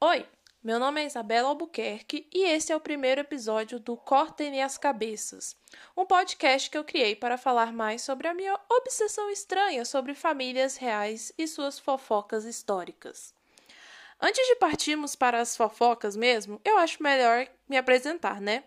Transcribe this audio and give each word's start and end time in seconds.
Oi, 0.00 0.24
meu 0.62 0.78
nome 0.78 1.02
é 1.02 1.06
Isabela 1.06 1.48
Albuquerque 1.48 2.28
e 2.32 2.44
esse 2.44 2.70
é 2.70 2.76
o 2.76 2.80
primeiro 2.80 3.20
episódio 3.20 3.80
do 3.80 3.96
Cortem 3.96 4.62
as 4.62 4.78
Cabeças, 4.78 5.56
um 5.96 6.06
podcast 6.06 6.70
que 6.70 6.78
eu 6.78 6.84
criei 6.84 7.16
para 7.16 7.36
falar 7.36 7.72
mais 7.72 8.02
sobre 8.02 8.28
a 8.28 8.32
minha 8.32 8.56
obsessão 8.70 9.28
estranha 9.28 9.84
sobre 9.84 10.14
famílias 10.14 10.76
reais 10.76 11.32
e 11.36 11.48
suas 11.48 11.80
fofocas 11.80 12.44
históricas. 12.44 13.34
Antes 14.20 14.46
de 14.46 14.54
partirmos 14.54 15.16
para 15.16 15.40
as 15.40 15.56
fofocas 15.56 16.14
mesmo, 16.14 16.60
eu 16.64 16.78
acho 16.78 17.02
melhor 17.02 17.48
me 17.68 17.76
apresentar, 17.76 18.40
né? 18.40 18.62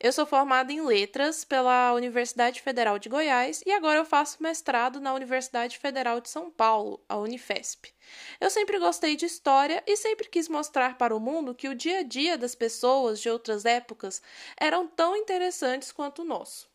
Eu 0.00 0.12
sou 0.12 0.24
formada 0.24 0.72
em 0.72 0.80
letras 0.80 1.44
pela 1.44 1.92
Universidade 1.92 2.62
Federal 2.62 3.00
de 3.00 3.08
Goiás 3.08 3.64
e 3.66 3.72
agora 3.72 3.98
eu 3.98 4.04
faço 4.04 4.40
mestrado 4.40 5.00
na 5.00 5.12
Universidade 5.12 5.76
Federal 5.76 6.20
de 6.20 6.30
São 6.30 6.52
Paulo, 6.52 7.02
a 7.08 7.16
Unifesp. 7.16 7.92
Eu 8.40 8.48
sempre 8.48 8.78
gostei 8.78 9.16
de 9.16 9.26
história 9.26 9.82
e 9.84 9.96
sempre 9.96 10.28
quis 10.28 10.48
mostrar 10.48 10.96
para 10.96 11.16
o 11.16 11.18
mundo 11.18 11.52
que 11.52 11.68
o 11.68 11.74
dia 11.74 11.98
a 11.98 12.02
dia 12.04 12.38
das 12.38 12.54
pessoas 12.54 13.20
de 13.20 13.28
outras 13.28 13.64
épocas 13.64 14.22
eram 14.56 14.86
tão 14.86 15.16
interessantes 15.16 15.90
quanto 15.90 16.22
o 16.22 16.24
nosso. 16.24 16.70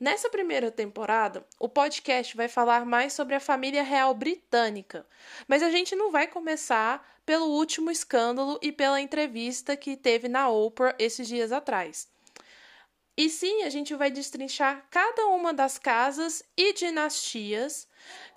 Nessa 0.00 0.30
primeira 0.30 0.70
temporada, 0.70 1.46
o 1.60 1.68
podcast 1.68 2.34
vai 2.34 2.48
falar 2.48 2.86
mais 2.86 3.12
sobre 3.12 3.34
a 3.34 3.40
família 3.40 3.82
real 3.82 4.14
britânica, 4.14 5.06
mas 5.46 5.62
a 5.62 5.70
gente 5.70 5.94
não 5.94 6.10
vai 6.10 6.26
começar 6.26 7.06
pelo 7.26 7.50
último 7.50 7.90
escândalo 7.90 8.58
e 8.62 8.72
pela 8.72 9.02
entrevista 9.02 9.76
que 9.76 9.98
teve 9.98 10.28
na 10.28 10.48
Oprah 10.48 10.96
esses 10.98 11.28
dias 11.28 11.52
atrás. 11.52 12.10
E 13.16 13.28
sim, 13.28 13.62
a 13.62 13.70
gente 13.70 13.94
vai 13.94 14.10
destrinchar 14.10 14.86
cada 14.90 15.26
uma 15.26 15.52
das 15.52 15.78
casas 15.78 16.42
e 16.56 16.72
dinastias, 16.72 17.86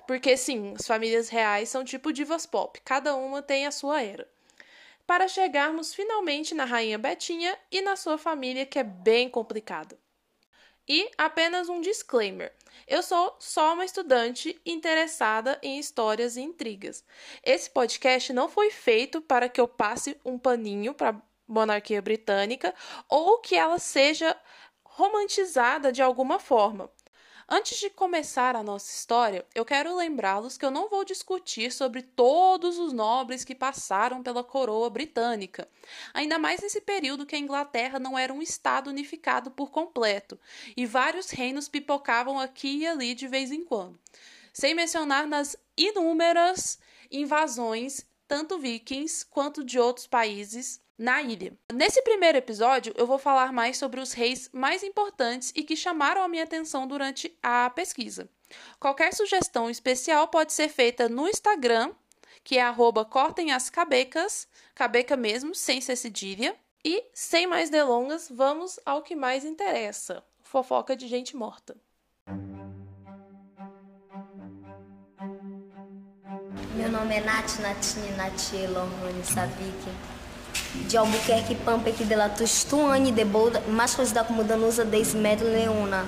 porque 0.06 0.36
sim, 0.36 0.74
as 0.78 0.86
famílias 0.86 1.30
reais 1.30 1.70
são 1.70 1.84
tipo 1.84 2.12
divas 2.12 2.46
pop, 2.46 2.80
cada 2.84 3.16
uma 3.16 3.42
tem 3.42 3.66
a 3.66 3.72
sua 3.72 4.02
era. 4.02 4.28
Para 5.08 5.28
chegarmos 5.28 5.94
finalmente 5.94 6.54
na 6.54 6.66
Rainha 6.66 6.98
Betinha 6.98 7.58
e 7.72 7.82
na 7.82 7.96
sua 7.96 8.18
família, 8.18 8.66
que 8.66 8.80
é 8.80 8.84
bem 8.84 9.30
complicada. 9.30 9.98
E 10.88 11.10
apenas 11.18 11.70
um 11.70 11.80
disclaimer: 11.80 12.54
eu 12.88 13.02
sou 13.02 13.36
só 13.40 13.74
uma 13.74 13.86
estudante 13.86 14.60
interessada 14.66 15.58
em 15.62 15.80
histórias 15.80 16.36
e 16.38 16.42
intrigas. 16.42 17.04
Esse 17.44 17.70
podcast 17.70 18.34
não 18.34 18.50
foi 18.50 18.70
feito 18.70 19.22
para 19.22 19.48
que 19.48 19.60
eu 19.60 19.68
passe 19.68 20.20
um 20.24 20.38
paninho 20.38 20.94
para 20.94 21.20
monarquia 21.48 22.02
britânica 22.02 22.74
ou 23.10 23.40
que 23.40 23.56
ela 23.56 23.80
seja 23.80 24.36
romantizada 24.96 25.92
de 25.92 26.02
alguma 26.02 26.40
forma. 26.40 26.90
Antes 27.50 27.78
de 27.78 27.90
começar 27.90 28.56
a 28.56 28.64
nossa 28.64 28.90
história, 28.90 29.46
eu 29.54 29.66
quero 29.66 29.94
lembrá-los 29.94 30.58
que 30.58 30.64
eu 30.66 30.72
não 30.72 30.90
vou 30.90 31.04
discutir 31.04 31.70
sobre 31.70 32.02
todos 32.02 32.80
os 32.80 32.94
nobres 32.94 33.44
que 33.44 33.54
passaram 33.54 34.24
pela 34.24 34.42
coroa 34.42 34.90
britânica, 34.90 35.68
ainda 36.14 36.40
mais 36.40 36.62
nesse 36.62 36.80
período 36.80 37.26
que 37.26 37.36
a 37.36 37.40
Inglaterra 37.40 38.00
não 38.00 38.18
era 38.18 38.34
um 38.34 38.42
estado 38.42 38.90
unificado 38.90 39.52
por 39.52 39.70
completo 39.70 40.40
e 40.78 40.86
vários 40.86 41.30
reinos 41.30 41.68
pipocavam 41.68 42.40
aqui 42.40 42.78
e 42.78 42.88
ali 42.88 43.14
de 43.14 43.28
vez 43.28 43.52
em 43.52 43.66
quando, 43.66 44.00
sem 44.54 44.74
mencionar 44.74 45.28
nas 45.28 45.58
inúmeras 45.76 46.80
invasões, 47.12 48.06
tanto 48.30 48.58
vikings 48.58 49.26
quanto 49.26 49.62
de 49.62 49.78
outros 49.78 50.08
países 50.08 50.82
na 50.98 51.22
ilha. 51.22 51.54
Nesse 51.74 52.02
primeiro 52.02 52.38
episódio, 52.38 52.94
eu 52.98 53.06
vou 53.06 53.18
falar 53.18 53.52
mais 53.52 53.78
sobre 53.78 54.00
os 54.00 54.14
reis 54.14 54.50
mais 54.54 54.84
importantes 54.84 55.52
e 55.56 55.64
que 55.64 55.76
chamaram 55.76 56.22
a 56.22 56.28
minha 56.28 56.44
atenção 56.44 56.88
durante 56.88 57.36
a 57.44 57.70
pesquisa. 57.70 58.30
Qualquer 58.80 59.14
sugestão 59.14 59.70
especial 59.70 60.28
pode 60.28 60.54
ser 60.54 60.70
feita 60.70 61.10
no 61.10 61.28
Instagram, 61.28 61.94
que 62.44 62.58
é 62.58 62.62
arroba 62.62 63.04
cortem 63.04 63.52
as 63.52 63.70
cabecas, 63.70 64.48
cabeca 64.74 65.18
mesmo, 65.18 65.54
sem 65.54 65.82
ser 65.82 65.96
cedilha. 65.96 66.56
E, 66.84 67.04
sem 67.14 67.48
mais 67.48 67.72
delongas, 67.72 68.30
vamos 68.30 68.80
ao 68.86 69.02
que 69.02 69.16
mais 69.16 69.44
interessa: 69.44 70.24
fofoca 70.44 70.96
de 70.96 71.08
gente 71.08 71.36
morta. 71.36 71.76
Meu 76.76 76.92
nome 76.92 77.16
é 77.16 77.22
Nath 77.22 77.58
Natine 77.60 78.12
Natie 78.12 78.68
Lohane 78.68 79.24
Savik 79.24 80.15
de 80.88 80.98
Albuquerque, 80.98 81.56
Pampec 81.56 82.04
de 82.04 82.16
la 82.16 82.30
Tustuane 82.30 83.12
de 83.12 83.24
Bolda, 83.26 83.62
mais 83.62 83.96
conhecida 83.96 84.24
como 84.24 84.44
Danusa 84.44 84.86
de 84.86 84.98
Ismed 84.98 85.44
Leona. 85.44 86.06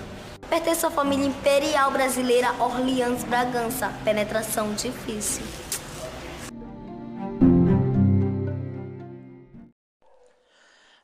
Pertence 0.50 0.86
à 0.86 0.90
família 0.90 1.26
imperial 1.26 1.92
brasileira 1.92 2.54
Orleans 2.62 3.24
Bragança. 3.24 3.92
Penetração 4.06 4.74
difícil. 4.74 5.44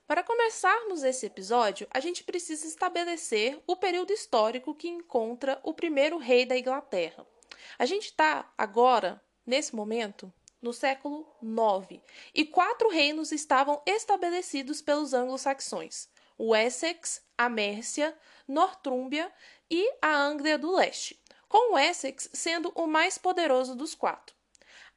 Para 0.07 0.21
começarmos 0.21 1.03
esse 1.03 1.25
episódio, 1.25 1.87
a 1.91 1.99
gente 1.99 2.23
precisa 2.23 2.67
estabelecer 2.67 3.59
o 3.65 3.75
período 3.75 4.13
histórico 4.13 4.75
que 4.75 4.87
encontra 4.87 5.59
o 5.63 5.73
primeiro 5.73 6.17
rei 6.17 6.45
da 6.45 6.57
Inglaterra. 6.57 7.25
A 7.79 7.85
gente 7.85 8.05
está 8.05 8.47
agora, 8.57 9.21
nesse 9.45 9.75
momento, 9.75 10.31
no 10.63 10.73
século 10.73 11.27
IX, 11.41 12.01
e 12.33 12.45
quatro 12.45 12.89
reinos 12.89 13.31
estavam 13.31 13.81
estabelecidos 13.85 14.81
pelos 14.81 15.13
anglo-saxões: 15.13 16.09
o 16.37 16.55
Essex, 16.55 17.21
a 17.37 17.47
Mércia, 17.49 18.17
Nortúmbria 18.47 19.31
e 19.69 19.93
a 20.01 20.15
Anglia 20.15 20.57
do 20.57 20.73
Leste, 20.73 21.21
com 21.47 21.73
o 21.73 21.77
Essex 21.77 22.29
sendo 22.33 22.71
o 22.73 22.87
mais 22.87 23.17
poderoso 23.17 23.75
dos 23.75 23.93
quatro. 23.93 24.33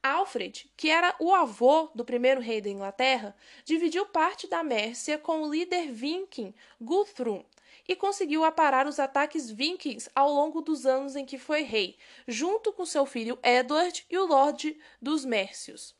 Alfred, 0.01 0.71
que 0.77 0.89
era 0.89 1.15
o 1.19 1.33
avô 1.33 1.89
do 1.93 2.05
primeiro 2.05 2.39
rei 2.39 2.61
da 2.61 2.69
Inglaterra, 2.69 3.35
dividiu 3.65 4.05
parte 4.05 4.47
da 4.47 4.63
Mércia 4.63 5.17
com 5.17 5.41
o 5.41 5.51
líder 5.51 5.91
viking 5.91 6.53
Guthrum, 6.79 7.43
e 7.87 7.95
conseguiu 7.95 8.43
aparar 8.43 8.85
os 8.85 8.99
ataques 8.99 9.49
vikings 9.49 10.09
ao 10.13 10.31
longo 10.31 10.61
dos 10.61 10.85
anos 10.85 11.15
em 11.15 11.25
que 11.25 11.37
foi 11.37 11.61
rei, 11.61 11.97
junto 12.27 12.73
com 12.73 12.85
seu 12.85 13.05
filho 13.05 13.39
Edward 13.41 14.05
e 14.09 14.17
o 14.17 14.25
Lorde 14.25 14.77
dos 15.01 15.23
Mércios. 15.23 15.95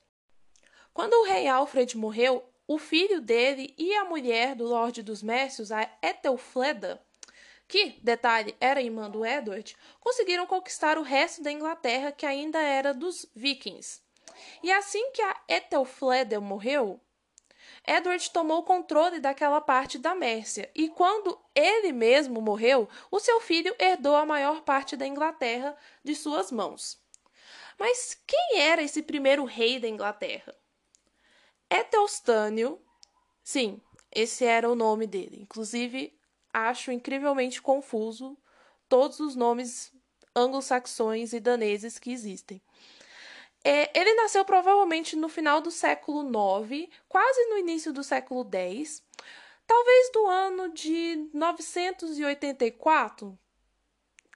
Quando 0.93 1.13
o 1.13 1.25
rei 1.25 1.47
Alfred 1.47 1.95
morreu, 1.95 2.43
o 2.67 2.77
filho 2.77 3.21
dele 3.21 3.73
e 3.77 3.93
a 3.93 4.03
mulher 4.03 4.55
do 4.55 4.65
Lorde 4.65 5.01
dos 5.01 5.23
Mércios, 5.23 5.71
a 5.71 5.89
Ethelfleda, 6.01 7.01
que, 7.67 7.99
detalhe, 8.01 8.55
era 8.59 8.81
irmã 8.81 9.09
do 9.09 9.25
Edward, 9.25 9.75
conseguiram 9.99 10.45
conquistar 10.45 10.97
o 10.97 11.03
resto 11.03 11.43
da 11.43 11.51
Inglaterra 11.51 12.11
que 12.11 12.25
ainda 12.25 12.59
era 12.59 12.93
dos 12.93 13.25
vikings. 13.35 14.01
E 14.63 14.71
assim 14.71 15.11
que 15.11 15.21
a 15.21 15.35
Ethelfleda 15.47 16.39
morreu, 16.39 16.99
Edward 17.85 18.29
tomou 18.31 18.59
o 18.59 18.63
controle 18.63 19.19
daquela 19.19 19.61
parte 19.61 19.97
da 19.97 20.13
Mércia, 20.13 20.69
e 20.75 20.89
quando 20.89 21.39
ele 21.55 21.91
mesmo 21.91 22.41
morreu, 22.41 22.89
o 23.09 23.19
seu 23.19 23.39
filho 23.39 23.75
herdou 23.79 24.15
a 24.15 24.25
maior 24.25 24.61
parte 24.61 24.95
da 24.95 25.07
Inglaterra 25.07 25.75
de 26.03 26.15
suas 26.15 26.51
mãos. 26.51 27.01
Mas 27.79 28.21
quem 28.25 28.59
era 28.59 28.81
esse 28.81 29.03
primeiro 29.03 29.45
rei 29.45 29.79
da 29.79 29.87
Inglaterra? 29.87 30.55
Etelstânio, 31.69 32.81
sim, 33.43 33.81
esse 34.11 34.45
era 34.45 34.69
o 34.69 34.75
nome 34.75 35.05
dele. 35.05 35.41
Inclusive, 35.41 36.17
acho 36.51 36.91
incrivelmente 36.91 37.61
confuso 37.61 38.37
todos 38.89 39.19
os 39.19 39.35
nomes 39.35 39.93
anglo-saxões 40.35 41.33
e 41.33 41.39
daneses 41.39 41.99
que 41.99 42.11
existem. 42.11 42.61
É, 43.69 43.91
ele 43.93 44.13
nasceu 44.13 44.45
provavelmente 44.45 45.17
no 45.17 45.27
final 45.27 45.59
do 45.59 45.69
século 45.69 46.23
IX, 46.63 46.89
quase 47.09 47.49
no 47.49 47.57
início 47.57 47.91
do 47.91 48.01
século 48.01 48.49
X, 48.49 49.03
talvez 49.67 50.09
do 50.13 50.25
ano 50.25 50.69
de 50.69 51.29
984, 51.33 53.37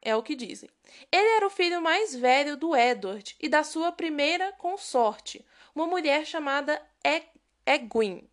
é 0.02 0.14
o 0.14 0.22
que 0.22 0.36
dizem. 0.36 0.70
Ele 1.10 1.30
era 1.30 1.48
o 1.48 1.50
filho 1.50 1.82
mais 1.82 2.14
velho 2.14 2.58
do 2.58 2.76
Edward 2.76 3.34
e 3.40 3.48
da 3.48 3.64
sua 3.64 3.90
primeira 3.90 4.52
consorte, 4.58 5.46
uma 5.74 5.88
mulher 5.88 6.26
chamada 6.26 6.86
Egwin. 7.66 8.30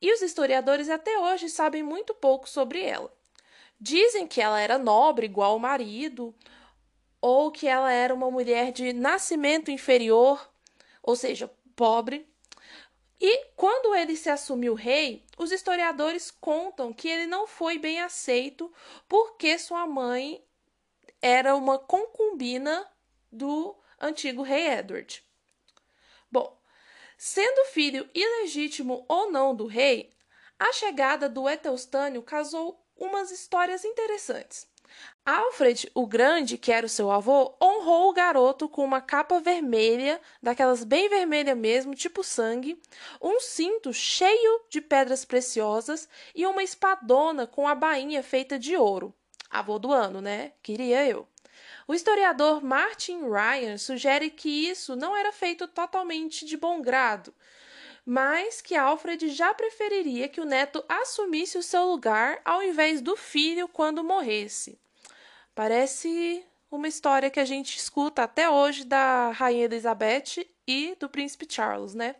E 0.00 0.10
os 0.14 0.22
historiadores 0.22 0.88
até 0.88 1.18
hoje 1.18 1.50
sabem 1.50 1.82
muito 1.82 2.14
pouco 2.14 2.48
sobre 2.48 2.82
ela. 2.82 3.14
Dizem 3.78 4.26
que 4.26 4.40
ela 4.40 4.58
era 4.58 4.78
nobre 4.78 5.26
igual 5.26 5.56
o 5.56 5.60
marido, 5.60 6.34
ou 7.28 7.50
que 7.50 7.66
ela 7.66 7.90
era 7.90 8.14
uma 8.14 8.30
mulher 8.30 8.70
de 8.70 8.92
nascimento 8.92 9.68
inferior, 9.68 10.48
ou 11.02 11.16
seja, 11.16 11.52
pobre. 11.74 12.24
E 13.20 13.46
quando 13.56 13.96
ele 13.96 14.14
se 14.14 14.30
assumiu 14.30 14.74
rei, 14.74 15.24
os 15.36 15.50
historiadores 15.50 16.30
contam 16.30 16.92
que 16.92 17.08
ele 17.08 17.26
não 17.26 17.48
foi 17.48 17.78
bem 17.78 18.00
aceito 18.00 18.72
porque 19.08 19.58
sua 19.58 19.88
mãe 19.88 20.40
era 21.20 21.56
uma 21.56 21.80
concubina 21.80 22.88
do 23.32 23.76
antigo 24.00 24.42
rei 24.42 24.68
Edward. 24.68 25.20
Bom, 26.30 26.56
sendo 27.18 27.72
filho 27.72 28.08
ilegítimo 28.14 29.04
ou 29.08 29.32
não 29.32 29.52
do 29.52 29.66
rei, 29.66 30.12
a 30.60 30.72
chegada 30.72 31.28
do 31.28 31.48
Etelstânio 31.48 32.22
causou 32.22 32.80
umas 32.96 33.32
histórias 33.32 33.84
interessantes. 33.84 34.68
Alfred, 35.26 35.90
o 35.92 36.06
Grande, 36.06 36.56
que 36.56 36.70
era 36.70 36.86
o 36.86 36.88
seu 36.88 37.10
avô, 37.10 37.52
honrou 37.60 38.08
o 38.08 38.12
garoto 38.12 38.68
com 38.68 38.84
uma 38.84 39.00
capa 39.00 39.40
vermelha, 39.40 40.20
daquelas 40.40 40.84
bem 40.84 41.08
vermelha 41.08 41.52
mesmo, 41.52 41.96
tipo 41.96 42.22
sangue, 42.22 42.80
um 43.20 43.40
cinto 43.40 43.92
cheio 43.92 44.60
de 44.70 44.80
pedras 44.80 45.24
preciosas 45.24 46.08
e 46.32 46.46
uma 46.46 46.62
espadona 46.62 47.44
com 47.44 47.66
a 47.66 47.74
bainha 47.74 48.22
feita 48.22 48.56
de 48.56 48.76
ouro. 48.76 49.12
Avô 49.50 49.80
do 49.80 49.92
ano, 49.92 50.20
né? 50.20 50.52
Queria 50.62 51.04
eu. 51.04 51.26
O 51.88 51.94
historiador 51.94 52.62
Martin 52.62 53.28
Ryan 53.28 53.78
sugere 53.78 54.30
que 54.30 54.68
isso 54.68 54.94
não 54.94 55.16
era 55.16 55.32
feito 55.32 55.66
totalmente 55.66 56.46
de 56.46 56.56
bom 56.56 56.80
grado, 56.80 57.34
mas 58.04 58.60
que 58.60 58.76
Alfred 58.76 59.28
já 59.30 59.52
preferiria 59.52 60.28
que 60.28 60.40
o 60.40 60.44
neto 60.44 60.84
assumisse 60.88 61.58
o 61.58 61.64
seu 61.64 61.84
lugar 61.84 62.40
ao 62.44 62.62
invés 62.62 63.00
do 63.00 63.16
filho 63.16 63.66
quando 63.66 64.04
morresse. 64.04 64.78
Parece 65.56 66.44
uma 66.70 66.86
história 66.86 67.30
que 67.30 67.40
a 67.40 67.44
gente 67.46 67.78
escuta 67.78 68.24
até 68.24 68.50
hoje 68.50 68.84
da 68.84 69.30
Rainha 69.30 69.64
Elizabeth 69.64 70.46
e 70.68 70.94
do 71.00 71.08
Príncipe 71.08 71.46
Charles, 71.48 71.94
né? 71.94 72.14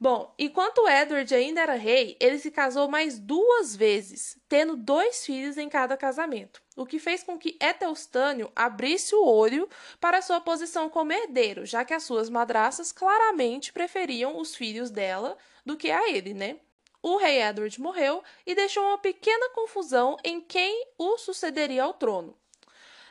Bom, 0.00 0.34
enquanto 0.38 0.88
Edward 0.88 1.34
ainda 1.34 1.60
era 1.60 1.74
rei, 1.74 2.16
ele 2.18 2.38
se 2.38 2.50
casou 2.50 2.88
mais 2.88 3.18
duas 3.18 3.76
vezes, 3.76 4.38
tendo 4.48 4.74
dois 4.74 5.26
filhos 5.26 5.58
em 5.58 5.68
cada 5.68 5.98
casamento, 5.98 6.62
o 6.74 6.86
que 6.86 6.98
fez 6.98 7.22
com 7.22 7.38
que 7.38 7.58
Etelstânio 7.60 8.50
abrisse 8.56 9.14
o 9.14 9.26
olho 9.26 9.68
para 10.00 10.22
sua 10.22 10.40
posição 10.40 10.88
como 10.88 11.12
herdeiro, 11.12 11.66
já 11.66 11.84
que 11.84 11.92
as 11.92 12.04
suas 12.04 12.30
madraças 12.30 12.90
claramente 12.90 13.70
preferiam 13.70 14.38
os 14.38 14.56
filhos 14.56 14.90
dela 14.90 15.36
do 15.64 15.76
que 15.76 15.90
a 15.90 16.08
ele, 16.08 16.32
né? 16.32 16.56
O 17.04 17.18
rei 17.18 17.42
Edward 17.42 17.78
morreu 17.78 18.24
e 18.46 18.54
deixou 18.54 18.82
uma 18.82 18.96
pequena 18.96 19.50
confusão 19.50 20.16
em 20.24 20.40
quem 20.40 20.88
o 20.96 21.18
sucederia 21.18 21.84
ao 21.84 21.92
trono. 21.92 22.34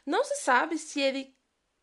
Não 0.03 0.23
se 0.23 0.37
sabe 0.37 0.79
se 0.79 0.99
ele 0.99 1.31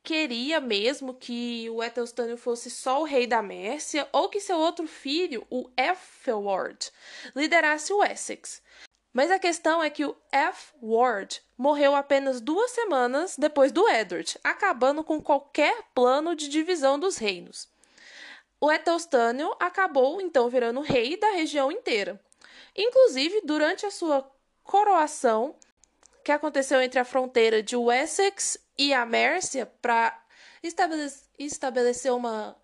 queria 0.03 0.59
mesmo 0.59 1.15
que 1.15 1.71
o 1.71 1.81
Ethelstânio 1.81 2.37
fosse 2.37 2.69
só 2.69 3.01
o 3.01 3.05
rei 3.05 3.29
da 3.29 3.41
Mércia 3.41 4.09
ou 4.11 4.29
que 4.29 4.41
seu 4.41 4.59
outro 4.59 4.89
filho, 4.89 5.47
o 5.49 5.71
Ethelward, 5.77 6.91
liderasse 7.33 7.93
o 7.93 8.03
Essex. 8.03 8.61
Mas 9.13 9.31
a 9.31 9.39
questão 9.39 9.81
é 9.81 9.89
que 9.89 10.05
o 10.05 10.17
F. 10.33 10.73
Ward 10.83 11.41
morreu 11.57 11.95
apenas 11.95 12.41
duas 12.41 12.73
semanas 12.73 13.37
depois 13.39 13.71
do 13.71 13.89
Edward, 13.89 14.37
acabando 14.43 15.05
com 15.05 15.23
qualquer 15.23 15.85
plano 15.95 16.35
de 16.35 16.49
divisão 16.49 16.99
dos 16.99 17.19
reinos. 17.19 17.69
O 18.61 18.71
Etelstânio 18.71 19.57
acabou 19.59 20.21
então 20.21 20.51
virando 20.51 20.83
rei 20.83 21.17
da 21.17 21.31
região 21.31 21.73
inteira. 21.73 22.21
Inclusive, 22.77 23.41
durante 23.43 23.87
a 23.87 23.91
sua 23.91 24.31
coroação, 24.63 25.57
que 26.23 26.31
aconteceu 26.31 26.83
entre 26.83 26.99
a 26.99 27.05
fronteira 27.05 27.63
de 27.63 27.75
Wessex 27.75 28.59
e 28.77 28.93
a 28.93 29.07
Mércia, 29.07 29.65
para 29.81 30.23
estabelecer 31.39 32.13
uma 32.13 32.55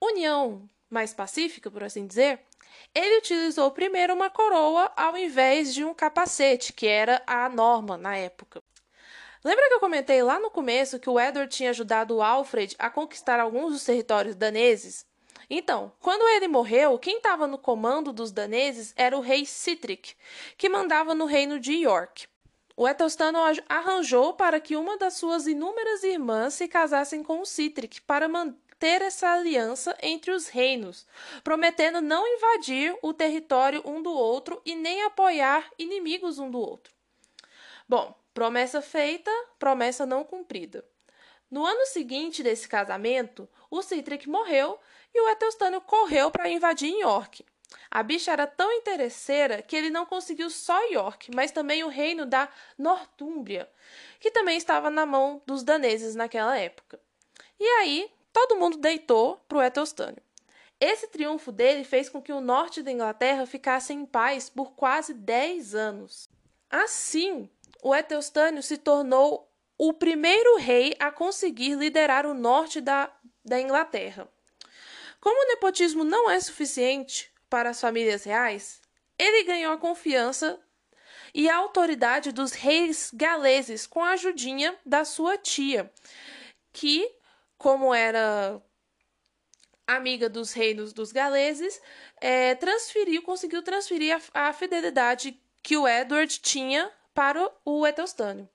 união 0.00 0.68
mais 0.90 1.14
pacífica, 1.14 1.70
por 1.70 1.84
assim 1.84 2.06
dizer, 2.06 2.40
ele 2.92 3.18
utilizou 3.18 3.70
primeiro 3.70 4.12
uma 4.12 4.28
coroa 4.28 4.92
ao 4.96 5.16
invés 5.16 5.72
de 5.72 5.84
um 5.84 5.94
capacete, 5.94 6.72
que 6.72 6.86
era 6.86 7.22
a 7.26 7.48
norma 7.48 7.96
na 7.96 8.16
época. 8.16 8.60
Lembra 9.44 9.68
que 9.68 9.74
eu 9.74 9.80
comentei 9.80 10.22
lá 10.22 10.40
no 10.40 10.50
começo 10.50 10.98
que 10.98 11.08
o 11.08 11.20
Edward 11.20 11.54
tinha 11.54 11.70
ajudado 11.70 12.16
o 12.16 12.22
Alfred 12.22 12.74
a 12.78 12.90
conquistar 12.90 13.38
alguns 13.38 13.72
dos 13.72 13.84
territórios 13.84 14.34
daneses? 14.34 15.06
Então, 15.48 15.92
quando 16.00 16.26
ele 16.36 16.48
morreu, 16.48 16.98
quem 16.98 17.16
estava 17.18 17.46
no 17.46 17.58
comando 17.58 18.12
dos 18.12 18.32
daneses 18.32 18.92
era 18.96 19.16
o 19.16 19.20
rei 19.20 19.44
Sitric, 19.44 20.14
que 20.56 20.68
mandava 20.68 21.14
no 21.14 21.26
reino 21.26 21.58
de 21.60 21.74
York. 21.74 22.26
O 22.76 22.88
Ethelstano 22.88 23.38
arranjou 23.68 24.34
para 24.34 24.58
que 24.58 24.74
uma 24.74 24.96
das 24.96 25.14
suas 25.14 25.46
inúmeras 25.46 26.02
irmãs 26.02 26.54
se 26.54 26.66
casassem 26.66 27.22
com 27.22 27.40
o 27.40 27.46
Sitric 27.46 28.00
para 28.00 28.26
manter 28.26 29.00
essa 29.00 29.28
aliança 29.28 29.96
entre 30.02 30.32
os 30.32 30.48
reinos, 30.48 31.06
prometendo 31.44 32.00
não 32.00 32.26
invadir 32.26 32.96
o 33.00 33.12
território 33.12 33.80
um 33.84 34.02
do 34.02 34.12
outro 34.12 34.60
e 34.64 34.74
nem 34.74 35.04
apoiar 35.04 35.70
inimigos 35.78 36.38
um 36.38 36.50
do 36.50 36.58
outro. 36.58 36.92
Bom, 37.88 38.14
promessa 38.32 38.82
feita, 38.82 39.30
promessa 39.58 40.04
não 40.04 40.24
cumprida. 40.24 40.84
No 41.48 41.64
ano 41.64 41.86
seguinte 41.86 42.42
desse 42.42 42.66
casamento, 42.66 43.48
o 43.70 43.80
Citric 43.82 44.28
morreu 44.28 44.80
e 45.14 45.20
o 45.20 45.28
Etelstânio 45.28 45.80
correu 45.80 46.30
para 46.30 46.48
invadir 46.48 46.92
York. 46.98 47.44
A 47.90 48.02
bicha 48.02 48.32
era 48.32 48.46
tão 48.46 48.72
interesseira 48.72 49.62
que 49.62 49.76
ele 49.76 49.88
não 49.88 50.04
conseguiu 50.04 50.50
só 50.50 50.78
York, 50.90 51.30
mas 51.34 51.52
também 51.52 51.84
o 51.84 51.88
reino 51.88 52.26
da 52.26 52.48
Nortúmbria, 52.76 53.70
que 54.18 54.30
também 54.30 54.56
estava 54.56 54.90
na 54.90 55.06
mão 55.06 55.40
dos 55.46 55.62
daneses 55.62 56.14
naquela 56.14 56.58
época. 56.58 57.00
E 57.58 57.64
aí, 57.64 58.10
todo 58.32 58.56
mundo 58.56 58.76
deitou 58.76 59.36
para 59.48 59.58
o 59.58 59.62
Etelstânio. 59.62 60.22
Esse 60.80 61.06
triunfo 61.06 61.52
dele 61.52 61.84
fez 61.84 62.08
com 62.08 62.20
que 62.20 62.32
o 62.32 62.40
norte 62.40 62.82
da 62.82 62.90
Inglaterra 62.90 63.46
ficasse 63.46 63.92
em 63.92 64.04
paz 64.04 64.50
por 64.50 64.72
quase 64.72 65.14
10 65.14 65.74
anos. 65.74 66.28
Assim, 66.68 67.48
o 67.82 67.94
Etelstânio 67.94 68.62
se 68.62 68.76
tornou 68.76 69.48
o 69.78 69.92
primeiro 69.92 70.56
rei 70.56 70.94
a 70.98 71.10
conseguir 71.10 71.76
liderar 71.76 72.26
o 72.26 72.34
norte 72.34 72.80
da, 72.80 73.10
da 73.44 73.60
Inglaterra. 73.60 74.28
Como 75.24 75.42
o 75.42 75.48
nepotismo 75.48 76.04
não 76.04 76.30
é 76.30 76.38
suficiente 76.38 77.32
para 77.48 77.70
as 77.70 77.80
famílias 77.80 78.24
reais, 78.24 78.82
ele 79.18 79.44
ganhou 79.44 79.72
a 79.72 79.78
confiança 79.78 80.60
e 81.32 81.48
a 81.48 81.56
autoridade 81.56 82.30
dos 82.30 82.52
reis 82.52 83.10
galeses 83.10 83.86
com 83.86 84.04
a 84.04 84.10
ajudinha 84.10 84.78
da 84.84 85.02
sua 85.02 85.38
tia, 85.38 85.90
que, 86.74 87.10
como 87.56 87.94
era 87.94 88.62
amiga 89.86 90.28
dos 90.28 90.52
reinos 90.52 90.92
dos 90.92 91.10
galeses, 91.10 91.80
é, 92.20 92.54
transferiu, 92.56 93.22
conseguiu 93.22 93.62
transferir 93.62 94.20
a, 94.34 94.48
a, 94.48 94.52
fidelidade 94.52 95.40
que 95.62 95.74
o 95.74 95.88
Edward 95.88 96.38
tinha 96.38 96.92
para 97.14 97.50
o 97.64 97.86
Etelstânio. 97.86 98.46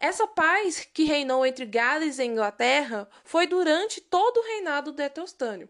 Essa 0.00 0.26
paz 0.26 0.84
que 0.92 1.04
reinou 1.04 1.46
entre 1.46 1.64
Gales 1.64 2.18
e 2.18 2.24
Inglaterra 2.24 3.08
foi 3.22 3.46
durante 3.46 4.00
todo 4.00 4.38
o 4.38 4.42
reinado 4.42 4.90
do 4.90 5.00
Etelstânio. 5.00 5.68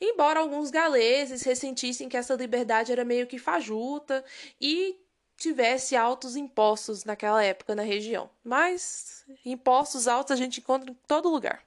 Embora 0.00 0.40
alguns 0.40 0.70
galeses 0.70 1.42
ressentissem 1.42 2.08
que 2.08 2.16
essa 2.16 2.34
liberdade 2.34 2.92
era 2.92 3.04
meio 3.04 3.26
que 3.26 3.38
fajuta 3.38 4.24
e 4.60 5.00
tivesse 5.36 5.94
altos 5.94 6.36
impostos 6.36 7.04
naquela 7.04 7.42
época 7.42 7.74
na 7.74 7.82
região. 7.82 8.30
Mas 8.42 9.24
impostos 9.44 10.08
altos 10.08 10.32
a 10.32 10.36
gente 10.36 10.60
encontra 10.60 10.90
em 10.90 10.96
todo 11.06 11.30
lugar. 11.30 11.62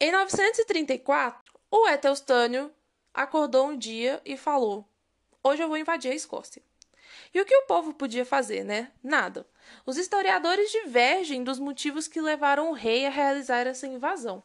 Em 0.00 0.12
934, 0.12 1.58
o 1.70 1.88
Etelstânio 1.88 2.72
acordou 3.12 3.68
um 3.68 3.76
dia 3.76 4.20
e 4.24 4.36
falou: 4.36 4.88
Hoje 5.42 5.62
eu 5.62 5.68
vou 5.68 5.76
invadir 5.76 6.12
a 6.12 6.14
Escócia. 6.14 6.62
E 7.32 7.40
o 7.40 7.44
que 7.44 7.56
o 7.56 7.66
povo 7.66 7.92
podia 7.92 8.24
fazer, 8.24 8.64
né? 8.64 8.90
Nada. 9.02 9.46
Os 9.84 9.96
historiadores 9.96 10.70
divergem 10.70 11.44
dos 11.44 11.58
motivos 11.58 12.08
que 12.08 12.20
levaram 12.20 12.70
o 12.70 12.74
rei 12.74 13.06
a 13.06 13.10
realizar 13.10 13.66
essa 13.66 13.86
invasão. 13.86 14.42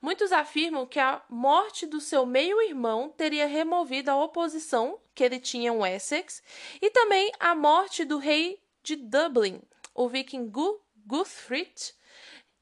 Muitos 0.00 0.30
afirmam 0.30 0.86
que 0.86 1.00
a 1.00 1.22
morte 1.28 1.84
do 1.84 2.00
seu 2.00 2.24
meio-irmão 2.24 3.08
teria 3.10 3.46
removido 3.46 4.10
a 4.10 4.22
oposição 4.22 5.00
que 5.14 5.24
ele 5.24 5.40
tinha 5.40 5.68
em 5.68 5.76
Wessex 5.76 6.42
e 6.80 6.88
também 6.90 7.32
a 7.40 7.54
morte 7.54 8.04
do 8.04 8.18
rei 8.18 8.62
de 8.82 8.94
Dublin, 8.94 9.60
o 9.92 10.08
viking 10.08 10.52
Guthfrid, 11.06 11.94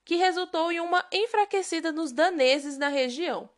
que 0.04 0.16
resultou 0.16 0.72
em 0.72 0.80
uma 0.80 1.06
enfraquecida 1.12 1.92
nos 1.92 2.10
daneses 2.10 2.78
na 2.78 2.88
região. 2.88 3.50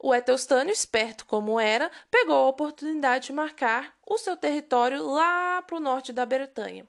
O 0.00 0.14
Etelstânio, 0.14 0.72
esperto 0.72 1.26
como 1.26 1.58
era, 1.58 1.90
pegou 2.10 2.36
a 2.36 2.48
oportunidade 2.48 3.26
de 3.26 3.32
marcar 3.32 3.96
o 4.06 4.16
seu 4.16 4.36
território 4.36 5.04
lá 5.04 5.62
para 5.62 5.76
o 5.76 5.80
norte 5.80 6.12
da 6.12 6.24
Bretanha. 6.24 6.86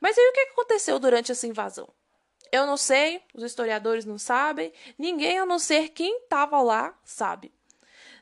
Mas 0.00 0.16
aí 0.16 0.28
o 0.28 0.32
que 0.32 0.40
aconteceu 0.40 0.98
durante 0.98 1.32
essa 1.32 1.46
invasão? 1.46 1.88
Eu 2.52 2.66
não 2.66 2.76
sei, 2.76 3.22
os 3.34 3.42
historiadores 3.42 4.04
não 4.04 4.18
sabem, 4.18 4.72
ninguém 4.98 5.38
a 5.38 5.46
não 5.46 5.58
ser 5.58 5.88
quem 5.90 6.18
estava 6.18 6.60
lá 6.60 6.96
sabe. 7.04 7.52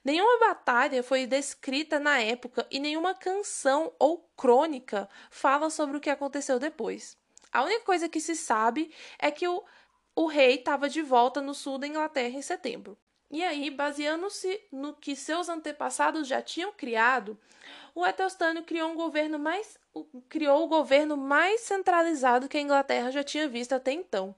Nenhuma 0.04 0.48
batalha 0.48 1.02
foi 1.02 1.26
descrita 1.26 2.00
na 2.00 2.20
época 2.20 2.66
e 2.70 2.80
nenhuma 2.80 3.14
canção 3.14 3.92
ou 3.98 4.18
crônica 4.36 5.08
fala 5.30 5.70
sobre 5.70 5.96
o 5.96 6.00
que 6.00 6.10
aconteceu 6.10 6.58
depois. 6.58 7.16
A 7.52 7.62
única 7.62 7.84
coisa 7.84 8.08
que 8.08 8.20
se 8.20 8.34
sabe 8.34 8.92
é 9.18 9.30
que 9.30 9.46
o, 9.46 9.62
o 10.16 10.26
rei 10.26 10.56
estava 10.56 10.88
de 10.88 11.02
volta 11.02 11.40
no 11.40 11.54
sul 11.54 11.78
da 11.78 11.86
Inglaterra 11.86 12.36
em 12.36 12.42
setembro. 12.42 12.98
E 13.30 13.42
aí, 13.42 13.70
baseando-se 13.70 14.60
no 14.70 14.92
que 14.92 15.16
seus 15.16 15.48
antepassados 15.48 16.26
já 16.28 16.42
tinham 16.42 16.72
criado, 16.72 17.38
o 17.94 18.06
Etelstânio 18.06 18.62
criou 18.62 18.90
um 18.90 18.94
governo 18.94 19.38
mais 19.38 19.78
criou 20.28 20.64
o 20.64 20.68
governo 20.68 21.16
mais 21.16 21.60
centralizado 21.60 22.48
que 22.48 22.56
a 22.56 22.60
Inglaterra 22.60 23.10
já 23.10 23.22
tinha 23.22 23.46
visto 23.46 23.74
até 23.74 23.92
então. 23.92 24.34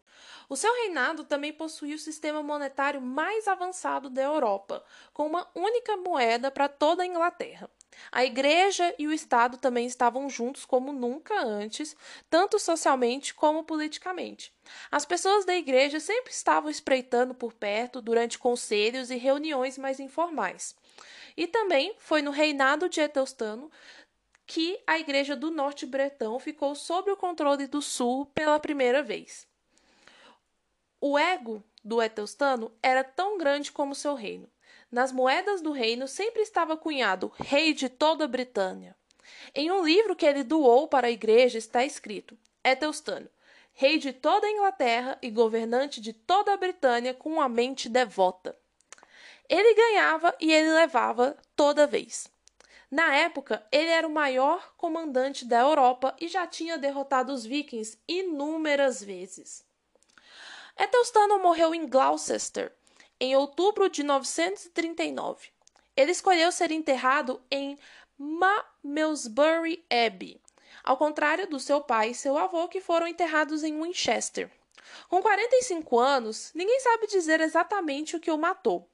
O 0.48 0.56
seu 0.56 0.72
reinado 0.74 1.24
também 1.24 1.52
possuía 1.52 1.94
o 1.94 1.98
sistema 1.98 2.42
monetário 2.42 3.00
mais 3.00 3.46
avançado 3.46 4.10
da 4.10 4.22
Europa, 4.22 4.84
com 5.12 5.26
uma 5.26 5.48
única 5.54 5.96
moeda 5.96 6.50
para 6.50 6.68
toda 6.68 7.02
a 7.02 7.06
Inglaterra. 7.06 7.70
A 8.10 8.24
igreja 8.24 8.92
e 8.98 9.06
o 9.06 9.12
Estado 9.12 9.56
também 9.56 9.86
estavam 9.86 10.28
juntos 10.28 10.64
como 10.64 10.92
nunca 10.92 11.40
antes, 11.40 11.96
tanto 12.28 12.58
socialmente 12.58 13.32
como 13.32 13.62
politicamente. 13.62 14.52
As 14.90 15.04
pessoas 15.04 15.44
da 15.44 15.54
igreja 15.54 16.00
sempre 16.00 16.32
estavam 16.32 16.68
espreitando 16.68 17.34
por 17.34 17.52
perto 17.52 18.02
durante 18.02 18.38
conselhos 18.38 19.10
e 19.10 19.16
reuniões 19.16 19.78
mais 19.78 20.00
informais. 20.00 20.74
E 21.36 21.46
também 21.46 21.94
foi 21.98 22.22
no 22.22 22.30
reinado 22.30 22.88
de 22.88 23.00
Eteostano 23.00 23.70
que 24.46 24.80
a 24.86 24.98
igreja 24.98 25.34
do 25.34 25.50
norte 25.50 25.86
bretão 25.86 26.38
ficou 26.38 26.74
sob 26.74 27.10
o 27.10 27.16
controle 27.16 27.66
do 27.66 27.80
sul 27.80 28.26
pela 28.26 28.60
primeira 28.60 29.02
vez. 29.02 29.46
O 31.00 31.18
ego 31.18 31.62
do 31.82 32.00
Eteostano 32.00 32.72
era 32.82 33.02
tão 33.02 33.36
grande 33.36 33.72
como 33.72 33.94
seu 33.94 34.14
reino. 34.14 34.48
Nas 34.90 35.12
moedas 35.12 35.60
do 35.60 35.72
reino 35.72 36.06
sempre 36.06 36.42
estava 36.42 36.76
cunhado 36.76 37.32
rei 37.36 37.74
de 37.74 37.88
toda 37.88 38.24
a 38.24 38.28
Britânia. 38.28 38.94
Em 39.54 39.70
um 39.70 39.84
livro 39.84 40.14
que 40.14 40.24
ele 40.24 40.44
doou 40.44 40.86
para 40.86 41.08
a 41.08 41.10
igreja 41.10 41.58
está 41.58 41.84
escrito: 41.84 42.38
Eteostano, 42.62 43.28
rei 43.72 43.98
de 43.98 44.12
toda 44.12 44.46
a 44.46 44.50
Inglaterra 44.50 45.18
e 45.20 45.30
governante 45.30 46.00
de 46.00 46.12
toda 46.12 46.52
a 46.52 46.56
Britânia 46.56 47.12
com 47.12 47.30
uma 47.30 47.48
mente 47.48 47.88
devota. 47.88 48.56
Ele 49.48 49.74
ganhava 49.74 50.34
e 50.40 50.52
ele 50.52 50.72
levava 50.72 51.36
toda 51.54 51.86
vez. 51.86 52.28
Na 52.90 53.14
época, 53.14 53.66
ele 53.72 53.88
era 53.90 54.06
o 54.06 54.12
maior 54.12 54.72
comandante 54.76 55.44
da 55.44 55.60
Europa 55.60 56.14
e 56.20 56.28
já 56.28 56.46
tinha 56.46 56.78
derrotado 56.78 57.32
os 57.32 57.44
vikings 57.44 57.98
inúmeras 58.06 59.02
vezes. 59.02 59.64
Etelstano 60.78 61.40
morreu 61.40 61.74
em 61.74 61.88
Gloucester, 61.88 62.72
em 63.18 63.36
outubro 63.36 63.88
de 63.88 64.02
939. 64.02 65.48
Ele 65.96 66.10
escolheu 66.10 66.50
ser 66.50 66.70
enterrado 66.70 67.40
em 67.50 67.78
Malmesbury 68.18 69.84
Abbey, 69.90 70.40
ao 70.82 70.96
contrário 70.96 71.48
do 71.48 71.60
seu 71.60 71.80
pai 71.80 72.10
e 72.10 72.14
seu 72.14 72.36
avô, 72.36 72.68
que 72.68 72.80
foram 72.80 73.06
enterrados 73.06 73.62
em 73.62 73.80
Winchester. 73.80 74.50
Com 75.08 75.22
45 75.22 75.98
anos, 75.98 76.52
ninguém 76.54 76.78
sabe 76.80 77.06
dizer 77.06 77.40
exatamente 77.40 78.16
o 78.16 78.20
que 78.20 78.30
o 78.30 78.38
matou. 78.38 78.88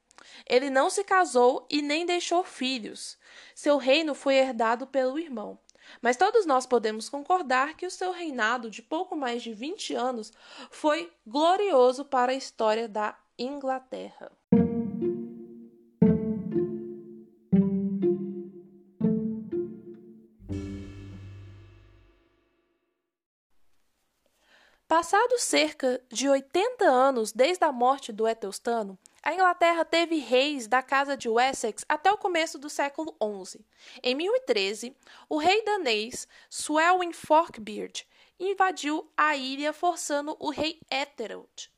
Ele 0.48 0.70
não 0.70 0.90
se 0.90 1.04
casou 1.04 1.66
e 1.70 1.82
nem 1.82 2.06
deixou 2.06 2.42
filhos. 2.44 3.18
Seu 3.54 3.76
reino 3.76 4.14
foi 4.14 4.36
herdado 4.36 4.86
pelo 4.86 5.18
irmão. 5.18 5.58
Mas 6.00 6.16
todos 6.16 6.46
nós 6.46 6.66
podemos 6.66 7.08
concordar 7.08 7.74
que 7.76 7.86
o 7.86 7.90
seu 7.90 8.12
reinado 8.12 8.70
de 8.70 8.82
pouco 8.82 9.16
mais 9.16 9.42
de 9.42 9.52
20 9.52 9.94
anos 9.94 10.32
foi 10.70 11.12
glorioso 11.26 12.04
para 12.04 12.32
a 12.32 12.36
história 12.36 12.88
da 12.88 13.16
Inglaterra. 13.38 14.30
Passados 25.00 25.40
cerca 25.40 25.98
de 26.12 26.28
80 26.28 26.84
anos 26.84 27.32
desde 27.32 27.64
a 27.64 27.72
morte 27.72 28.12
do 28.12 28.28
Etelstano, 28.28 28.98
a 29.22 29.32
Inglaterra 29.32 29.82
teve 29.82 30.18
reis 30.18 30.66
da 30.66 30.82
Casa 30.82 31.16
de 31.16 31.26
Wessex 31.26 31.86
até 31.88 32.12
o 32.12 32.18
começo 32.18 32.58
do 32.58 32.68
século 32.68 33.16
XI. 33.18 33.64
Em 34.02 34.14
1013, 34.14 34.94
o 35.26 35.38
rei 35.38 35.64
danês 35.64 36.28
Swelwyn 36.50 37.14
Forkbeard 37.14 38.06
invadiu 38.38 39.10
a 39.16 39.34
ilha, 39.34 39.72
forçando 39.72 40.36
o 40.38 40.50
rei 40.50 40.78
Ethelred 40.90 41.70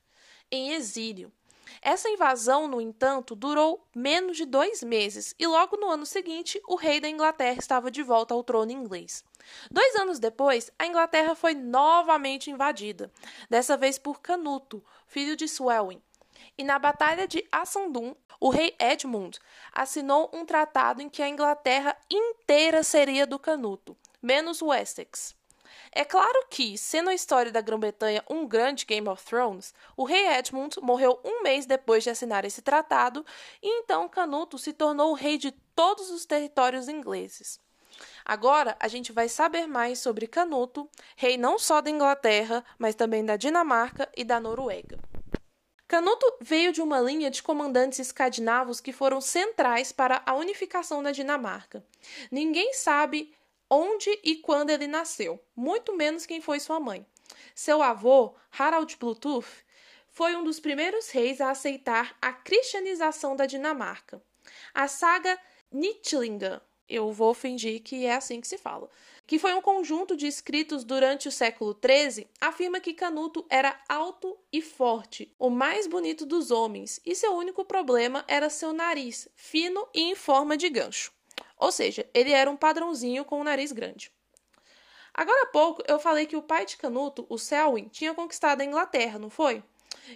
em 0.51 0.73
exílio. 0.73 1.33
Essa 1.81 2.09
invasão, 2.09 2.69
no 2.69 2.81
entanto, 2.81 3.35
durou 3.35 3.87
menos 3.95 4.37
de 4.37 4.45
dois 4.45 4.83
meses 4.83 5.35
e 5.39 5.47
logo 5.47 5.77
no 5.77 5.89
ano 5.89 6.05
seguinte 6.05 6.61
o 6.67 6.77
rei 6.77 7.01
da 7.01 7.09
Inglaterra 7.09 7.59
estava 7.59 7.91
de 7.91 8.03
volta 8.03 8.35
ao 8.35 8.45
trono 8.45 8.71
inglês. 8.71 9.25
Dois 9.71 9.97
anos 9.97 10.19
depois, 10.19 10.71
a 10.79 10.87
Inglaterra 10.87 11.35
foi 11.35 11.55
novamente 11.55 12.51
invadida, 12.51 13.11
dessa 13.49 13.77
vez 13.77 13.99
por 13.99 14.21
Canuto, 14.21 14.85
filho 15.07 15.37
de 15.37 15.49
Swelwyn. 15.49 16.03
E 16.57 16.65
na 16.65 16.79
Batalha 16.79 17.27
de 17.27 17.47
Assandun, 17.51 18.15
o 18.39 18.51
rei 18.51 18.75
Edmund 18.79 19.39
assinou 19.73 20.31
um 20.33 20.45
tratado 20.45 21.01
em 21.01 21.09
que 21.09 21.23
a 21.23 21.29
Inglaterra 21.29 21.97
inteira 22.11 22.83
seria 22.83 23.27
do 23.27 23.39
Canuto, 23.39 23.97
menos 24.21 24.61
Wessex. 24.61 25.35
É 25.91 26.05
claro 26.05 26.47
que, 26.51 26.77
sendo 26.79 27.11
a 27.11 27.15
história 27.15 27.53
da 27.53 27.61
Grã-Bretanha 27.61 28.25
um 28.29 28.47
grande 28.47 28.85
Game 28.87 29.09
of 29.09 29.25
Thrones, 29.25 29.75
o 29.97 30.05
rei 30.05 30.27
Edmund 30.29 30.77
morreu 30.81 31.21
um 31.25 31.43
mês 31.43 31.67
depois 31.67 32.03
de 32.03 32.11
assinar 32.11 32.45
esse 32.45 32.63
tratado 32.63 33.25
e 33.63 33.81
então 33.81 34.09
Canuto 34.09 34.59
se 34.59 34.73
tornou 34.73 35.11
o 35.11 35.15
rei 35.15 35.39
de 35.39 35.53
todos 35.75 36.11
os 36.11 36.25
territórios 36.25 36.89
ingleses. 36.89 37.61
Agora 38.25 38.77
a 38.81 38.89
gente 38.89 39.13
vai 39.13 39.29
saber 39.29 39.67
mais 39.67 39.99
sobre 39.99 40.27
Canuto, 40.27 40.89
rei 41.17 41.37
não 41.37 41.59
só 41.59 41.81
da 41.81 41.91
Inglaterra, 41.91 42.65
mas 42.79 42.95
também 42.95 43.25
da 43.25 43.37
Dinamarca 43.37 44.09
e 44.17 44.25
da 44.25 44.41
Noruega. 44.41 44.99
Canuto 45.93 46.25
veio 46.41 46.73
de 46.73 46.81
uma 46.81 46.99
linha 47.01 47.31
de 47.31 47.43
comandantes 47.43 47.99
escandinavos 47.99 48.81
que 48.81 48.95
foram 48.95 49.21
centrais 49.21 49.93
para 49.93 50.23
a 50.25 50.35
unificação 50.35 51.03
da 51.03 51.13
Dinamarca. 51.13 51.85
Ninguém 52.31 52.73
sabe 52.73 53.35
onde 53.75 54.11
e 54.23 54.37
quando 54.37 54.69
ele 54.69 54.87
nasceu, 54.87 55.43
muito 55.57 55.97
menos 55.97 56.27
quem 56.27 56.43
foi 56.43 56.61
sua 56.61 56.79
mãe. 56.79 57.07
Seu 57.55 57.83
avô, 57.83 58.35
Harald 58.51 58.95
Bluetooth, 58.99 59.49
foi 60.11 60.37
um 60.37 60.45
dos 60.45 60.61
primeiros 60.61 61.09
reis 61.09 61.41
a 61.41 61.51
aceitar 61.51 62.15
a 62.21 62.35
cristianização 62.35 63.35
da 63.35 63.47
Dinamarca. 63.47 64.23
A 64.75 64.87
saga 64.89 65.39
Nitlinga, 65.73 66.63
eu 66.87 67.11
vou 67.13 67.33
fingir 67.33 67.83
que 67.83 68.05
é 68.05 68.15
assim 68.15 68.43
que 68.43 68.47
se 68.47 68.59
fala, 68.59 68.91
que 69.27 69.39
foi 69.39 69.55
um 69.55 69.63
conjunto 69.63 70.15
de 70.15 70.27
escritos 70.27 70.85
durante 70.85 71.27
o 71.27 71.33
século 71.33 71.75
XIII, 71.75 72.29
afirma 72.43 72.79
que 72.79 72.93
Canuto 72.93 73.47
era 73.49 73.81
alto 73.89 74.37
e 74.53 74.61
forte, 74.61 75.35
o 75.39 75.49
mais 75.49 75.87
bonito 75.87 76.27
dos 76.27 76.51
homens, 76.51 77.01
e 77.07 77.15
seu 77.15 77.35
único 77.35 77.65
problema 77.65 78.23
era 78.29 78.51
seu 78.51 78.75
nariz, 78.75 79.29
fino 79.35 79.89
e 79.95 80.03
em 80.03 80.15
forma 80.15 80.59
de 80.59 80.69
gancho. 80.69 81.11
Ou 81.63 81.71
seja, 81.71 82.05
ele 82.13 82.33
era 82.33 82.51
um 82.51 82.57
padrãozinho 82.57 83.25
com 83.25 83.41
o 83.41 83.45
nariz 83.45 83.71
grande. 83.71 84.11
Agora 85.15 85.45
há 85.45 85.47
pouco 85.47 85.81
eu 85.87 85.97
falei 86.01 86.27
que 86.27 86.37
o 86.37 86.43
pai 86.43 86.67
de 86.67 86.77
Canuto, 86.77 87.25
o 87.29 87.39
Selwyn, 87.39 87.87
tinha 87.87 88.13
conquistado 88.13 88.61
a 88.61 88.65
Inglaterra, 88.65 89.17
não 89.17 89.31
foi? 89.31 89.63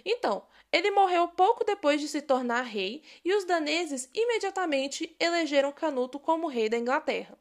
Então, 0.03 0.45
ele 0.73 0.91
morreu 0.91 1.25
pouco 1.29 1.63
depois 1.63 2.01
de 2.01 2.09
se 2.09 2.21
tornar 2.21 2.63
rei 2.63 3.01
e 3.23 3.33
os 3.33 3.45
daneses 3.45 4.09
imediatamente 4.13 5.15
elegeram 5.17 5.71
Canuto 5.71 6.19
como 6.19 6.49
rei 6.49 6.67
da 6.67 6.77
Inglaterra. 6.77 7.39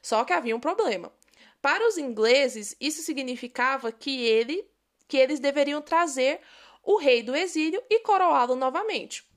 Só 0.00 0.22
que 0.22 0.32
havia 0.32 0.54
um 0.54 0.60
problema. 0.60 1.12
Para 1.60 1.88
os 1.88 1.98
ingleses, 1.98 2.76
isso 2.80 3.02
significava 3.02 3.90
que 3.90 4.24
ele 4.24 4.64
que 5.08 5.16
eles 5.16 5.40
deveriam 5.40 5.82
trazer 5.82 6.40
o 6.84 6.98
rei 6.98 7.20
do 7.20 7.34
exílio 7.34 7.82
e 7.90 7.98
coroá-lo 7.98 8.54
novamente. 8.54 9.28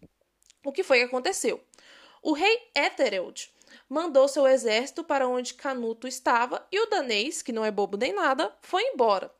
O 0.64 0.72
que 0.72 0.84
foi 0.84 1.00
que 1.00 1.06
aconteceu? 1.06 1.64
O 2.22 2.34
rei 2.34 2.70
Ethelred 2.76 3.52
mandou 3.94 4.28
seu 4.28 4.48
exército 4.48 5.04
para 5.04 5.28
onde 5.28 5.54
Canuto 5.54 6.08
estava 6.08 6.66
e 6.72 6.80
o 6.80 6.90
danês, 6.90 7.44
que 7.44 7.52
não 7.52 7.64
é 7.64 7.70
bobo 7.70 7.96
nem 7.96 8.12
nada, 8.12 8.52
foi 8.62 8.82
embora. 8.88 9.32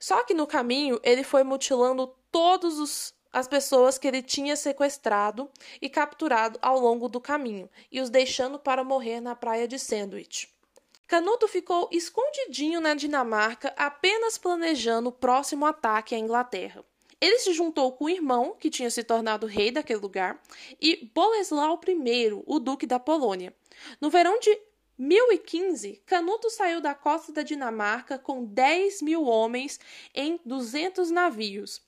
Só 0.00 0.24
que 0.24 0.34
no 0.34 0.48
caminho 0.48 0.98
ele 1.04 1.22
foi 1.22 1.44
mutilando 1.44 2.12
todos 2.30 2.78
os 2.78 3.14
as 3.32 3.46
pessoas 3.46 3.96
que 3.96 4.08
ele 4.08 4.22
tinha 4.22 4.56
sequestrado 4.56 5.48
e 5.80 5.88
capturado 5.88 6.58
ao 6.60 6.80
longo 6.80 7.08
do 7.08 7.20
caminho 7.20 7.70
e 7.88 8.00
os 8.00 8.10
deixando 8.10 8.58
para 8.58 8.82
morrer 8.82 9.20
na 9.20 9.36
praia 9.36 9.68
de 9.68 9.78
Sandwich. 9.78 10.52
Canuto 11.06 11.46
ficou 11.46 11.88
escondidinho 11.92 12.80
na 12.80 12.92
Dinamarca, 12.92 13.72
apenas 13.76 14.36
planejando 14.36 15.10
o 15.10 15.12
próximo 15.12 15.64
ataque 15.64 16.12
à 16.12 16.18
Inglaterra. 16.18 16.84
Ele 17.20 17.38
se 17.38 17.52
juntou 17.52 17.92
com 17.92 18.06
o 18.06 18.08
irmão, 18.08 18.56
que 18.58 18.70
tinha 18.70 18.90
se 18.90 19.04
tornado 19.04 19.46
rei 19.46 19.70
daquele 19.70 20.00
lugar, 20.00 20.40
e 20.80 21.10
Boleslau 21.14 21.78
I, 21.86 22.42
o 22.46 22.58
duque 22.58 22.86
da 22.86 22.98
Polônia. 22.98 23.54
No 24.00 24.08
verão 24.08 24.38
de 24.38 24.58
1015, 24.96 26.02
Canuto 26.06 26.50
saiu 26.50 26.80
da 26.80 26.94
costa 26.94 27.32
da 27.32 27.42
Dinamarca 27.42 28.18
com 28.18 28.44
10 28.44 29.02
mil 29.02 29.24
homens 29.24 29.78
em 30.14 30.40
200 30.44 31.10
navios. 31.10 31.82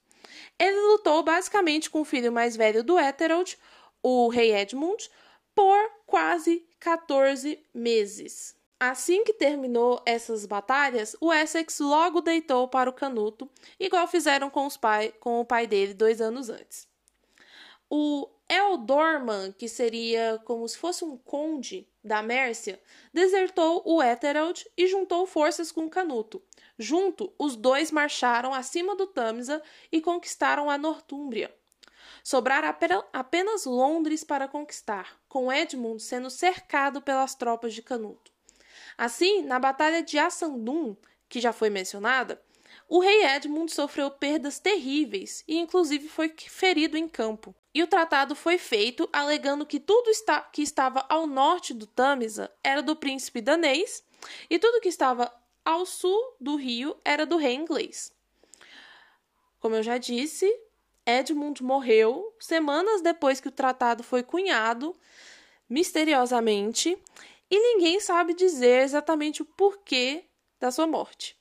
Ele 0.59 0.81
lutou 0.93 1.23
basicamente 1.23 1.91
com 1.91 2.01
o 2.01 2.05
filho 2.05 2.33
mais 2.33 2.57
velho 2.57 2.83
do 2.83 2.99
Ethelred, 2.99 3.59
o 4.03 4.29
rei 4.29 4.55
Edmund, 4.55 5.11
por 5.55 5.91
quase 6.07 6.67
14 6.81 7.63
meses. 7.75 8.57
Assim 8.85 9.23
que 9.23 9.33
terminou 9.33 10.03
essas 10.05 10.45
batalhas, 10.45 11.15
o 11.21 11.33
Essex 11.33 11.79
logo 11.79 12.21
deitou 12.21 12.67
para 12.67 12.91
o 12.91 12.93
Canuto, 12.93 13.49
igual 13.79 14.09
fizeram 14.09 14.51
com, 14.51 14.69
pai, 14.71 15.15
com 15.21 15.41
o 15.41 15.45
pai 15.45 15.69
dele 15.69 15.95
dois 15.95 16.21
anos 16.21 16.49
antes. 16.51 16.89
O 17.89 18.29
Ealdorman, 18.51 19.53
que 19.53 19.69
seria 19.69 20.43
como 20.45 20.67
se 20.67 20.77
fosse 20.77 21.05
um 21.05 21.17
conde 21.17 21.89
da 22.03 22.25
Mércia, 22.25 22.83
desertou 23.15 23.85
o 23.87 24.03
Ethelred 24.03 24.69
e 24.77 24.89
juntou 24.89 25.29
forças 25.29 25.71
com 25.71 25.89
Canuto. 25.89 26.43
Junto, 26.77 27.33
os 27.39 27.55
dois 27.55 27.93
marcharam 27.93 28.53
acima 28.53 28.97
do 28.97 29.07
Tamisa 29.07 29.63
e 29.93 30.01
conquistaram 30.01 30.69
a 30.69 30.77
Nortúmbria. 30.77 31.55
Sobrara 32.25 32.77
apenas 33.13 33.65
Londres 33.65 34.25
para 34.25 34.49
conquistar, 34.49 35.21
com 35.29 35.53
Edmund 35.53 36.03
sendo 36.03 36.29
cercado 36.29 37.01
pelas 37.01 37.37
tropas 37.37 37.75
de 37.75 37.81
Canuto. 37.81 38.32
Assim, 38.97 39.43
na 39.43 39.59
Batalha 39.59 40.03
de 40.03 40.19
Assandun, 40.19 40.97
que 41.29 41.41
já 41.41 41.53
foi 41.53 41.71
mencionada, 41.71 42.43
o 42.89 43.01
rei 43.01 43.25
Edmund 43.25 43.73
sofreu 43.73 44.11
perdas 44.11 44.59
terríveis 44.59 45.43
e, 45.49 45.59
inclusive, 45.59 46.09
foi 46.09 46.35
ferido 46.37 46.97
em 46.97 47.09
campo. 47.09 47.55
E 47.75 47.83
o 47.83 47.87
tratado 47.87 48.35
foi 48.35 48.59
feito 48.59 49.09
alegando 49.13 49.65
que 49.65 49.81
tudo 49.81 50.11
que 50.53 50.63
estava 50.63 51.05
ao 51.09 51.27
norte 51.27 51.73
do 51.73 51.87
Tâmisa 51.87 52.51
era 52.63 52.83
do 52.83 52.95
príncipe 52.95 53.41
danês 53.41 54.05
e 54.51 54.59
tudo 54.59 54.81
que 54.81 54.89
estava 54.89 55.33
ao 55.65 55.87
sul 55.87 56.37
do 56.41 56.57
rio 56.57 56.97
era 57.05 57.25
do 57.25 57.37
rei 57.37 57.55
inglês. 57.55 58.13
Como 59.59 59.77
eu 59.77 59.83
já 59.83 59.97
disse, 59.97 60.47
Edmund 61.07 61.63
morreu 61.63 62.35
semanas 62.39 63.01
depois 63.01 63.41
que 63.41 63.49
o 63.49 63.53
tratado 63.53 64.03
foi 64.03 64.23
cunhado, 64.23 64.95
misteriosamente, 65.69 66.99
e 67.53 67.61
ninguém 67.61 68.01
sabe 68.01 68.33
dizer 68.33 68.81
exatamente 68.81 69.43
o 69.43 69.45
porquê 69.45 70.25
da 70.59 70.71
sua 70.71 70.87
morte. 70.87 71.37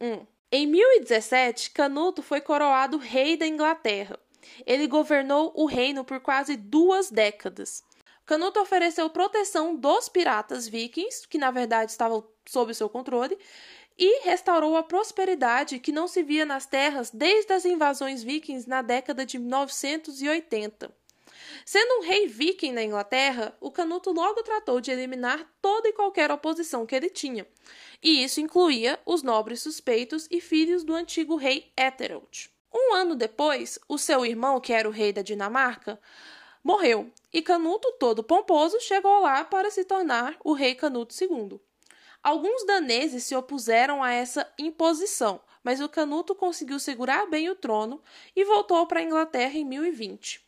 Hum. 0.00 0.26
Em 0.50 0.66
1017, 0.66 1.70
Canuto 1.70 2.20
foi 2.20 2.40
coroado 2.40 2.96
rei 2.96 3.36
da 3.36 3.46
Inglaterra. 3.46 4.18
Ele 4.66 4.88
governou 4.88 5.52
o 5.54 5.66
reino 5.66 6.04
por 6.04 6.18
quase 6.18 6.56
duas 6.56 7.12
décadas. 7.12 7.84
Canuto 8.26 8.58
ofereceu 8.58 9.08
proteção 9.08 9.76
dos 9.76 10.08
piratas 10.08 10.66
vikings, 10.66 11.28
que 11.28 11.38
na 11.38 11.52
verdade 11.52 11.92
estavam 11.92 12.26
sob 12.44 12.74
seu 12.74 12.88
controle, 12.88 13.38
e 13.96 14.24
restaurou 14.24 14.76
a 14.76 14.82
prosperidade 14.82 15.78
que 15.78 15.92
não 15.92 16.08
se 16.08 16.24
via 16.24 16.44
nas 16.44 16.66
terras 16.66 17.12
desde 17.12 17.52
as 17.52 17.64
invasões 17.64 18.24
vikings 18.24 18.68
na 18.68 18.82
década 18.82 19.24
de 19.24 19.38
980. 19.38 21.03
Sendo 21.64 22.00
um 22.00 22.02
rei 22.02 22.26
viking 22.26 22.72
na 22.72 22.82
Inglaterra, 22.82 23.56
o 23.60 23.70
Canuto 23.70 24.12
logo 24.12 24.42
tratou 24.42 24.80
de 24.80 24.90
eliminar 24.90 25.46
toda 25.60 25.88
e 25.88 25.92
qualquer 25.92 26.30
oposição 26.30 26.86
que 26.86 26.94
ele 26.94 27.10
tinha, 27.10 27.46
e 28.02 28.22
isso 28.24 28.40
incluía 28.40 29.00
os 29.04 29.22
nobres 29.22 29.60
suspeitos 29.60 30.26
e 30.30 30.40
filhos 30.40 30.84
do 30.84 30.94
antigo 30.94 31.36
rei 31.36 31.72
Etherold. 31.76 32.50
Um 32.72 32.94
ano 32.94 33.14
depois, 33.14 33.78
o 33.88 33.96
seu 33.96 34.26
irmão, 34.26 34.60
que 34.60 34.72
era 34.72 34.88
o 34.88 34.92
rei 34.92 35.12
da 35.12 35.22
Dinamarca, 35.22 36.00
morreu, 36.62 37.10
e 37.32 37.40
Canuto, 37.40 37.92
todo 38.00 38.24
pomposo, 38.24 38.80
chegou 38.80 39.20
lá 39.20 39.44
para 39.44 39.70
se 39.70 39.84
tornar 39.84 40.36
o 40.42 40.52
rei 40.52 40.74
Canuto 40.74 41.14
II. 41.20 41.60
Alguns 42.22 42.64
daneses 42.64 43.24
se 43.24 43.36
opuseram 43.36 44.02
a 44.02 44.10
essa 44.10 44.50
imposição, 44.58 45.40
mas 45.62 45.80
o 45.80 45.88
Canuto 45.88 46.34
conseguiu 46.34 46.78
segurar 46.78 47.26
bem 47.26 47.48
o 47.48 47.54
trono 47.54 48.02
e 48.34 48.44
voltou 48.44 48.86
para 48.86 49.00
a 49.00 49.02
Inglaterra 49.02 49.56
em 49.56 49.64
1020. 49.64 50.43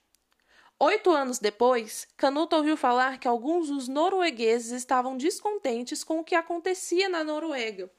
Oito 0.78 1.10
anos 1.10 1.38
depois, 1.38 2.06
Canuto 2.18 2.54
ouviu 2.54 2.76
falar 2.76 3.18
que 3.18 3.26
alguns 3.26 3.68
dos 3.68 3.88
noruegueses 3.88 4.72
estavam 4.72 5.16
descontentes 5.16 6.04
com 6.04 6.20
o 6.20 6.24
que 6.24 6.34
acontecia 6.34 7.08
na 7.08 7.24
Noruega. 7.24 7.90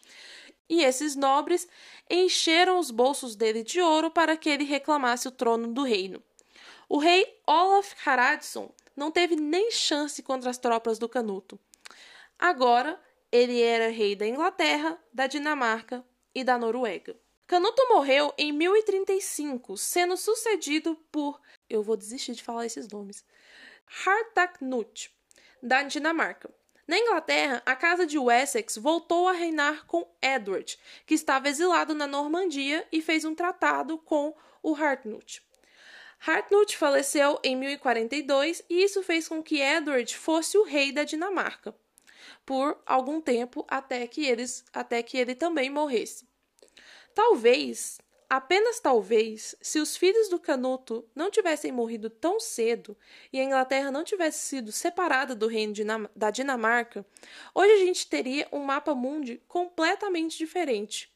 E 0.69 0.83
esses 0.83 1.15
nobres 1.15 1.67
encheram 2.07 2.77
os 2.77 2.91
bolsos 2.91 3.35
dele 3.35 3.63
de 3.63 3.81
ouro 3.81 4.11
para 4.11 4.37
que 4.37 4.47
ele 4.47 4.63
reclamasse 4.63 5.27
o 5.27 5.31
trono 5.31 5.69
do 5.69 5.81
reino. 5.81 6.21
O 6.87 6.99
rei 6.99 7.41
Olaf 7.47 7.95
Haraldsson 8.05 8.71
não 8.95 9.09
teve 9.09 9.35
nem 9.35 9.71
chance 9.71 10.21
contra 10.21 10.51
as 10.51 10.59
tropas 10.59 10.99
do 10.99 11.09
Canuto. 11.09 11.59
Agora, 12.37 13.01
ele 13.31 13.59
era 13.59 13.89
rei 13.89 14.15
da 14.15 14.27
Inglaterra, 14.27 14.99
da 15.11 15.25
Dinamarca 15.25 16.05
e 16.33 16.43
da 16.43 16.59
Noruega. 16.59 17.15
Canuto 17.47 17.81
morreu 17.87 18.33
em 18.37 18.51
1035, 18.51 19.77
sendo 19.77 20.17
sucedido 20.17 20.95
por. 21.09 21.39
Eu 21.69 21.81
vou 21.81 21.95
desistir 21.95 22.33
de 22.33 22.43
falar 22.43 22.65
esses 22.65 22.89
nomes. 22.89 23.23
Harthacnut, 24.05 25.09
da 25.63 25.81
Dinamarca. 25.83 26.53
Na 26.85 26.97
Inglaterra, 26.97 27.63
a 27.65 27.73
casa 27.73 28.05
de 28.05 28.19
Wessex 28.19 28.77
voltou 28.77 29.29
a 29.29 29.31
reinar 29.31 29.85
com 29.85 30.05
Edward, 30.21 30.77
que 31.05 31.13
estava 31.13 31.47
exilado 31.47 31.93
na 31.95 32.05
Normandia 32.05 32.85
e 32.91 33.01
fez 33.01 33.23
um 33.23 33.33
tratado 33.33 33.97
com 33.97 34.35
o 34.61 34.75
Hartnut. 34.75 35.41
Hartnut 36.19 36.75
faleceu 36.75 37.39
em 37.43 37.55
1042 37.55 38.61
e 38.69 38.83
isso 38.83 39.01
fez 39.03 39.25
com 39.27 39.41
que 39.41 39.61
Edward 39.61 40.17
fosse 40.17 40.57
o 40.57 40.63
rei 40.63 40.91
da 40.91 41.05
Dinamarca 41.05 41.73
por 42.45 42.81
algum 42.85 43.21
tempo 43.21 43.65
até 43.69 44.05
que 44.07 44.25
eles 44.25 44.65
até 44.73 45.01
que 45.01 45.17
ele 45.17 45.35
também 45.35 45.69
morresse. 45.69 46.27
Talvez, 47.17 47.97
apenas 48.29 48.79
talvez, 48.79 49.55
se 49.59 49.79
os 49.79 49.97
filhos 49.97 50.29
do 50.29 50.39
Canuto 50.39 51.03
não 51.15 51.31
tivessem 51.31 51.71
morrido 51.71 52.11
tão 52.11 52.39
cedo 52.39 52.95
e 53.33 53.39
a 53.39 53.43
Inglaterra 53.43 53.89
não 53.89 54.03
tivesse 54.03 54.45
sido 54.45 54.71
separada 54.71 55.33
do 55.33 55.47
reino 55.47 55.73
da 56.15 56.29
Dinamarca, 56.29 57.03
hoje 57.55 57.71
a 57.71 57.77
gente 57.77 58.07
teria 58.07 58.47
um 58.51 58.59
mapa 58.59 58.93
mundi 58.93 59.41
completamente 59.47 60.37
diferente. 60.37 61.11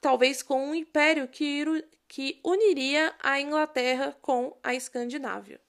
Talvez 0.00 0.42
com 0.42 0.70
um 0.70 0.74
império 0.74 1.28
que, 1.28 1.66
que 2.08 2.40
uniria 2.42 3.14
a 3.22 3.38
Inglaterra 3.38 4.16
com 4.22 4.56
a 4.62 4.74
Escandinávia. 4.74 5.60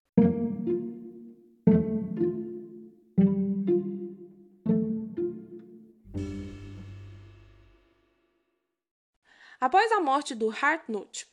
Após 9.71 9.89
a 9.93 10.01
morte 10.01 10.35
do 10.35 10.49
Hartnut, 10.49 11.25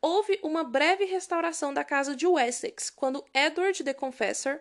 houve 0.00 0.38
uma 0.44 0.62
breve 0.62 1.06
restauração 1.06 1.74
da 1.74 1.82
casa 1.82 2.14
de 2.14 2.24
Wessex, 2.24 2.88
quando 2.88 3.24
Edward 3.34 3.82
the 3.82 3.92
Confessor 3.92 4.60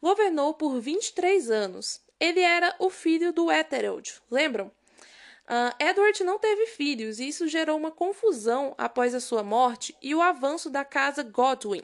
governou 0.00 0.54
por 0.54 0.78
23 0.80 1.50
anos. 1.50 2.00
Ele 2.20 2.38
era 2.38 2.72
o 2.78 2.88
filho 2.88 3.32
do 3.32 3.50
Ethered, 3.50 4.22
lembram? 4.30 4.68
Uh, 4.68 5.74
Edward 5.80 6.22
não 6.22 6.38
teve 6.38 6.66
filhos 6.66 7.18
e 7.18 7.26
isso 7.26 7.48
gerou 7.48 7.76
uma 7.76 7.90
confusão 7.90 8.76
após 8.78 9.12
a 9.12 9.18
sua 9.18 9.42
morte 9.42 9.96
e 10.00 10.14
o 10.14 10.22
avanço 10.22 10.70
da 10.70 10.84
casa 10.84 11.24
Godwin. 11.24 11.82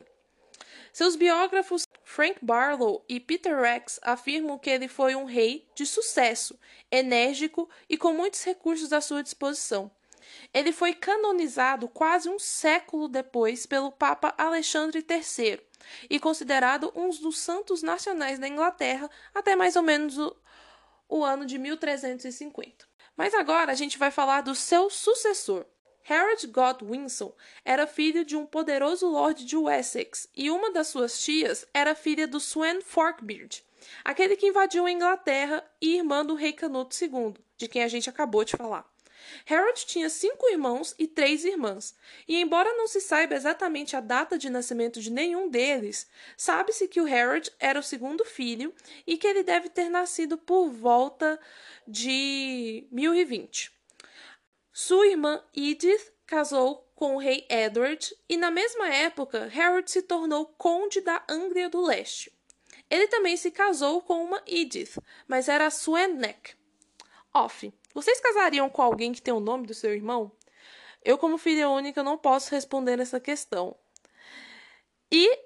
Seus 0.92 1.16
biógrafos 1.16 1.88
Frank 2.04 2.38
Barlow 2.40 3.04
e 3.08 3.18
Peter 3.18 3.60
Rex 3.60 3.98
afirmam 4.00 4.56
que 4.60 4.70
ele 4.70 4.86
foi 4.86 5.16
um 5.16 5.24
rei 5.24 5.66
de 5.74 5.86
sucesso, 5.86 6.56
enérgico 6.88 7.68
e 7.88 7.98
com 7.98 8.12
muitos 8.12 8.44
recursos 8.44 8.92
à 8.92 9.00
sua 9.00 9.24
disposição. 9.24 9.90
Ele 10.52 10.72
foi 10.72 10.94
canonizado 10.94 11.88
quase 11.88 12.28
um 12.28 12.38
século 12.38 13.08
depois 13.08 13.66
pelo 13.66 13.92
Papa 13.92 14.34
Alexandre 14.38 15.04
III 15.08 15.60
e 16.08 16.18
considerado 16.18 16.92
um 16.94 17.10
dos 17.10 17.38
santos 17.38 17.82
nacionais 17.82 18.38
da 18.38 18.48
Inglaterra 18.48 19.10
até 19.34 19.54
mais 19.54 19.76
ou 19.76 19.82
menos 19.82 20.18
o, 20.18 20.36
o 21.08 21.24
ano 21.24 21.44
de 21.44 21.58
1350. 21.58 22.86
Mas 23.16 23.34
agora 23.34 23.72
a 23.72 23.74
gente 23.74 23.98
vai 23.98 24.10
falar 24.10 24.40
do 24.40 24.54
seu 24.54 24.90
sucessor. 24.90 25.64
Harold 26.08 26.46
Godwinson 26.48 27.34
era 27.64 27.86
filho 27.86 28.24
de 28.24 28.36
um 28.36 28.44
poderoso 28.44 29.08
lord 29.08 29.44
de 29.44 29.56
Wessex 29.56 30.28
e 30.36 30.50
uma 30.50 30.70
das 30.70 30.88
suas 30.88 31.18
tias 31.18 31.66
era 31.72 31.94
filha 31.94 32.28
do 32.28 32.38
Swen 32.38 32.82
Forkbeard, 32.82 33.64
aquele 34.04 34.36
que 34.36 34.48
invadiu 34.48 34.84
a 34.84 34.90
Inglaterra 34.90 35.64
e 35.80 35.96
irmã 35.96 36.24
do 36.24 36.34
rei 36.34 36.52
Canuto 36.52 36.94
II, 37.02 37.34
de 37.56 37.68
quem 37.68 37.82
a 37.82 37.88
gente 37.88 38.10
acabou 38.10 38.44
de 38.44 38.54
falar. 38.54 38.86
Harold 39.48 39.86
tinha 39.86 40.08
cinco 40.08 40.48
irmãos 40.48 40.94
e 40.98 41.06
três 41.06 41.44
irmãs, 41.44 41.94
e 42.26 42.36
embora 42.40 42.72
não 42.74 42.86
se 42.86 43.00
saiba 43.00 43.34
exatamente 43.34 43.96
a 43.96 44.00
data 44.00 44.38
de 44.38 44.50
nascimento 44.50 45.00
de 45.00 45.10
nenhum 45.10 45.48
deles, 45.48 46.08
sabe-se 46.36 46.88
que 46.88 47.00
o 47.00 47.06
Harold 47.06 47.50
era 47.58 47.78
o 47.78 47.82
segundo 47.82 48.24
filho 48.24 48.74
e 49.06 49.16
que 49.16 49.26
ele 49.26 49.42
deve 49.42 49.68
ter 49.68 49.88
nascido 49.88 50.36
por 50.38 50.70
volta 50.70 51.38
de 51.86 52.86
1020. 52.90 53.72
Sua 54.72 55.06
irmã 55.06 55.42
Edith 55.54 56.12
casou 56.26 56.90
com 56.94 57.16
o 57.16 57.18
rei 57.18 57.46
Edward 57.48 58.14
e 58.28 58.36
na 58.36 58.50
mesma 58.50 58.88
época 58.88 59.50
Harold 59.54 59.90
se 59.90 60.02
tornou 60.02 60.46
conde 60.46 61.00
da 61.00 61.22
Anglia 61.28 61.68
do 61.68 61.80
Leste. 61.80 62.32
Ele 62.90 63.08
também 63.08 63.36
se 63.36 63.50
casou 63.50 64.02
com 64.02 64.22
uma 64.22 64.42
Edith, 64.46 64.98
mas 65.26 65.48
era 65.48 65.66
a 65.66 65.70
Sweneck. 65.70 66.54
Off. 67.32 67.72
Vocês 67.94 68.20
casariam 68.20 68.68
com 68.68 68.82
alguém 68.82 69.12
que 69.12 69.22
tem 69.22 69.32
o 69.32 69.40
nome 69.40 69.66
do 69.66 69.72
seu 69.72 69.94
irmão? 69.94 70.32
Eu, 71.04 71.16
como 71.16 71.38
filha 71.38 71.68
única, 71.68 72.02
não 72.02 72.18
posso 72.18 72.50
responder 72.50 72.98
essa 72.98 73.20
questão. 73.20 73.76
E 75.12 75.38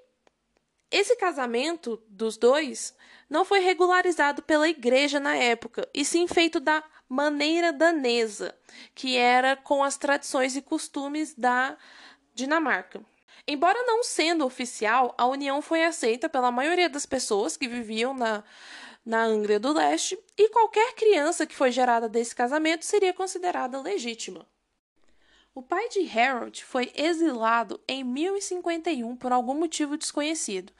esse 0.89 1.15
casamento 1.15 2.01
dos 2.07 2.37
dois 2.37 2.95
não 3.29 3.45
foi 3.45 3.59
regularizado 3.59 4.41
pela 4.41 4.67
igreja 4.67 5.19
na 5.19 5.35
época, 5.35 5.87
e 5.93 6.03
sim 6.03 6.27
feito 6.27 6.59
da 6.59 6.83
maneira 7.07 7.71
danesa, 7.71 8.57
que 8.95 9.15
era 9.15 9.55
com 9.55 9.83
as 9.83 9.97
tradições 9.97 10.55
e 10.55 10.61
costumes 10.61 11.35
da 11.35 11.77
Dinamarca. 12.33 13.01
Embora 13.47 13.83
não 13.83 14.03
sendo 14.03 14.45
oficial, 14.45 15.13
a 15.17 15.25
união 15.27 15.61
foi 15.61 15.83
aceita 15.83 16.29
pela 16.29 16.51
maioria 16.51 16.89
das 16.89 17.05
pessoas 17.05 17.57
que 17.57 17.67
viviam 17.67 18.13
na 18.13 18.43
na 19.05 19.23
Anglia 19.23 19.59
do 19.59 19.73
Leste, 19.73 20.17
e 20.37 20.49
qualquer 20.49 20.93
criança 20.93 21.45
que 21.45 21.55
foi 21.55 21.71
gerada 21.71 22.07
desse 22.07 22.35
casamento 22.35 22.85
seria 22.85 23.13
considerada 23.13 23.81
legítima. 23.81 24.45
O 25.53 25.61
pai 25.61 25.89
de 25.89 26.07
Harold 26.17 26.63
foi 26.63 26.91
exilado 26.95 27.81
em 27.87 28.03
1051 28.03 29.15
por 29.17 29.31
algum 29.31 29.55
motivo 29.55 29.97
desconhecido. 29.97 30.71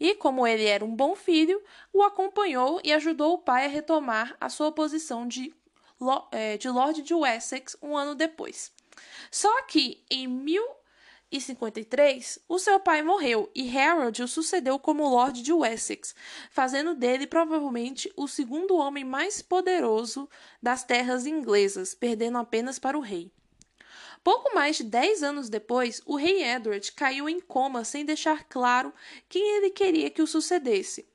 E, 0.00 0.14
como 0.14 0.46
ele 0.46 0.64
era 0.64 0.84
um 0.84 0.94
bom 0.94 1.14
filho, 1.14 1.62
o 1.92 2.02
acompanhou 2.02 2.80
e 2.82 2.92
ajudou 2.92 3.34
o 3.34 3.38
pai 3.38 3.66
a 3.66 3.68
retomar 3.68 4.36
a 4.40 4.48
sua 4.48 4.72
posição 4.72 5.28
de, 5.28 5.54
é, 6.32 6.56
de 6.56 6.68
Lord 6.68 7.02
de 7.02 7.14
Wessex 7.14 7.76
um 7.80 7.96
ano 7.96 8.14
depois. 8.14 8.72
Só 9.30 9.62
que, 9.62 10.02
em 10.10 10.26
1053, 11.34 12.38
o 12.48 12.58
seu 12.58 12.78
pai 12.78 13.02
morreu 13.02 13.50
e 13.54 13.76
Harold 13.76 14.22
o 14.22 14.28
sucedeu 14.28 14.78
como 14.78 15.08
Lord 15.08 15.42
de 15.42 15.52
Wessex, 15.52 16.14
fazendo 16.50 16.94
dele 16.94 17.26
provavelmente 17.26 18.12
o 18.16 18.28
segundo 18.28 18.76
homem 18.76 19.04
mais 19.04 19.42
poderoso 19.42 20.28
das 20.62 20.84
terras 20.84 21.26
inglesas, 21.26 21.94
perdendo 21.94 22.38
apenas 22.38 22.78
para 22.78 22.96
o 22.96 23.00
rei. 23.00 23.32
Pouco 24.22 24.54
mais 24.54 24.76
de 24.76 24.84
dez 24.84 25.22
anos 25.22 25.48
depois, 25.48 26.00
o 26.06 26.16
rei 26.16 26.42
Edward 26.44 26.92
caiu 26.92 27.28
em 27.28 27.40
coma 27.40 27.84
sem 27.84 28.04
deixar 28.04 28.44
claro 28.44 28.92
quem 29.28 29.56
ele 29.56 29.70
queria 29.70 30.10
que 30.10 30.22
o 30.22 30.26
sucedesse. 30.26 31.06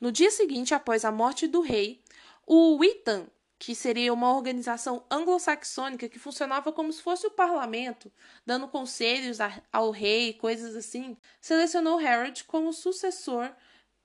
No 0.00 0.12
dia 0.12 0.30
seguinte, 0.30 0.74
após 0.74 1.04
a 1.04 1.12
morte 1.12 1.46
do 1.46 1.60
rei, 1.60 2.02
o 2.46 2.76
Witan, 2.76 3.26
que 3.58 3.74
seria 3.74 4.12
uma 4.12 4.32
organização 4.32 5.04
anglo-saxônica 5.10 6.08
que 6.08 6.18
funcionava 6.18 6.72
como 6.72 6.92
se 6.92 7.02
fosse 7.02 7.26
o 7.26 7.30
parlamento, 7.30 8.10
dando 8.46 8.68
conselhos 8.68 9.38
ao 9.72 9.90
rei, 9.90 10.34
coisas 10.34 10.76
assim, 10.76 11.16
selecionou 11.40 11.98
Harold 11.98 12.44
como 12.44 12.72
sucessor 12.72 13.50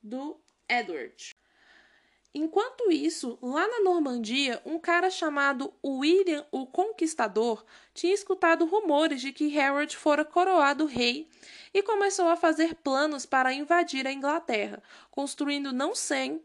do 0.01 0.39
Edward. 0.67 1.35
Enquanto 2.35 2.91
isso, 2.91 3.37
lá 3.43 3.67
na 3.67 3.81
Normandia, 3.81 4.59
um 4.65 4.79
cara 4.79 5.11
chamado 5.11 5.71
William 5.85 6.43
o 6.51 6.65
Conquistador 6.65 7.63
tinha 7.93 8.11
escutado 8.11 8.65
rumores 8.65 9.21
de 9.21 9.31
que 9.31 9.55
Harold 9.59 9.95
fora 9.95 10.25
coroado 10.25 10.87
rei 10.87 11.29
e 11.71 11.83
começou 11.83 12.27
a 12.27 12.35
fazer 12.35 12.73
planos 12.73 13.23
para 13.23 13.53
invadir 13.53 14.07
a 14.07 14.11
Inglaterra, 14.11 14.81
construindo 15.11 15.71
não 15.71 15.93
100 15.93 16.41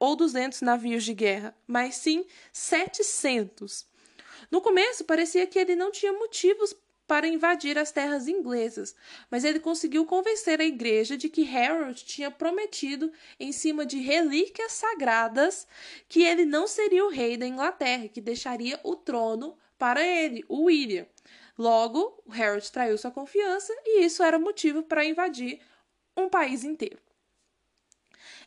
ou 0.00 0.16
200 0.16 0.62
navios 0.62 1.04
de 1.04 1.14
guerra, 1.14 1.54
mas 1.66 1.94
sim 1.94 2.24
700. 2.52 3.86
No 4.50 4.60
começo, 4.60 5.04
parecia 5.04 5.46
que 5.46 5.58
ele 5.58 5.76
não 5.76 5.92
tinha 5.92 6.12
motivos 6.12 6.74
para 7.06 7.26
invadir 7.26 7.76
as 7.76 7.90
terras 7.90 8.28
inglesas, 8.28 8.94
mas 9.28 9.44
ele 9.44 9.58
conseguiu 9.58 10.06
convencer 10.06 10.60
a 10.60 10.64
igreja 10.64 11.16
de 11.16 11.28
que 11.28 11.44
Harold 11.56 12.04
tinha 12.04 12.30
prometido, 12.30 13.12
em 13.38 13.50
cima 13.50 13.84
de 13.84 13.98
relíquias 13.98 14.72
sagradas, 14.72 15.66
que 16.08 16.22
ele 16.22 16.44
não 16.44 16.68
seria 16.68 17.04
o 17.04 17.10
rei 17.10 17.36
da 17.36 17.46
Inglaterra, 17.46 18.08
que 18.08 18.20
deixaria 18.20 18.78
o 18.84 18.94
trono 18.94 19.58
para 19.76 20.06
ele, 20.06 20.44
o 20.48 20.66
William. 20.66 21.04
Logo, 21.58 22.22
Harold 22.30 22.70
traiu 22.70 22.96
sua 22.96 23.10
confiança 23.10 23.74
e 23.84 24.04
isso 24.04 24.22
era 24.22 24.38
motivo 24.38 24.82
para 24.82 25.04
invadir 25.04 25.60
um 26.16 26.28
país 26.28 26.62
inteiro. 26.62 27.09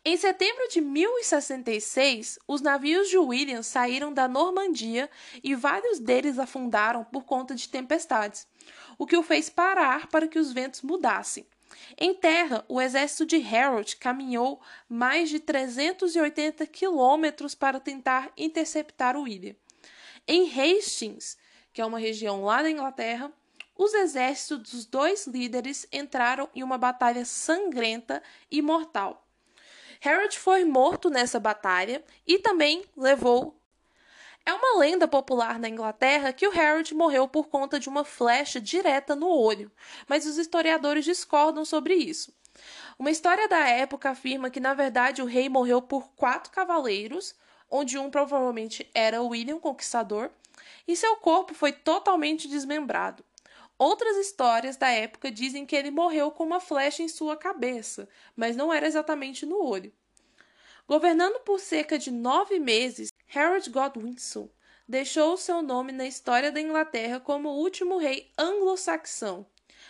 Em 0.06 0.18
setembro 0.18 0.68
de 0.68 0.82
1066, 0.82 2.38
os 2.46 2.60
navios 2.60 3.08
de 3.08 3.18
William 3.18 3.64
saíram 3.64 4.14
da 4.14 4.28
Normandia 4.28 5.10
e 5.42 5.56
vários 5.56 5.98
deles 5.98 6.38
afundaram 6.38 7.06
por 7.06 7.24
conta 7.24 7.56
de 7.56 7.70
tempestades, 7.70 8.46
o 8.98 9.06
que 9.06 9.16
o 9.16 9.24
fez 9.24 9.50
parar 9.50 10.08
para 10.08 10.28
que 10.28 10.38
os 10.38 10.52
ventos 10.52 10.82
mudassem. 10.82 11.48
Em 11.98 12.14
terra, 12.14 12.66
o 12.68 12.82
exército 12.82 13.26
de 13.26 13.56
Harold 13.56 13.96
caminhou 13.96 14.60
mais 14.90 15.30
de 15.30 15.40
380 15.40 16.68
quilômetros 16.68 17.56
para 17.56 17.80
tentar 17.80 18.30
interceptar 18.36 19.16
William. 19.16 19.56
Em 20.28 20.52
Hastings, 20.52 21.38
que 21.72 21.82
é 21.82 21.86
uma 21.86 21.98
região 21.98 22.44
lá 22.44 22.62
da 22.62 22.70
Inglaterra, 22.70 23.32
os 23.74 23.94
exércitos 23.94 24.70
dos 24.70 24.86
dois 24.86 25.26
líderes 25.28 25.88
entraram 25.94 26.50
em 26.54 26.62
uma 26.62 26.78
batalha 26.78 27.24
sangrenta 27.24 28.22
e 28.52 28.62
mortal. 28.62 29.23
Harold 30.04 30.38
foi 30.38 30.66
morto 30.66 31.10
nessa 31.10 31.40
batalha 31.40 32.04
e 32.28 32.38
também 32.38 32.84
levou. 32.96 33.58
É 34.46 34.54
uma 34.54 34.78
lenda 34.78 35.08
popular 35.08 35.58
na 35.58 35.70
Inglaterra 35.70 36.34
que 36.34 36.46
o 36.46 36.52
Harold 36.52 36.94
morreu 36.94 37.28
por 37.28 37.48
conta 37.48 37.80
de 37.80 37.88
uma 37.88 38.04
flecha 38.04 38.60
direta 38.60 39.16
no 39.16 39.30
olho, 39.30 39.72
mas 40.06 40.26
os 40.26 40.38
historiadores 40.38 41.06
discordam 41.06 41.64
sobre 41.64 41.94
isso. 41.94 42.34
Uma 43.00 43.12
história 43.12 43.48
da 43.48 43.68
época 43.70 44.10
afirma 44.10 44.50
que, 44.50 44.60
na 44.60 44.74
verdade, 44.74 45.22
o 45.22 45.26
rei 45.26 45.48
morreu 45.48 45.82
por 45.82 46.10
quatro 46.16 46.52
cavaleiros, 46.52 47.34
onde 47.72 47.98
um 47.98 48.12
provavelmente 48.12 48.90
era 48.94 49.24
William 49.24 49.60
Conquistador, 49.60 50.30
e 50.86 50.96
seu 50.96 51.16
corpo 51.16 51.54
foi 51.54 51.72
totalmente 51.72 52.48
desmembrado. 52.50 53.24
Outras 53.84 54.16
histórias 54.16 54.78
da 54.78 54.90
época 54.90 55.30
dizem 55.30 55.66
que 55.66 55.76
ele 55.76 55.92
morreu 55.92 56.32
com 56.32 56.46
uma 56.46 56.62
flecha 56.62 57.04
em 57.04 57.10
sua 57.10 57.36
cabeça, 57.36 58.08
mas 58.34 58.56
não 58.56 58.74
era 58.74 58.88
exatamente 58.88 59.46
no 59.46 59.62
olho. 59.62 59.92
Governando 60.88 61.42
por 61.42 61.60
cerca 61.60 62.00
de 62.00 62.10
nove 62.10 62.60
meses, 62.60 63.12
Harold 63.36 63.70
Godwinson 63.70 64.50
deixou 64.88 65.36
seu 65.36 65.62
nome 65.62 65.92
na 65.92 66.08
história 66.08 66.50
da 66.50 66.62
Inglaterra 66.62 67.20
como 67.20 67.50
o 67.50 67.58
último 67.58 67.98
rei 67.98 68.32
anglo-saxão. 68.38 69.46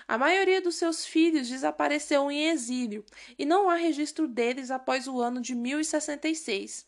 A 0.07 0.17
maioria 0.17 0.59
dos 0.59 0.73
seus 0.73 1.05
filhos 1.05 1.47
desapareceu 1.47 2.31
em 2.31 2.49
exílio 2.49 3.05
e 3.37 3.45
não 3.45 3.69
há 3.69 3.75
registro 3.75 4.27
deles 4.27 4.71
após 4.71 5.07
o 5.07 5.21
ano 5.21 5.39
de 5.39 5.53
1066. 5.53 6.87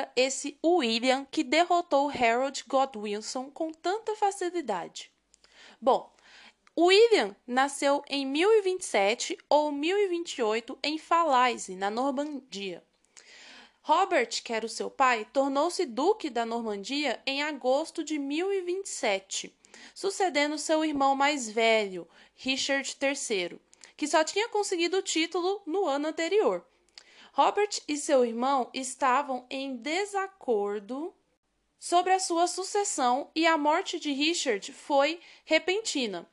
Era 0.00 0.12
esse 0.16 0.58
William 0.64 1.26
que 1.30 1.44
derrotou 1.44 2.08
Harold 2.08 2.64
Godwinson 2.66 3.50
com 3.50 3.70
tanta 3.70 4.16
facilidade? 4.16 5.12
Bom, 5.78 6.10
William 6.78 7.36
nasceu 7.46 8.02
em 8.08 8.24
1027 8.24 9.36
ou 9.48 9.70
1028 9.70 10.78
em 10.82 10.96
Falaise, 10.96 11.76
na 11.76 11.90
Normandia. 11.90 12.82
Robert, 13.82 14.42
que 14.42 14.52
era 14.52 14.64
o 14.64 14.70
seu 14.70 14.90
pai, 14.90 15.26
tornou-se 15.32 15.84
duque 15.84 16.30
da 16.30 16.46
Normandia 16.46 17.20
em 17.26 17.42
agosto 17.42 18.02
de 18.02 18.18
1027, 18.18 19.54
sucedendo 19.94 20.56
seu 20.56 20.82
irmão 20.84 21.14
mais 21.14 21.50
velho, 21.50 22.08
Richard 22.36 22.96
III, 23.02 23.60
que 23.96 24.06
só 24.06 24.24
tinha 24.24 24.48
conseguido 24.48 24.98
o 24.98 25.02
título 25.02 25.60
no 25.66 25.86
ano 25.86 26.08
anterior. 26.08 26.64
Robert 27.32 27.80
e 27.86 27.96
seu 27.96 28.24
irmão 28.24 28.68
estavam 28.74 29.46
em 29.48 29.76
desacordo 29.76 31.14
sobre 31.78 32.12
a 32.12 32.18
sua 32.18 32.46
sucessão 32.46 33.30
e 33.34 33.46
a 33.46 33.56
morte 33.56 33.98
de 33.98 34.12
Richard 34.12 34.72
foi 34.72 35.20
repentina. 35.44 36.28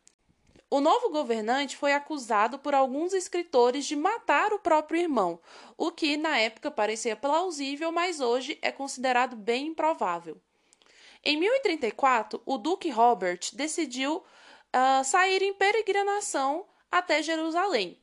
O 0.69 0.81
novo 0.81 1.10
governante 1.10 1.77
foi 1.77 1.93
acusado 1.93 2.60
por 2.60 2.75
alguns 2.75 3.13
escritores 3.13 3.86
de 3.86 3.95
matar 3.95 4.51
o 4.51 4.60
próprio 4.60 4.99
irmão, 4.99 5.39
o 5.77 5.91
que 5.91 6.17
na 6.17 6.38
época 6.38 6.69
parecia 6.69 7.15
plausível, 7.15 7.89
mas 7.89 8.19
hoje 8.19 8.60
é 8.62 8.69
considerado 8.69 9.38
bem 9.38 9.67
improvável. 9.67 10.41
Em 11.23 11.38
1034, 11.38 12.41
o 12.45 12.57
Duque 12.57 12.89
Robert 12.89 13.39
decidiu 13.53 14.17
uh, 14.17 15.03
sair 15.05 15.41
em 15.41 15.53
peregrinação 15.53 16.65
até 16.91 17.23
Jerusalém. 17.23 17.97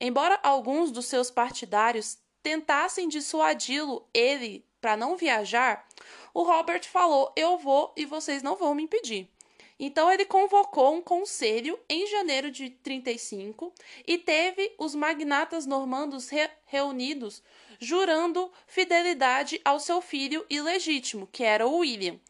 Embora 0.00 0.38
alguns 0.42 0.90
dos 0.90 1.06
seus 1.06 1.30
partidários 1.30 2.18
tentassem 2.42 3.08
dissuadi-lo 3.08 4.06
ele 4.12 4.64
para 4.80 4.96
não 4.96 5.16
viajar, 5.16 5.86
o 6.32 6.42
Robert 6.42 6.86
falou: 6.88 7.32
"Eu 7.36 7.56
vou 7.56 7.92
e 7.96 8.04
vocês 8.04 8.42
não 8.42 8.56
vão 8.56 8.74
me 8.74 8.82
impedir". 8.82 9.30
Então 9.78 10.10
ele 10.10 10.24
convocou 10.24 10.94
um 10.94 11.02
conselho 11.02 11.78
em 11.88 12.06
janeiro 12.06 12.50
de 12.50 12.70
35 12.70 13.72
e 14.06 14.16
teve 14.16 14.72
os 14.78 14.94
magnatas 14.94 15.66
normandos 15.66 16.28
re 16.28 16.48
reunidos, 16.66 17.42
jurando 17.80 18.52
fidelidade 18.66 19.60
ao 19.64 19.80
seu 19.80 20.00
filho 20.00 20.46
ilegítimo, 20.48 21.26
que 21.26 21.42
era 21.42 21.66
o 21.66 21.78
William, 21.78 22.20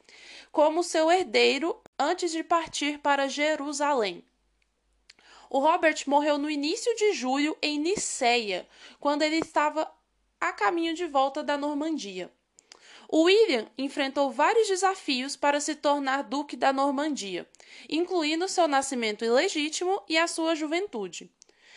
como 0.51 0.83
seu 0.83 1.11
herdeiro 1.11 1.81
antes 1.99 2.33
de 2.33 2.43
partir 2.43 2.99
para 2.99 3.29
Jerusalém. 3.29 4.25
O 5.55 5.61
Robert 5.61 6.03
morreu 6.09 6.37
no 6.37 6.51
início 6.51 6.93
de 6.97 7.13
julho 7.13 7.57
em 7.63 7.79
Niceia, 7.79 8.67
quando 8.99 9.23
ele 9.23 9.37
estava 9.37 9.89
a 10.41 10.53
caminho 10.53 10.95
de 10.95 11.07
volta 11.07 11.45
da 11.45 11.57
Normandia. 11.57 12.29
O 13.09 13.23
William 13.23 13.71
enfrentou 13.79 14.33
vários 14.33 14.67
desafios 14.67 15.37
para 15.37 15.61
se 15.61 15.77
tornar 15.77 16.25
duque 16.25 16.57
da 16.57 16.73
Normandia, 16.73 17.49
incluindo 17.89 18.49
seu 18.49 18.67
nascimento 18.67 19.25
ilegítimo 19.25 20.03
e 20.09 20.19
a 20.19 20.27
sua 20.27 20.57
juventude. 20.57 21.31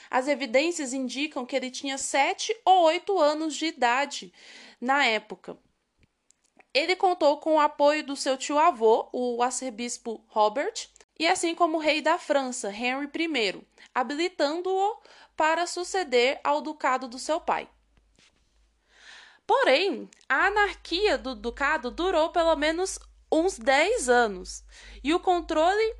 As 0.10 0.28
evidências 0.28 0.92
indicam 0.92 1.46
que 1.46 1.56
ele 1.56 1.70
tinha 1.70 2.00
sete 2.00 2.60
ou 2.66 2.86
oito 2.86 3.20
anos 3.20 3.56
de 3.56 3.68
idade 3.68 4.34
na 4.82 5.06
época. 5.06 5.56
Ele 6.74 6.96
contou 6.96 7.38
com 7.38 7.54
o 7.54 7.60
apoio 7.60 8.04
do 8.04 8.16
seu 8.16 8.38
tio-avô, 8.38 9.08
o 9.13 9.44
arcebispo 9.44 10.26
Robert, 10.30 10.90
e 11.19 11.27
assim 11.27 11.56
como 11.56 11.77
o 11.77 11.82
rei 11.82 12.01
da 12.01 12.17
França, 12.17 12.69
Henry 12.69 13.10
I, 13.15 13.62
habilitando-o 13.93 15.01
para 15.36 15.67
suceder 15.67 16.39
ao 16.43 16.62
ducado 16.62 17.08
do 17.08 17.19
seu 17.19 17.39
pai. 17.39 17.69
Porém, 19.45 20.10
a 20.27 20.47
anarquia 20.47 21.17
do 21.17 21.34
ducado 21.34 21.89
durou 21.89 22.30
pelo 22.30 22.56
menos 22.56 22.99
uns 23.32 23.58
10 23.58 24.10
anos, 24.10 24.63
e 25.03 25.13
o 25.13 25.19
controle 25.19 25.95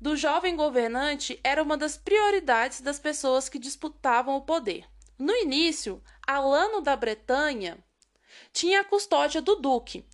do 0.00 0.16
jovem 0.16 0.56
governante 0.56 1.38
era 1.44 1.62
uma 1.62 1.76
das 1.76 1.96
prioridades 1.96 2.80
das 2.80 2.98
pessoas 2.98 3.48
que 3.48 3.58
disputavam 3.58 4.36
o 4.36 4.42
poder. 4.42 4.86
No 5.18 5.34
início, 5.34 6.02
Alano 6.26 6.80
da 6.80 6.96
Bretanha 6.96 7.78
tinha 8.52 8.80
a 8.80 8.84
custódia 8.84 9.42
do 9.42 9.56
duque, 9.56 10.04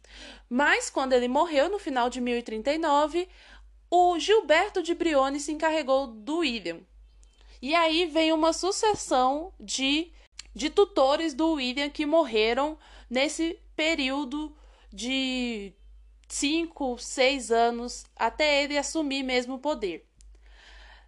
mas 0.48 0.90
quando 0.90 1.12
ele 1.12 1.28
morreu 1.28 1.68
no 1.68 1.78
final 1.78 2.10
de 2.10 2.20
1039, 2.20 3.28
o 3.90 4.18
Gilberto 4.18 4.82
de 4.82 4.94
Brione 4.94 5.40
se 5.40 5.52
encarregou 5.52 6.06
do 6.06 6.38
William. 6.38 6.80
E 7.60 7.74
aí 7.74 8.06
vem 8.06 8.32
uma 8.32 8.52
sucessão 8.52 9.52
de, 9.58 10.12
de 10.54 10.70
tutores 10.70 11.34
do 11.34 11.52
William 11.52 11.88
que 11.88 12.04
morreram 12.04 12.78
nesse 13.08 13.58
período 13.74 14.54
de 14.92 15.72
cinco, 16.28 16.98
seis 16.98 17.50
anos 17.50 18.04
até 18.16 18.62
ele 18.62 18.76
assumir 18.76 19.22
mesmo 19.22 19.54
o 19.54 19.58
poder. 19.58 20.06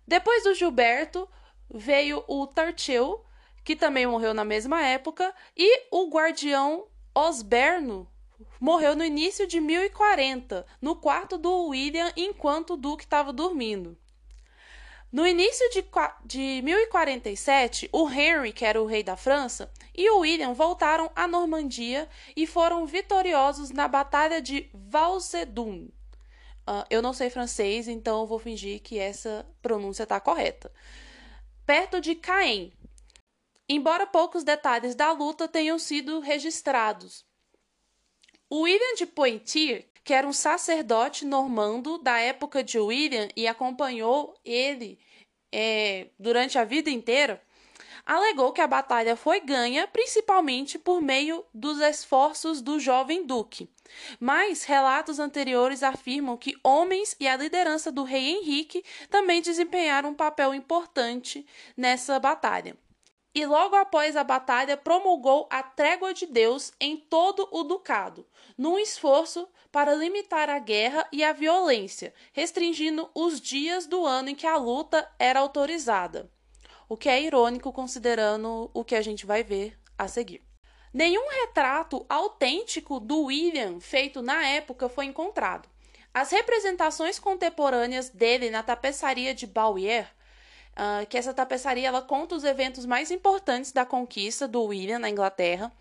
Depois 0.07 0.45
do 0.45 0.55
Gilberto 0.55 1.29
veio 1.71 2.25
o 2.27 2.47
Tartil, 2.47 3.21
que 3.65 3.77
também 3.77 4.07
morreu 4.07 4.33
na 4.33 4.45
mesma 4.45 4.83
época, 4.83 5.35
e 5.57 5.87
o 5.91 6.09
guardião 6.09 6.87
Osberno 7.15 8.09
morreu 8.61 8.95
no 8.95 9.05
início 9.05 9.47
de 9.47 9.61
1040, 9.61 10.67
no 10.81 10.97
quarto 10.97 11.39
do 11.39 11.69
William, 11.69 12.13
enquanto 12.17 12.75
o 12.75 12.77
duque 12.77 13.05
estava 13.05 13.33
dormindo. 13.33 13.97
No 15.11 15.27
início 15.27 15.67
de, 15.71 15.83
de 16.25 16.63
1047, 16.63 17.89
o 17.91 18.11
Henry, 18.11 18.53
que 18.53 18.65
era 18.65 18.81
o 18.81 18.87
rei 18.87 19.03
da 19.03 19.17
França, 19.17 19.73
e 19.95 20.11
o 20.11 20.19
William 20.19 20.53
voltaram 20.53 21.11
à 21.17 21.27
Normandia 21.27 22.09
e 22.37 22.47
foram 22.47 22.85
vitoriosos 22.85 23.71
na 23.71 23.89
Batalha 23.89 24.43
de 24.43 24.69
Valsedun. 24.75 25.89
Uh, 26.69 26.85
eu 26.91 27.01
não 27.01 27.15
sei 27.15 27.31
francês, 27.31 27.89
então 27.89 28.21
eu 28.21 28.27
vou 28.27 28.39
fingir 28.39 28.83
que 28.83 28.99
essa 28.99 29.47
pronúncia 29.63 30.03
está 30.03 30.21
correta. 30.21 30.71
Perto 31.65 32.03
de 32.03 32.15
Caen. 32.15 32.71
Embora 33.67 34.07
poucos 34.07 34.45
detalhes 34.45 34.95
da 34.95 35.11
luta 35.13 35.49
tenham 35.49 35.79
sido 35.79 36.21
registrados. 36.21 37.28
William 38.51 38.95
de 38.97 39.07
Poitiers 39.07 39.85
que 40.09 40.15
era 40.15 40.27
um 40.27 40.33
sacerdote 40.33 41.27
normando 41.27 41.99
da 41.99 42.19
época 42.19 42.65
de 42.65 42.79
William 42.79 43.29
e 43.37 43.47
acompanhou 43.47 44.35
ele 44.43 44.99
é, 45.53 46.07
durante 46.19 46.59
a 46.59 46.65
vida 46.65 46.89
inteira, 46.89 47.43
alegou 48.07 48.51
que 48.51 48.63
a 48.63 48.67
batalha 48.67 49.17
foi 49.17 49.39
ganha 49.39 49.87
principalmente 49.87 50.79
por 50.79 51.03
meio 51.03 51.45
dos 51.53 51.79
esforços 51.79 52.63
do 52.63 52.81
jovem 52.81 53.27
duque. 53.27 53.69
Mas 54.19 54.65
relatos 54.65 55.19
anteriores 55.19 55.83
afirmam 55.83 56.39
que 56.39 56.57
homens 56.65 57.15
e 57.21 57.29
a 57.29 57.37
liderança 57.37 57.93
do 57.93 58.03
rei 58.03 58.31
Henrique 58.31 58.83
também 59.11 59.43
desempenharam 59.43 60.09
um 60.09 60.15
papel 60.15 60.55
importante 60.55 61.47
nessa 61.77 62.19
batalha 62.19 62.79
e 63.35 63.45
logo 63.45 63.77
após 63.77 64.17
a 64.17 64.25
batalha 64.25 64.77
promulgou 64.77 65.47
a 65.51 65.63
trégua 65.63 66.13
de 66.15 66.27
Deus 66.27 66.73
em 66.81 66.97
todo 66.97 67.49
o 67.53 67.63
ducado, 67.63 68.27
num 68.57 68.79
esforço 68.79 69.49
para 69.71 69.95
limitar 69.95 70.49
a 70.49 70.59
guerra 70.59 71.07
e 71.13 71.23
a 71.23 71.33
violência, 71.33 72.15
restringindo 72.33 73.09
os 73.15 73.41
dias 73.41 73.87
do 73.87 74.05
ano 74.05 74.31
em 74.31 74.35
que 74.35 74.47
a 74.47 74.57
luta 74.57 75.09
era 75.19 75.41
autorizada. 75.41 76.31
O 76.89 76.97
que 76.97 77.09
é 77.09 77.23
irônico 77.23 77.73
considerando 77.73 78.71
o 78.73 78.83
que 78.83 78.95
a 78.95 79.03
gente 79.03 79.27
vai 79.27 79.45
ver 79.45 79.79
a 79.97 80.09
seguir. 80.09 80.43
Nenhum 80.93 81.29
retrato 81.29 82.07
autêntico 82.09 82.99
do 82.99 83.25
William 83.25 83.79
feito 83.79 84.23
na 84.23 84.47
época 84.47 84.89
foi 84.89 85.05
encontrado. 85.05 85.69
As 86.15 86.31
representações 86.31 87.19
contemporâneas 87.19 88.09
dele 88.09 88.49
na 88.49 88.63
tapeçaria 88.63 89.35
de 89.35 89.47
Bauer 89.47 90.09
uh, 90.79 91.07
que 91.07 91.19
essa 91.19 91.35
tapeçaria 91.35 91.89
ela 91.89 92.01
conta 92.01 92.37
os 92.37 92.45
eventos 92.45 92.87
mais 92.87 93.11
importantes 93.11 93.73
da 93.73 93.85
conquista 93.85 94.47
do 94.47 94.63
William 94.63 94.99
na 94.99 95.11
Inglaterra, 95.11 95.73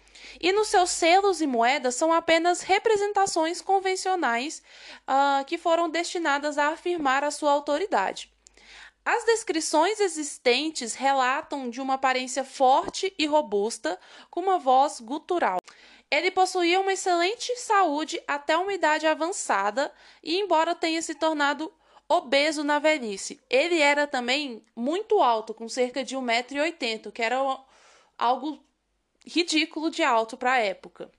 e 0.41 0.51
nos 0.51 0.67
seus 0.67 0.89
selos 0.89 1.41
e 1.41 1.47
moedas 1.47 1.95
são 1.95 2.11
apenas 2.11 2.61
representações 2.61 3.61
convencionais 3.61 4.63
uh, 5.07 5.45
que 5.45 5.57
foram 5.57 5.89
destinadas 5.89 6.57
a 6.57 6.69
afirmar 6.69 7.23
a 7.23 7.31
sua 7.31 7.51
autoridade. 7.51 8.31
As 9.05 9.23
descrições 9.23 10.01
existentes 10.01 10.93
relatam 10.93 11.69
de 11.69 11.79
uma 11.79 11.93
aparência 11.93 12.43
forte 12.43 13.13
e 13.17 13.25
robusta, 13.25 13.97
com 14.29 14.41
uma 14.41 14.59
voz 14.59 14.99
gutural. 14.99 15.61
Ele 16.11 16.29
possuía 16.29 16.79
uma 16.79 16.91
excelente 16.91 17.55
saúde 17.55 18.21
até 18.27 18.57
uma 18.57 18.73
idade 18.73 19.07
avançada 19.07 19.93
e, 20.21 20.37
embora 20.37 20.75
tenha 20.75 21.01
se 21.01 21.15
tornado 21.15 21.71
obeso 22.07 22.63
na 22.63 22.79
velhice. 22.79 23.39
Ele 23.49 23.79
era 23.79 24.07
também 24.07 24.63
muito 24.75 25.21
alto, 25.21 25.53
com 25.53 25.67
cerca 25.67 26.03
de 26.03 26.15
1,80m, 26.15 27.11
que 27.11 27.21
era 27.21 27.37
algo 28.17 28.63
ridículo 29.25 29.89
de 29.89 30.03
alto 30.03 30.37
para 30.37 30.53
a 30.53 30.59
época. 30.59 31.11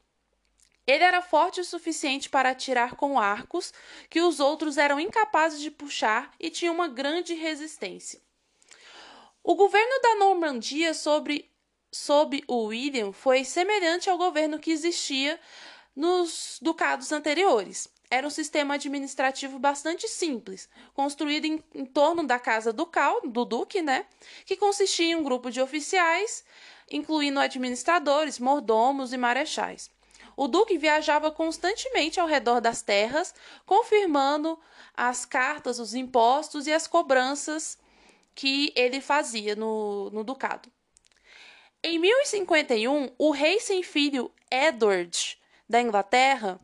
Ele 0.87 1.05
era 1.05 1.20
forte 1.20 1.61
o 1.61 1.64
suficiente 1.64 2.31
para 2.31 2.51
atirar 2.51 2.96
com 2.96 3.18
arcos 3.18 3.74
que 4.09 4.22
os 4.22 4.40
outros 4.40 4.79
eram 4.79 4.98
incapazes 4.98 5.61
de 5.61 5.70
puxar 5.70 6.33
e 6.40 6.48
tinha 6.48 6.72
uma 6.72 6.88
grande 6.88 7.35
resistência. 7.35 8.22
O 9.44 9.55
governo 9.55 10.01
da 10.01 10.14
Normandia 10.14 10.94
sobre, 10.94 11.51
sob 11.92 12.42
o 12.48 12.64
William 12.64 13.12
foi 13.12 13.44
semelhante 13.44 14.09
ao 14.09 14.16
governo 14.16 14.59
que 14.59 14.70
existia 14.70 15.38
nos 15.94 16.59
ducados 16.62 17.12
anteriores 17.12 17.90
era 18.10 18.26
um 18.26 18.30
sistema 18.30 18.74
administrativo 18.74 19.58
bastante 19.58 20.08
simples, 20.08 20.68
construído 20.94 21.44
em, 21.44 21.62
em 21.74 21.84
torno 21.84 22.26
da 22.26 22.38
casa 22.38 22.72
ducal, 22.72 23.20
do 23.22 23.44
duque, 23.44 23.82
né? 23.82 24.06
Que 24.46 24.56
consistia 24.56 25.12
em 25.12 25.14
um 25.14 25.22
grupo 25.22 25.50
de 25.50 25.60
oficiais, 25.60 26.44
incluindo 26.90 27.38
administradores, 27.38 28.38
mordomos 28.38 29.12
e 29.12 29.16
marechais. 29.16 29.90
O 30.36 30.46
duque 30.46 30.78
viajava 30.78 31.30
constantemente 31.30 32.20
ao 32.20 32.26
redor 32.26 32.60
das 32.60 32.80
terras, 32.80 33.34
confirmando 33.66 34.58
as 34.94 35.26
cartas, 35.26 35.78
os 35.78 35.94
impostos 35.94 36.66
e 36.66 36.72
as 36.72 36.86
cobranças 36.86 37.76
que 38.34 38.72
ele 38.76 39.00
fazia 39.00 39.56
no, 39.56 40.10
no 40.10 40.22
ducado. 40.22 40.70
Em 41.82 41.98
1051, 41.98 43.10
o 43.18 43.30
rei 43.32 43.60
sem 43.60 43.82
filho 43.82 44.30
Edward 44.50 45.38
da 45.68 45.80
Inglaterra 45.80 46.60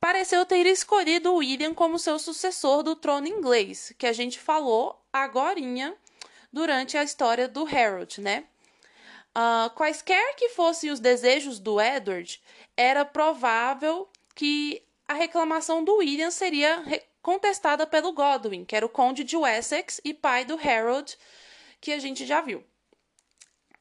pareceu 0.00 0.46
ter 0.46 0.66
escolhido 0.66 1.34
William 1.34 1.74
como 1.74 1.98
seu 1.98 2.18
sucessor 2.18 2.82
do 2.82 2.96
trono 2.96 3.28
inglês, 3.28 3.92
que 3.98 4.06
a 4.06 4.12
gente 4.12 4.38
falou 4.38 4.98
agorinha 5.12 5.94
durante 6.52 6.96
a 6.96 7.04
história 7.04 7.46
do 7.46 7.66
Harold, 7.66 8.20
né? 8.20 8.44
Uh, 9.36 9.70
quaisquer 9.76 10.34
que 10.34 10.48
fossem 10.48 10.90
os 10.90 10.98
desejos 10.98 11.60
do 11.60 11.80
Edward, 11.80 12.42
era 12.76 13.04
provável 13.04 14.08
que 14.34 14.82
a 15.06 15.14
reclamação 15.14 15.84
do 15.84 15.96
William 15.96 16.30
seria 16.30 16.82
contestada 17.22 17.86
pelo 17.86 18.12
Godwin, 18.12 18.64
que 18.64 18.74
era 18.74 18.86
o 18.86 18.88
conde 18.88 19.22
de 19.22 19.36
Wessex 19.36 20.00
e 20.04 20.14
pai 20.14 20.44
do 20.44 20.58
Harold, 20.58 21.16
que 21.80 21.92
a 21.92 21.98
gente 21.98 22.26
já 22.26 22.40
viu. 22.40 22.64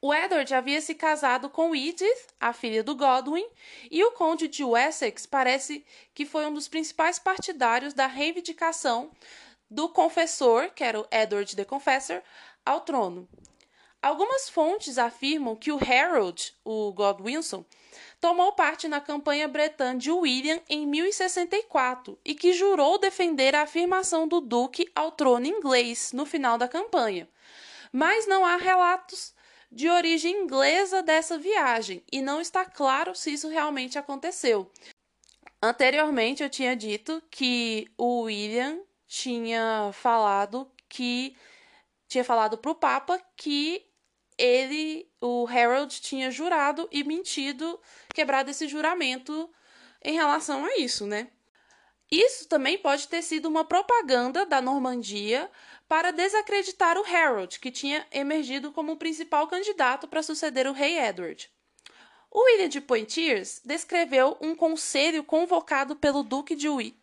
O 0.01 0.13
Edward 0.13 0.53
havia 0.53 0.79
se 0.79 0.95
casado 0.95 1.49
com 1.49 1.75
Edith, 1.75 2.27
a 2.39 2.53
filha 2.53 2.81
do 2.81 2.95
Godwin, 2.95 3.45
e 3.91 4.01
o 4.01 4.11
conde 4.11 4.47
de 4.47 4.63
Wessex 4.63 5.25
parece 5.25 5.85
que 6.13 6.25
foi 6.25 6.45
um 6.45 6.53
dos 6.53 6.69
principais 6.69 7.19
partidários 7.19 7.93
da 7.93 8.07
reivindicação 8.07 9.11
do 9.69 9.89
confessor, 9.89 10.71
que 10.73 10.85
era 10.85 11.01
o 11.01 11.07
Edward 11.11 11.53
the 11.53 11.65
Confessor, 11.65 12.21
ao 12.65 12.79
trono. 12.79 13.27
Algumas 14.01 14.49
fontes 14.49 14.97
afirmam 14.97 15.53
que 15.53 15.69
o 15.69 15.77
Harold, 15.77 16.55
o 16.63 16.93
Godwinson, 16.93 17.65
tomou 18.21 18.53
parte 18.53 18.87
na 18.87 19.01
campanha 19.01 19.49
bretã 19.49 19.97
de 19.97 20.09
William 20.09 20.61
em 20.69 20.87
1064 20.87 22.17
e 22.23 22.33
que 22.33 22.53
jurou 22.53 22.97
defender 22.97 23.53
a 23.53 23.63
afirmação 23.63 24.25
do 24.25 24.39
duque 24.39 24.89
ao 24.95 25.11
trono 25.11 25.45
inglês 25.45 26.13
no 26.13 26.25
final 26.25 26.57
da 26.57 26.69
campanha. 26.69 27.27
Mas 27.91 28.25
não 28.25 28.45
há 28.45 28.55
relatos 28.55 29.37
de 29.71 29.89
origem 29.89 30.43
inglesa 30.43 31.03
dessa 31.03 31.37
viagem 31.37 32.03
e 32.11 32.21
não 32.21 32.41
está 32.41 32.65
claro 32.65 33.13
se 33.15 33.31
isso 33.31 33.47
realmente 33.49 33.97
aconteceu. 33.97 34.71
Anteriormente 35.61 36.41
eu 36.41 36.49
tinha 36.49 36.75
dito 36.75 37.21
que 37.29 37.87
o 37.97 38.21
William 38.21 38.79
tinha 39.07 39.91
falado 39.93 40.71
que 40.87 41.35
tinha 42.07 42.23
falado 42.23 42.57
para 42.57 42.71
o 42.71 42.75
Papa 42.75 43.21
que 43.37 43.85
ele, 44.37 45.07
o 45.21 45.45
Harold, 45.47 46.01
tinha 46.01 46.31
jurado 46.31 46.87
e 46.91 47.03
mentido, 47.03 47.79
quebrado 48.13 48.49
esse 48.49 48.67
juramento 48.67 49.49
em 50.01 50.13
relação 50.13 50.65
a 50.65 50.77
isso, 50.77 51.05
né? 51.05 51.29
Isso 52.09 52.47
também 52.47 52.77
pode 52.77 53.07
ter 53.07 53.21
sido 53.21 53.47
uma 53.47 53.65
propaganda 53.65 54.45
da 54.45 54.61
Normandia 54.61 55.51
para 55.89 56.11
desacreditar 56.11 56.99
o 56.99 57.03
Harold, 57.03 57.59
que 57.59 57.71
tinha 57.71 58.05
emergido 58.11 58.71
como 58.71 58.91
o 58.91 58.97
principal 58.97 59.47
candidato 59.47 60.07
para 60.07 60.21
suceder 60.21 60.67
o 60.67 60.71
rei 60.71 60.99
Edward. 60.99 61.49
O 62.29 62.45
William 62.45 62.69
de 62.69 62.79
Poitiers 62.79 63.59
descreveu 63.65 64.37
um 64.39 64.53
conselho 64.53 65.23
convocado 65.23 65.95
pelo 65.95 66.21
Duque, 66.21 66.55
de, 66.55 66.95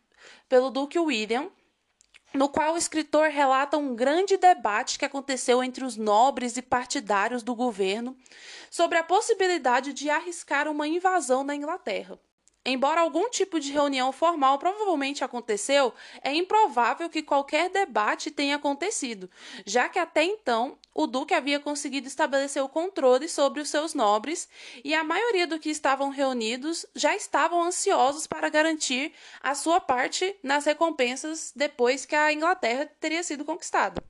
pelo 0.48 0.70
Duque 0.70 1.00
William, 1.00 1.50
no 2.32 2.48
qual 2.48 2.74
o 2.74 2.78
escritor 2.78 3.28
relata 3.28 3.76
um 3.76 3.96
grande 3.96 4.36
debate 4.36 5.00
que 5.00 5.04
aconteceu 5.04 5.64
entre 5.64 5.84
os 5.84 5.96
nobres 5.96 6.56
e 6.56 6.62
partidários 6.62 7.42
do 7.42 7.56
governo 7.56 8.16
sobre 8.70 8.98
a 8.98 9.02
possibilidade 9.02 9.92
de 9.92 10.08
arriscar 10.08 10.68
uma 10.68 10.86
invasão 10.86 11.42
na 11.42 11.56
Inglaterra. 11.56 12.20
Embora 12.68 13.00
algum 13.00 13.30
tipo 13.30 13.60
de 13.60 13.70
reunião 13.70 14.10
formal 14.10 14.58
provavelmente 14.58 15.22
aconteceu, 15.22 15.94
é 16.20 16.34
improvável 16.34 17.08
que 17.08 17.22
qualquer 17.22 17.70
debate 17.70 18.28
tenha 18.28 18.56
acontecido, 18.56 19.30
já 19.64 19.88
que 19.88 20.00
até 20.00 20.24
então 20.24 20.76
o 20.92 21.06
duque 21.06 21.32
havia 21.32 21.60
conseguido 21.60 22.08
estabelecer 22.08 22.60
o 22.60 22.68
controle 22.68 23.28
sobre 23.28 23.60
os 23.60 23.68
seus 23.68 23.94
nobres 23.94 24.48
e 24.82 24.96
a 24.96 25.04
maioria 25.04 25.46
dos 25.46 25.60
que 25.60 25.70
estavam 25.70 26.08
reunidos 26.10 26.84
já 26.92 27.14
estavam 27.14 27.62
ansiosos 27.62 28.26
para 28.26 28.48
garantir 28.48 29.12
a 29.40 29.54
sua 29.54 29.78
parte 29.78 30.36
nas 30.42 30.64
recompensas 30.64 31.52
depois 31.54 32.04
que 32.04 32.16
a 32.16 32.32
Inglaterra 32.32 32.90
teria 32.98 33.22
sido 33.22 33.44
conquistada. 33.44 34.02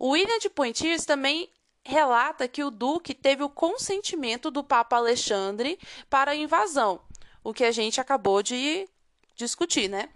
William 0.00 0.38
de 0.38 0.48
Poitiers 0.48 1.04
também 1.04 1.50
relata 1.84 2.46
que 2.46 2.62
o 2.62 2.70
duque 2.70 3.14
teve 3.14 3.42
o 3.42 3.48
consentimento 3.48 4.48
do 4.48 4.62
Papa 4.62 4.94
Alexandre 4.94 5.76
para 6.08 6.30
a 6.30 6.36
invasão 6.36 7.00
o 7.42 7.52
que 7.52 7.64
a 7.64 7.72
gente 7.72 8.00
acabou 8.00 8.42
de 8.42 8.88
discutir, 9.36 9.88
né? 9.88 10.08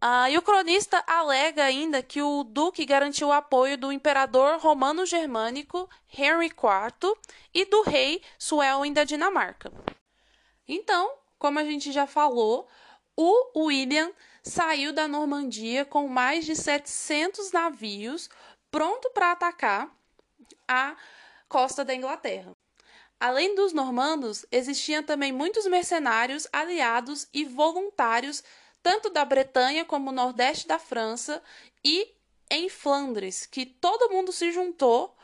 Ah, 0.00 0.28
e 0.28 0.36
o 0.36 0.42
cronista 0.42 1.02
alega 1.06 1.62
ainda 1.62 2.02
que 2.02 2.20
o 2.20 2.42
duque 2.42 2.84
garantiu 2.84 3.28
o 3.28 3.32
apoio 3.32 3.78
do 3.78 3.92
imperador 3.92 4.58
romano-germânico 4.58 5.88
Henry 6.12 6.46
IV 6.46 7.16
e 7.54 7.64
do 7.64 7.82
rei 7.82 8.20
Suelwin 8.36 8.92
da 8.92 9.04
Dinamarca. 9.04 9.72
Então, 10.66 11.14
como 11.38 11.60
a 11.60 11.64
gente 11.64 11.92
já 11.92 12.04
falou, 12.04 12.66
o 13.16 13.66
William 13.66 14.12
saiu 14.42 14.92
da 14.92 15.06
Normandia 15.06 15.84
com 15.84 16.08
mais 16.08 16.44
de 16.44 16.56
700 16.56 17.52
navios 17.52 18.28
pronto 18.72 19.08
para 19.10 19.30
atacar 19.32 19.88
a 20.66 20.96
costa 21.48 21.84
da 21.84 21.94
Inglaterra. 21.94 22.52
Além 23.22 23.54
dos 23.54 23.72
normandos, 23.72 24.44
existiam 24.50 25.00
também 25.00 25.30
muitos 25.30 25.64
mercenários, 25.66 26.48
aliados 26.52 27.28
e 27.32 27.44
voluntários, 27.44 28.42
tanto 28.82 29.08
da 29.10 29.24
Bretanha 29.24 29.84
como 29.84 30.06
no 30.06 30.16
nordeste 30.16 30.66
da 30.66 30.76
França 30.76 31.40
e 31.84 32.16
em 32.50 32.68
Flandres, 32.68 33.46
que 33.46 33.64
todo 33.64 34.10
mundo 34.10 34.32
se 34.32 34.50
juntou 34.50 35.16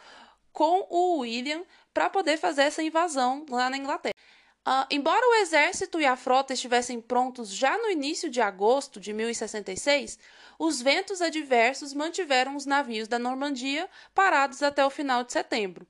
com 0.53 0.87
o 0.89 1.19
William 1.19 1.65
para 1.93 2.09
poder 2.09 2.37
fazer 2.37 2.63
essa 2.63 2.85
invasão 2.85 3.45
lá 3.51 3.69
na 3.69 3.77
Inglaterra. 3.77 4.15
Uh, 4.61 4.87
embora 4.93 5.27
o 5.31 5.35
exército 5.43 6.01
e 6.01 6.07
a 6.07 6.15
frota 6.15 6.53
estivessem 6.53 7.01
prontos 7.01 7.53
já 7.53 7.77
no 7.79 7.91
início 7.91 8.31
de 8.31 8.41
agosto 8.41 9.01
de 9.01 9.13
1066, 9.13 10.21
os 10.57 10.81
ventos 10.81 11.21
adversos 11.21 11.93
mantiveram 11.93 12.55
os 12.55 12.65
navios 12.65 13.09
da 13.09 13.19
Normandia 13.19 13.91
parados 14.15 14.63
até 14.63 14.87
o 14.87 14.91
final 14.91 15.25
de 15.25 15.33
setembro 15.33 15.85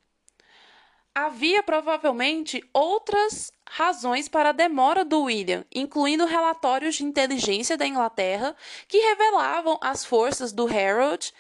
havia 1.15 1.63
provavelmente 1.63 2.63
outras 2.73 3.53
razões 3.69 4.29
para 4.29 4.51
a 4.51 4.53
demora 4.53 5.05
do 5.05 5.23
William, 5.23 5.65
incluindo 5.75 6.25
relatórios 6.25 6.97
de 6.97 7.05
inteligência 7.05 7.77
da 7.77 7.87
Inglaterra 7.87 8.55
que 8.87 8.99
revelavam 8.99 9.79
as 9.81 10.05
forças 10.05 10.53
do 10.53 10.67
Harold 10.67 11.33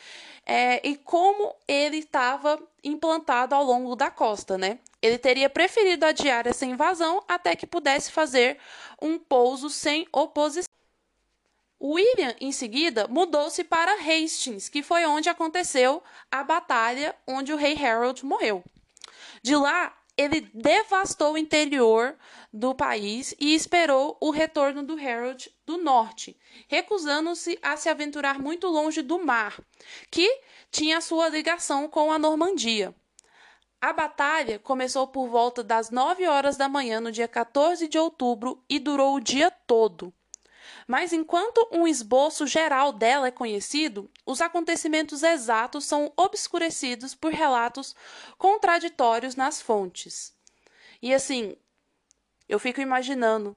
é, 0.44 0.80
e 0.86 0.96
como 0.96 1.54
ele 1.68 1.98
estava 1.98 2.58
implantado 2.82 3.54
ao 3.54 3.62
longo 3.62 3.94
da 3.94 4.10
costa, 4.10 4.56
né? 4.56 4.78
Ele 5.00 5.18
teria 5.18 5.50
preferido 5.50 6.06
adiar 6.06 6.46
essa 6.46 6.64
invasão 6.64 7.22
até 7.28 7.54
que 7.54 7.66
pudesse 7.66 8.10
fazer 8.10 8.58
um 9.00 9.18
pouso 9.18 9.68
sem 9.68 10.06
oposição. 10.12 10.68
William, 11.80 12.34
em 12.40 12.50
seguida, 12.50 13.06
mudou-se 13.06 13.62
para 13.62 13.92
Hastings, 13.92 14.68
que 14.68 14.82
foi 14.82 15.04
onde 15.06 15.28
aconteceu 15.28 16.02
a 16.30 16.42
batalha 16.42 17.14
onde 17.26 17.52
o 17.52 17.56
rei 17.56 17.76
Harold 17.76 18.24
morreu. 18.24 18.64
De 19.42 19.54
lá, 19.56 19.96
ele 20.16 20.40
devastou 20.52 21.34
o 21.34 21.38
interior 21.38 22.16
do 22.52 22.74
país 22.74 23.34
e 23.38 23.54
esperou 23.54 24.18
o 24.20 24.30
retorno 24.30 24.82
do 24.82 24.98
Harold 24.98 25.48
do 25.64 25.78
norte, 25.78 26.36
recusando-se 26.66 27.56
a 27.62 27.76
se 27.76 27.88
aventurar 27.88 28.38
muito 28.40 28.66
longe 28.66 29.00
do 29.00 29.24
mar, 29.24 29.60
que 30.10 30.28
tinha 30.72 31.00
sua 31.00 31.28
ligação 31.28 31.88
com 31.88 32.10
a 32.10 32.18
Normandia. 32.18 32.92
A 33.80 33.92
batalha 33.92 34.58
começou 34.58 35.06
por 35.06 35.28
volta 35.28 35.62
das 35.62 35.88
9 35.88 36.26
horas 36.26 36.56
da 36.56 36.68
manhã 36.68 37.00
no 37.00 37.12
dia 37.12 37.28
14 37.28 37.86
de 37.86 37.96
outubro 37.96 38.60
e 38.68 38.80
durou 38.80 39.14
o 39.14 39.20
dia 39.20 39.52
todo. 39.52 40.12
Mas 40.88 41.12
enquanto 41.12 41.68
um 41.70 41.86
esboço 41.86 42.46
geral 42.46 42.94
dela 42.94 43.28
é 43.28 43.30
conhecido, 43.30 44.10
os 44.24 44.40
acontecimentos 44.40 45.22
exatos 45.22 45.84
são 45.84 46.10
obscurecidos 46.16 47.14
por 47.14 47.30
relatos 47.30 47.94
contraditórios 48.38 49.36
nas 49.36 49.60
fontes. 49.60 50.34
E 51.02 51.12
assim, 51.12 51.54
eu 52.48 52.58
fico 52.58 52.80
imaginando 52.80 53.54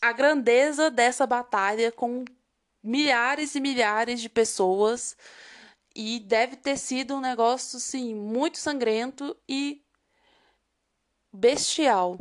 a 0.00 0.10
grandeza 0.10 0.90
dessa 0.90 1.26
batalha 1.26 1.92
com 1.92 2.24
milhares 2.82 3.54
e 3.54 3.60
milhares 3.60 4.22
de 4.22 4.30
pessoas 4.30 5.14
e 5.94 6.18
deve 6.20 6.56
ter 6.56 6.78
sido 6.78 7.14
um 7.14 7.20
negócio 7.20 7.78
sim 7.78 8.14
muito 8.14 8.56
sangrento 8.56 9.36
e 9.46 9.84
bestial. 11.30 12.16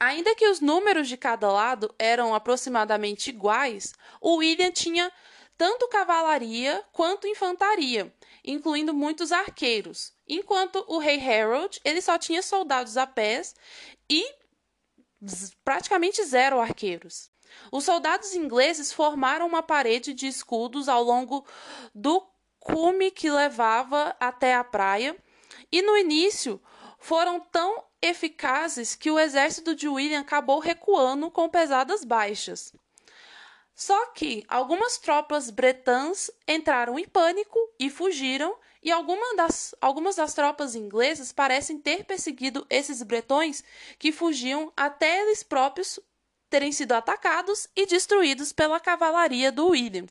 Ainda 0.00 0.34
que 0.34 0.46
os 0.48 0.60
números 0.60 1.08
de 1.08 1.16
cada 1.16 1.50
lado 1.50 1.92
eram 1.98 2.34
aproximadamente 2.34 3.30
iguais, 3.30 3.94
o 4.20 4.36
William 4.36 4.70
tinha 4.70 5.12
tanto 5.56 5.88
cavalaria 5.88 6.84
quanto 6.92 7.26
infantaria, 7.26 8.14
incluindo 8.44 8.94
muitos 8.94 9.32
arqueiros, 9.32 10.12
enquanto 10.28 10.84
o 10.86 10.98
rei 10.98 11.18
Harold 11.18 11.80
ele 11.84 12.00
só 12.00 12.16
tinha 12.16 12.42
soldados 12.42 12.96
a 12.96 13.08
pés 13.08 13.56
e 14.08 14.24
praticamente 15.64 16.22
zero 16.24 16.60
arqueiros. 16.60 17.28
Os 17.72 17.82
soldados 17.82 18.34
ingleses 18.34 18.92
formaram 18.92 19.46
uma 19.46 19.62
parede 19.62 20.14
de 20.14 20.28
escudos 20.28 20.88
ao 20.88 21.02
longo 21.02 21.44
do 21.92 22.24
cume 22.60 23.10
que 23.10 23.30
levava 23.30 24.14
até 24.20 24.54
a 24.54 24.62
praia, 24.62 25.16
e 25.72 25.82
no 25.82 25.96
início 25.96 26.62
foram 26.98 27.40
tão 27.40 27.87
eficazes 28.00 28.94
que 28.94 29.10
o 29.10 29.18
exército 29.18 29.74
de 29.74 29.88
William 29.88 30.20
acabou 30.20 30.58
recuando 30.58 31.30
com 31.30 31.48
pesadas 31.48 32.04
baixas. 32.04 32.72
Só 33.74 34.06
que 34.06 34.44
algumas 34.48 34.98
tropas 34.98 35.50
bretãs 35.50 36.30
entraram 36.48 36.98
em 36.98 37.06
pânico 37.06 37.58
e 37.78 37.88
fugiram, 37.88 38.56
e 38.82 38.90
alguma 38.90 39.36
das, 39.36 39.74
algumas 39.80 40.16
das 40.16 40.34
tropas 40.34 40.74
inglesas 40.74 41.32
parecem 41.32 41.78
ter 41.78 42.04
perseguido 42.04 42.66
esses 42.68 43.02
bretões 43.02 43.62
que 43.98 44.10
fugiam 44.10 44.72
até 44.76 45.22
eles 45.22 45.42
próprios 45.42 46.00
terem 46.50 46.72
sido 46.72 46.92
atacados 46.92 47.68
e 47.76 47.86
destruídos 47.86 48.52
pela 48.52 48.80
cavalaria 48.80 49.52
do 49.52 49.68
William. 49.68 50.06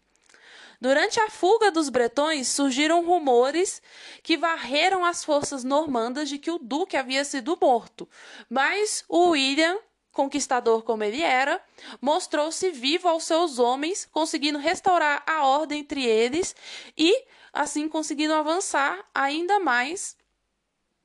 Durante 0.79 1.19
a 1.19 1.29
fuga 1.29 1.71
dos 1.71 1.89
bretões, 1.89 2.47
surgiram 2.47 3.05
rumores 3.05 3.81
que 4.21 4.37
varreram 4.37 5.03
as 5.03 5.23
forças 5.23 5.63
normandas 5.63 6.29
de 6.29 6.37
que 6.37 6.51
o 6.51 6.59
duque 6.59 6.95
havia 6.95 7.25
sido 7.25 7.57
morto, 7.59 8.07
mas 8.49 9.03
o 9.09 9.29
William 9.29 9.77
conquistador 10.17 10.81
como 10.81 11.03
ele 11.03 11.21
era, 11.21 11.63
mostrou-se 12.01 12.71
vivo 12.71 13.07
aos 13.07 13.23
seus 13.23 13.59
homens, 13.59 14.03
conseguindo 14.11 14.57
restaurar 14.57 15.21
a 15.27 15.45
ordem 15.45 15.81
entre 15.81 16.03
eles 16.03 16.55
e, 16.97 17.23
assim, 17.53 17.87
conseguindo 17.87 18.33
avançar 18.33 19.07
ainda 19.13 19.59
mais 19.59 20.17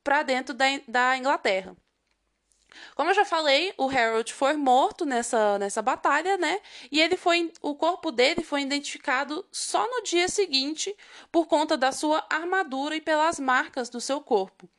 para 0.03 0.23
dentro 0.23 0.55
da, 0.55 0.65
da 0.87 1.15
Inglaterra. 1.15 1.77
Como 2.95 3.09
eu 3.09 3.13
já 3.13 3.25
falei, 3.25 3.73
o 3.77 3.89
Harold 3.89 4.33
foi 4.33 4.55
morto 4.55 5.05
nessa, 5.05 5.57
nessa 5.59 5.81
batalha, 5.81 6.37
né? 6.37 6.59
E 6.91 7.01
ele 7.01 7.17
foi, 7.17 7.51
o 7.61 7.75
corpo 7.75 8.11
dele 8.11 8.43
foi 8.43 8.61
identificado 8.61 9.45
só 9.51 9.87
no 9.87 10.03
dia 10.03 10.27
seguinte 10.27 10.95
por 11.31 11.47
conta 11.47 11.77
da 11.77 11.91
sua 11.91 12.25
armadura 12.29 12.95
e 12.95 13.01
pelas 13.01 13.39
marcas 13.39 13.89
do 13.89 14.01
seu 14.01 14.21
corpo. 14.21 14.69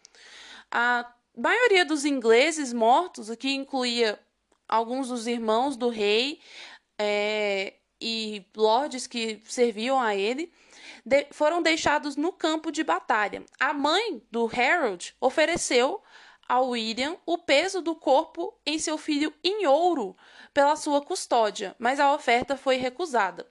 A 0.71 1.13
maioria 1.37 1.85
dos 1.85 2.05
ingleses 2.05 2.73
mortos, 2.73 3.31
aqui 3.31 3.55
incluía 3.55 4.19
alguns 4.69 5.09
dos 5.09 5.27
irmãos 5.27 5.77
do 5.77 5.89
rei 5.89 6.41
é, 6.99 7.75
e 8.01 8.45
lords 8.57 9.07
que 9.07 9.41
serviam 9.45 10.01
a 10.01 10.15
ele, 10.15 10.53
de, 11.05 11.27
foram 11.31 11.63
deixados 11.63 12.17
no 12.17 12.33
campo 12.33 12.71
de 12.71 12.83
batalha. 12.83 13.45
A 13.59 13.73
mãe 13.73 14.23
do 14.31 14.47
Harold 14.47 15.15
ofereceu 15.21 16.03
a 16.49 16.61
William 16.61 17.17
o 17.25 17.39
peso 17.39 17.81
do 17.81 17.95
corpo 17.95 18.59
em 18.65 18.79
seu 18.79 18.99
filho 18.99 19.33
em 19.43 19.67
ouro 19.67 20.17
pela 20.53 20.77
sua 20.77 21.01
custódia, 21.01 21.75
mas 21.79 21.99
a 21.99 22.13
oferta 22.13 22.57
foi 22.57 22.77
recusada. 22.77 23.47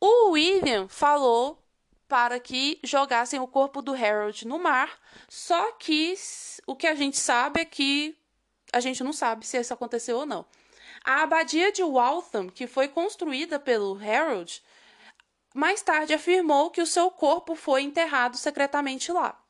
O 0.00 0.30
William 0.30 0.88
falou 0.88 1.62
para 2.08 2.38
que 2.38 2.78
jogassem 2.82 3.40
o 3.40 3.46
corpo 3.46 3.80
do 3.80 3.94
Harold 3.94 4.46
no 4.46 4.58
mar, 4.58 4.98
só 5.28 5.72
que 5.72 6.14
o 6.66 6.76
que 6.76 6.86
a 6.86 6.94
gente 6.94 7.16
sabe 7.16 7.60
é 7.60 7.64
que 7.64 8.16
a 8.72 8.80
gente 8.80 9.02
não 9.02 9.12
sabe 9.12 9.46
se 9.46 9.58
isso 9.58 9.72
aconteceu 9.72 10.18
ou 10.18 10.26
não. 10.26 10.44
A 11.04 11.22
abadia 11.22 11.70
de 11.70 11.82
Waltham, 11.82 12.48
que 12.48 12.66
foi 12.66 12.88
construída 12.88 13.58
pelo 13.58 13.98
Harold, 13.98 14.62
mais 15.54 15.82
tarde 15.82 16.12
afirmou 16.12 16.70
que 16.70 16.82
o 16.82 16.86
seu 16.86 17.10
corpo 17.10 17.54
foi 17.54 17.82
enterrado 17.82 18.36
secretamente 18.36 19.12
lá. 19.12 19.40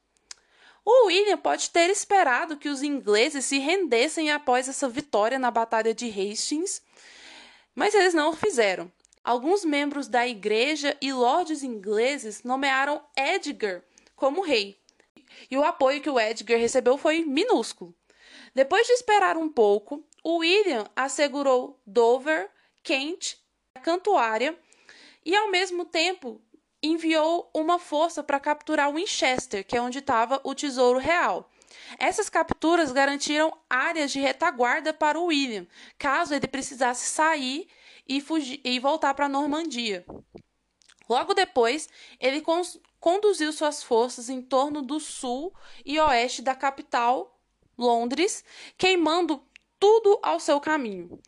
O 0.85 1.07
William 1.07 1.39
pode 1.39 1.71
ter 1.71 1.89
esperado 1.89 2.59
que 2.59 2.69
os 2.69 2.83
ingleses 2.83 3.47
se 3.47 3.59
rendessem 3.59 4.31
após 4.31 4.69
essa 4.69 4.89
vitória 4.89 5.39
na 5.39 5.51
Batalha 5.51 5.95
de 5.95 6.07
Hastings, 6.09 6.83
mas 7.75 7.95
eles 7.95 8.13
não 8.13 8.31
o 8.31 8.37
fizeram. 8.37 8.93
Alguns 9.23 9.65
membros 9.65 10.07
da 10.07 10.29
igreja 10.29 10.95
e 11.01 11.11
lordes 11.11 11.63
ingleses 11.63 12.43
nomearam 12.43 13.03
Edgar 13.17 13.83
como 14.15 14.43
rei, 14.43 14.79
e 15.51 15.57
o 15.57 15.65
apoio 15.65 16.03
que 16.03 16.11
o 16.11 16.21
Edgar 16.21 16.59
recebeu 16.59 16.99
foi 16.99 17.25
minúsculo. 17.25 17.95
Depois 18.55 18.87
de 18.87 18.93
esperar 18.93 19.39
um 19.39 19.49
pouco, 19.49 20.05
o 20.23 20.39
William 20.39 20.85
assegurou 20.95 21.81
Dover, 21.87 22.51
Kent, 22.83 23.37
Cantuária 23.83 24.57
e, 25.25 25.35
ao 25.35 25.51
mesmo 25.51 25.87
tempo, 25.87 26.41
enviou 26.87 27.51
uma 27.55 27.79
força 27.79 28.23
para 28.23 28.39
capturar 28.39 28.93
Winchester, 28.93 29.67
que 29.67 29.77
é 29.77 29.81
onde 29.81 30.01
estava 30.01 30.41
o 30.45 30.55
tesouro 30.55 30.99
real. 30.99 31.51
Essas 31.99 32.29
capturas 32.29 32.93
garantiram 32.93 33.57
áreas 33.69 34.13
de 34.13 34.21
retaguarda 34.21 34.93
para 34.93 35.19
William, 35.19 35.67
caso 35.99 36.35
ele 36.35 36.47
precisasse 36.47 37.07
sair 37.07 37.69
e, 38.07 38.21
fugir, 38.21 38.61
e 38.63 38.79
voltar 38.79 39.15
para 39.15 39.27
a 39.27 39.31
Normandia. 39.31 40.05
Logo 41.09 41.35
depois, 41.35 41.89
ele 42.21 42.43
conduziu 43.01 43.53
suas 43.53 43.83
forças 43.83 44.29
em 44.29 44.41
torno 44.43 44.83
do 44.83 45.01
sul 45.01 45.55
e 45.85 45.99
oeste 45.99 46.43
da 46.43 46.55
capital, 46.55 47.41
Londres, 47.77 48.45
queimando 48.77 49.43
tudo 49.81 50.19
ao 50.23 50.39
seu 50.39 50.61
caminho. 50.61 51.21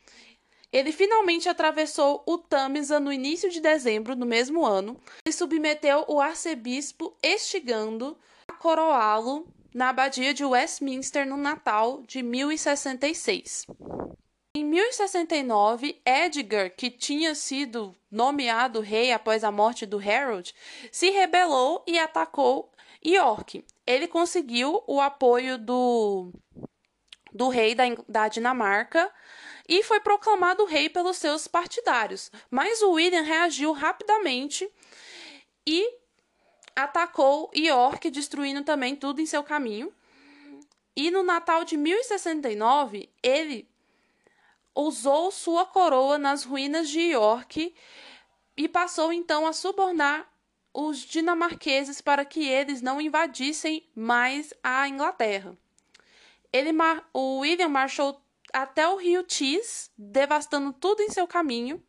Ele 0.73 0.93
finalmente 0.93 1.49
atravessou 1.49 2.23
o 2.27 2.37
Tâmisa 2.37 2.99
no 3.01 3.13
início 3.13 3.51
de 3.51 3.61
dezembro 3.61 4.15
do 4.15 4.27
mesmo 4.27 4.65
ano 4.65 5.01
e 5.27 5.33
submeteu 5.33 6.05
o 6.09 6.21
arcebispo 6.21 7.17
Estigando 7.23 8.17
a 8.49 8.53
coroá-lo 8.55 9.47
na 9.75 9.91
abadia 9.91 10.35
de 10.35 10.45
Westminster 10.45 11.27
no 11.27 11.37
Natal 11.37 12.03
de 12.07 12.23
1066. 12.23 13.67
Em 14.55 14.65
1069, 14.65 16.01
Edgar, 16.05 16.75
que 16.75 16.91
tinha 16.91 17.35
sido 17.35 17.95
nomeado 18.11 18.81
rei 18.81 19.13
após 19.13 19.45
a 19.45 19.53
morte 19.53 19.85
do 19.85 19.99
Harold, 19.99 20.55
se 20.91 21.11
rebelou 21.11 21.85
e 21.87 21.99
atacou 21.99 22.73
York. 23.05 23.63
Ele 23.87 24.09
conseguiu 24.09 24.83
o 24.87 24.99
apoio 24.99 25.59
do, 25.59 26.33
do 27.37 27.49
rei 27.49 27.75
da, 27.75 27.85
da 28.09 28.29
Dinamarca, 28.29 29.13
e 29.69 29.83
foi 29.83 30.01
proclamado 30.01 30.65
rei 30.65 30.89
pelos 30.89 31.17
seus 31.17 31.47
partidários. 31.47 32.31
Mas 32.51 32.83
o 32.83 32.93
William 32.93 33.23
reagiu 33.23 33.73
rapidamente 33.73 34.69
e 35.67 35.89
atacou 36.75 37.51
York, 37.55 38.11
destruindo 38.11 38.63
também 38.63 38.95
tudo 38.95 39.21
em 39.21 39.27
seu 39.27 39.43
caminho. 39.43 39.93
E 40.95 41.11
no 41.11 41.23
Natal 41.23 41.65
de 41.65 41.77
1069, 41.77 43.09
ele 43.23 43.69
usou 44.75 45.31
sua 45.31 45.65
coroa 45.67 46.19
nas 46.19 46.45
ruínas 46.45 46.89
de 46.89 47.01
York 47.01 47.75
e 48.57 48.69
passou 48.69 49.13
então 49.13 49.47
a 49.47 49.53
subornar 49.53 50.31
os 50.73 50.99
dinamarqueses 50.99 52.01
para 52.01 52.25
que 52.25 52.47
eles 52.47 52.83
não 52.83 53.01
invadissem 53.01 53.89
mais 53.95 54.53
a 54.63 54.87
Inglaterra. 54.87 55.57
Ele, 56.57 56.71
o 57.13 57.41
William 57.41 57.69
marchou 57.69 58.21
até 58.53 58.89
o 58.89 58.97
rio 58.97 59.23
Tees, 59.23 59.91
devastando 59.97 60.73
tudo 60.73 61.03
em 61.03 61.11
seu 61.11 61.27
caminho. 61.27 61.83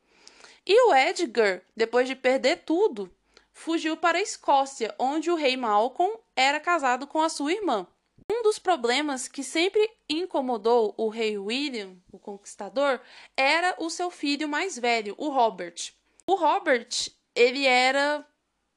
E 0.65 0.89
o 0.89 0.93
Edgar, 0.93 1.61
depois 1.75 2.07
de 2.07 2.15
perder 2.15 2.63
tudo, 2.65 3.09
fugiu 3.53 3.95
para 3.95 4.17
a 4.17 4.21
Escócia, 4.21 4.93
onde 4.99 5.31
o 5.31 5.35
rei 5.35 5.55
Malcolm 5.55 6.19
era 6.35 6.59
casado 6.59 7.07
com 7.07 7.21
a 7.21 7.29
sua 7.29 7.53
irmã. 7.53 7.87
Um 8.29 8.43
dos 8.43 8.59
problemas 8.59 9.29
que 9.29 9.41
sempre 9.41 9.89
incomodou 10.09 10.93
o 10.97 11.07
rei 11.07 11.37
William, 11.37 11.95
o 12.11 12.19
conquistador, 12.19 12.99
era 13.37 13.73
o 13.79 13.89
seu 13.89 14.11
filho 14.11 14.49
mais 14.49 14.77
velho, 14.77 15.15
o 15.17 15.29
Robert. 15.29 15.93
O 16.25 16.35
Robert, 16.35 16.89
ele 17.33 17.65
era 17.65 18.27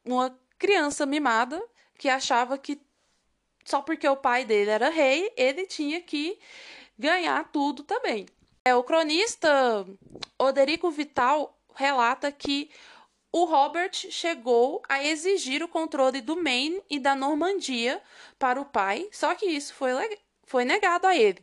uma 0.04 0.38
criança 0.56 1.04
mimada 1.04 1.60
que 1.98 2.08
achava 2.08 2.56
que 2.56 2.80
só 3.70 3.80
porque 3.80 4.08
o 4.08 4.16
pai 4.16 4.44
dele 4.44 4.70
era 4.70 4.90
rei, 4.90 5.32
ele 5.36 5.64
tinha 5.66 6.00
que 6.00 6.38
ganhar 6.98 7.50
tudo 7.52 7.84
também. 7.84 8.26
É, 8.64 8.74
o 8.74 8.82
cronista 8.82 9.86
Oderico 10.38 10.90
Vital 10.90 11.56
relata 11.74 12.30
que 12.32 12.70
o 13.32 13.44
Robert 13.44 13.92
chegou 13.92 14.82
a 14.88 15.02
exigir 15.02 15.62
o 15.62 15.68
controle 15.68 16.20
do 16.20 16.42
Maine 16.42 16.82
e 16.90 16.98
da 16.98 17.14
Normandia 17.14 18.02
para 18.38 18.60
o 18.60 18.64
pai, 18.64 19.08
só 19.12 19.34
que 19.34 19.46
isso 19.46 19.72
foi, 19.72 20.18
foi 20.44 20.64
negado 20.64 21.06
a 21.06 21.16
ele. 21.16 21.38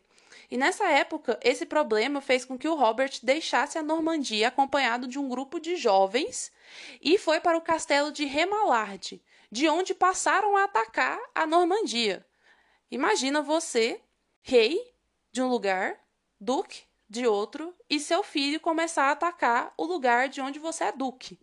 E 0.51 0.57
nessa 0.57 0.87
época, 0.89 1.39
esse 1.41 1.65
problema 1.65 2.21
fez 2.21 2.45
com 2.45 2.57
que 2.57 2.67
o 2.67 2.75
Robert 2.75 3.11
deixasse 3.23 3.77
a 3.77 3.83
Normandia 3.83 4.49
acompanhado 4.49 5.07
de 5.07 5.17
um 5.17 5.27
grupo 5.27 5.59
de 5.59 5.75
jovens 5.75 6.51
e 7.01 7.17
foi 7.17 7.39
para 7.39 7.57
o 7.57 7.61
castelo 7.61 8.11
de 8.11 8.25
Remalard, 8.25 9.21
de 9.51 9.69
onde 9.69 9.93
passaram 9.93 10.57
a 10.57 10.65
atacar 10.65 11.19
a 11.33 11.45
Normandia. 11.45 12.25
Imagina 12.89 13.41
você, 13.41 14.01
rei, 14.41 14.93
de 15.31 15.41
um 15.41 15.49
lugar, 15.49 15.99
duque 16.39 16.83
de 17.09 17.25
outro, 17.25 17.73
e 17.89 17.99
seu 17.99 18.21
filho 18.23 18.59
começar 18.59 19.05
a 19.05 19.11
atacar 19.11 19.73
o 19.77 19.85
lugar 19.85 20.27
de 20.27 20.41
onde 20.41 20.59
você 20.59 20.85
é 20.85 20.91
duque. 20.91 21.39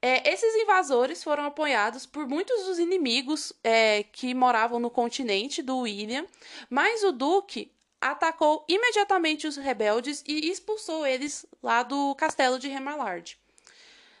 É, 0.00 0.32
esses 0.32 0.54
invasores 0.54 1.24
foram 1.24 1.44
apoiados 1.44 2.06
por 2.06 2.28
muitos 2.28 2.66
dos 2.66 2.78
inimigos 2.78 3.52
é, 3.64 4.04
que 4.04 4.32
moravam 4.32 4.78
no 4.78 4.90
continente 4.90 5.60
do 5.60 5.78
William, 5.78 6.24
mas 6.70 7.02
o 7.02 7.10
duque 7.10 7.72
atacou 8.00 8.64
imediatamente 8.68 9.48
os 9.48 9.56
rebeldes 9.56 10.22
e 10.26 10.48
expulsou 10.50 11.04
eles 11.04 11.44
lá 11.60 11.82
do 11.82 12.14
castelo 12.14 12.60
de 12.60 12.68
Remalard. 12.68 13.36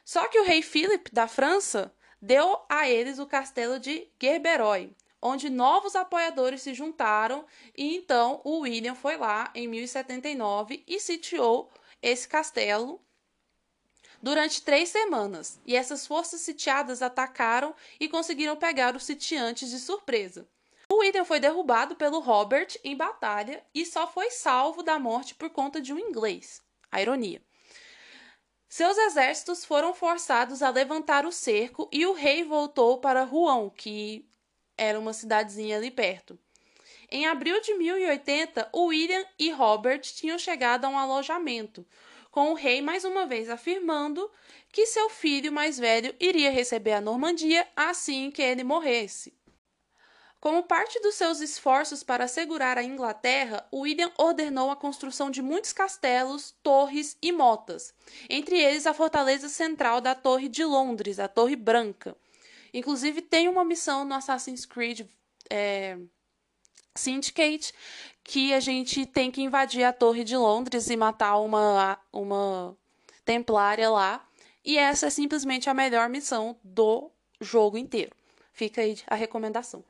Só 0.08 0.26
que 0.26 0.40
o 0.40 0.42
rei 0.42 0.62
Philip 0.62 1.12
da 1.12 1.28
França 1.28 1.94
deu 2.18 2.58
a 2.66 2.88
eles 2.88 3.18
o 3.18 3.26
castelo 3.26 3.78
de 3.78 4.08
Gerberoy, 4.18 4.96
onde 5.20 5.50
novos 5.50 5.94
apoiadores 5.94 6.62
se 6.62 6.72
juntaram 6.72 7.44
e 7.76 7.94
então 7.94 8.40
o 8.42 8.60
William 8.60 8.94
foi 8.94 9.18
lá 9.18 9.50
em 9.54 9.68
1079 9.68 10.82
e 10.86 10.98
sitiou 10.98 11.70
esse 12.00 12.26
castelo 12.26 13.02
durante 14.22 14.62
três 14.62 14.88
semanas. 14.88 15.60
E 15.66 15.76
essas 15.76 16.06
forças 16.06 16.40
sitiadas 16.40 17.02
atacaram 17.02 17.74
e 18.00 18.08
conseguiram 18.08 18.56
pegar 18.56 18.96
os 18.96 19.04
sitiantes 19.04 19.68
de 19.68 19.78
surpresa. 19.78 20.48
O 20.90 21.00
William 21.00 21.26
foi 21.26 21.38
derrubado 21.38 21.96
pelo 21.96 22.20
Robert 22.20 22.68
em 22.82 22.96
batalha 22.96 23.62
e 23.74 23.84
só 23.84 24.06
foi 24.06 24.30
salvo 24.30 24.82
da 24.82 24.98
morte 24.98 25.34
por 25.34 25.50
conta 25.50 25.82
de 25.82 25.92
um 25.92 25.98
inglês. 25.98 26.62
A 26.90 27.02
ironia. 27.02 27.46
Seus 28.68 28.98
exércitos 28.98 29.64
foram 29.64 29.94
forçados 29.94 30.62
a 30.62 30.68
levantar 30.68 31.24
o 31.24 31.32
cerco 31.32 31.88
e 31.90 32.04
o 32.04 32.12
rei 32.12 32.44
voltou 32.44 32.98
para 32.98 33.24
Rouen, 33.24 33.70
que 33.70 34.28
era 34.76 35.00
uma 35.00 35.14
cidadezinha 35.14 35.78
ali 35.78 35.90
perto. 35.90 36.38
Em 37.10 37.26
abril 37.26 37.58
de 37.62 37.72
1080, 37.74 38.68
William 38.76 39.24
e 39.38 39.50
Robert 39.50 40.00
tinham 40.00 40.38
chegado 40.38 40.84
a 40.84 40.88
um 40.90 40.98
alojamento, 40.98 41.86
com 42.30 42.50
o 42.50 42.54
rei 42.54 42.82
mais 42.82 43.06
uma 43.06 43.24
vez 43.24 43.48
afirmando 43.48 44.30
que 44.70 44.84
seu 44.84 45.08
filho 45.08 45.50
mais 45.50 45.78
velho 45.78 46.14
iria 46.20 46.50
receber 46.50 46.92
a 46.92 47.00
Normandia 47.00 47.66
assim 47.74 48.30
que 48.30 48.42
ele 48.42 48.62
morresse. 48.62 49.37
Como 50.40 50.62
parte 50.62 51.00
dos 51.00 51.16
seus 51.16 51.40
esforços 51.40 52.02
para 52.02 52.24
assegurar 52.24 52.78
a 52.78 52.82
Inglaterra, 52.82 53.66
William 53.72 54.12
ordenou 54.16 54.70
a 54.70 54.76
construção 54.76 55.30
de 55.30 55.42
muitos 55.42 55.72
castelos, 55.72 56.54
torres 56.62 57.16
e 57.20 57.32
motas, 57.32 57.92
entre 58.30 58.56
eles 58.56 58.86
a 58.86 58.94
fortaleza 58.94 59.48
central 59.48 60.00
da 60.00 60.14
Torre 60.14 60.48
de 60.48 60.64
Londres, 60.64 61.18
a 61.18 61.26
Torre 61.26 61.56
Branca, 61.56 62.16
Inclusive, 62.72 63.22
tem 63.22 63.48
uma 63.48 63.64
missão 63.64 64.04
no 64.04 64.14
Assassin's 64.14 64.66
Creed 64.66 65.06
é, 65.50 65.98
Syndicate 66.94 67.72
que 68.22 68.52
a 68.52 68.60
gente 68.60 69.06
tem 69.06 69.30
que 69.30 69.40
invadir 69.40 69.84
a 69.84 69.92
Torre 69.92 70.22
de 70.22 70.36
Londres 70.36 70.90
e 70.90 70.96
matar 70.96 71.38
uma, 71.38 71.98
uma 72.12 72.76
templária 73.24 73.88
lá. 73.88 74.26
E 74.64 74.76
essa 74.76 75.06
é 75.06 75.10
simplesmente 75.10 75.70
a 75.70 75.74
melhor 75.74 76.08
missão 76.08 76.56
do 76.62 77.10
jogo 77.40 77.78
inteiro. 77.78 78.12
Fica 78.52 78.82
aí 78.82 78.98
a 79.06 79.14
recomendação. 79.14 79.82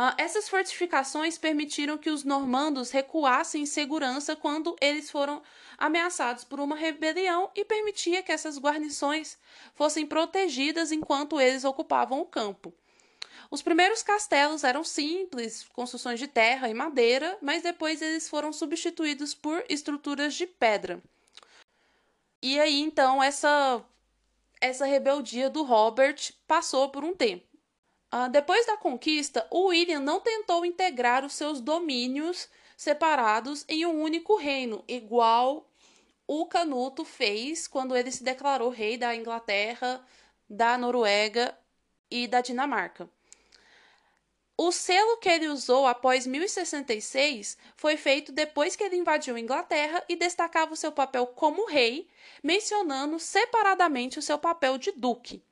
Uh, 0.00 0.14
essas 0.16 0.48
fortificações 0.48 1.36
permitiram 1.36 1.98
que 1.98 2.08
os 2.08 2.24
normandos 2.24 2.90
recuassem 2.90 3.64
em 3.64 3.66
segurança 3.66 4.34
quando 4.34 4.74
eles 4.80 5.10
foram 5.10 5.42
ameaçados 5.76 6.42
por 6.42 6.58
uma 6.58 6.74
rebelião 6.74 7.50
e 7.54 7.66
permitia 7.66 8.22
que 8.22 8.32
essas 8.32 8.58
guarnições 8.58 9.36
fossem 9.74 10.06
protegidas 10.06 10.90
enquanto 10.90 11.38
eles 11.38 11.64
ocupavam 11.64 12.18
o 12.18 12.24
campo. 12.24 12.72
Os 13.50 13.60
primeiros 13.60 14.02
castelos 14.02 14.64
eram 14.64 14.82
simples, 14.82 15.68
construções 15.74 16.18
de 16.18 16.26
terra 16.26 16.70
e 16.70 16.72
madeira, 16.72 17.36
mas 17.42 17.62
depois 17.62 18.00
eles 18.00 18.26
foram 18.26 18.54
substituídos 18.54 19.34
por 19.34 19.62
estruturas 19.68 20.32
de 20.32 20.46
pedra. 20.46 21.02
E 22.40 22.58
aí 22.58 22.80
então 22.80 23.22
essa 23.22 23.84
essa 24.62 24.86
rebeldia 24.86 25.50
do 25.50 25.62
Robert 25.62 26.32
passou 26.46 26.88
por 26.88 27.04
um 27.04 27.14
tempo. 27.14 27.49
Uh, 28.12 28.28
depois 28.28 28.66
da 28.66 28.76
conquista, 28.76 29.46
o 29.50 29.66
William 29.66 30.00
não 30.00 30.18
tentou 30.18 30.64
integrar 30.64 31.24
os 31.24 31.32
seus 31.32 31.60
domínios 31.60 32.48
separados 32.76 33.64
em 33.68 33.86
um 33.86 34.02
único 34.02 34.36
reino, 34.36 34.82
igual 34.88 35.70
o 36.26 36.46
Canuto 36.46 37.04
fez 37.04 37.68
quando 37.68 37.96
ele 37.96 38.10
se 38.10 38.24
declarou 38.24 38.70
rei 38.70 38.96
da 38.96 39.14
Inglaterra, 39.14 40.04
da 40.48 40.76
Noruega 40.76 41.56
e 42.10 42.26
da 42.26 42.40
Dinamarca. 42.40 43.08
O 44.56 44.72
selo 44.72 45.16
que 45.16 45.28
ele 45.28 45.48
usou 45.48 45.86
após 45.86 46.26
1066 46.26 47.56
foi 47.76 47.96
feito 47.96 48.30
depois 48.30 48.76
que 48.76 48.84
ele 48.84 48.96
invadiu 48.96 49.36
a 49.36 49.40
Inglaterra 49.40 50.04
e 50.08 50.16
destacava 50.16 50.74
o 50.74 50.76
seu 50.76 50.92
papel 50.92 51.26
como 51.28 51.66
rei, 51.66 52.08
mencionando 52.42 53.18
separadamente 53.18 54.18
o 54.18 54.22
seu 54.22 54.38
papel 54.38 54.76
de 54.76 54.92
duque. 54.92 55.42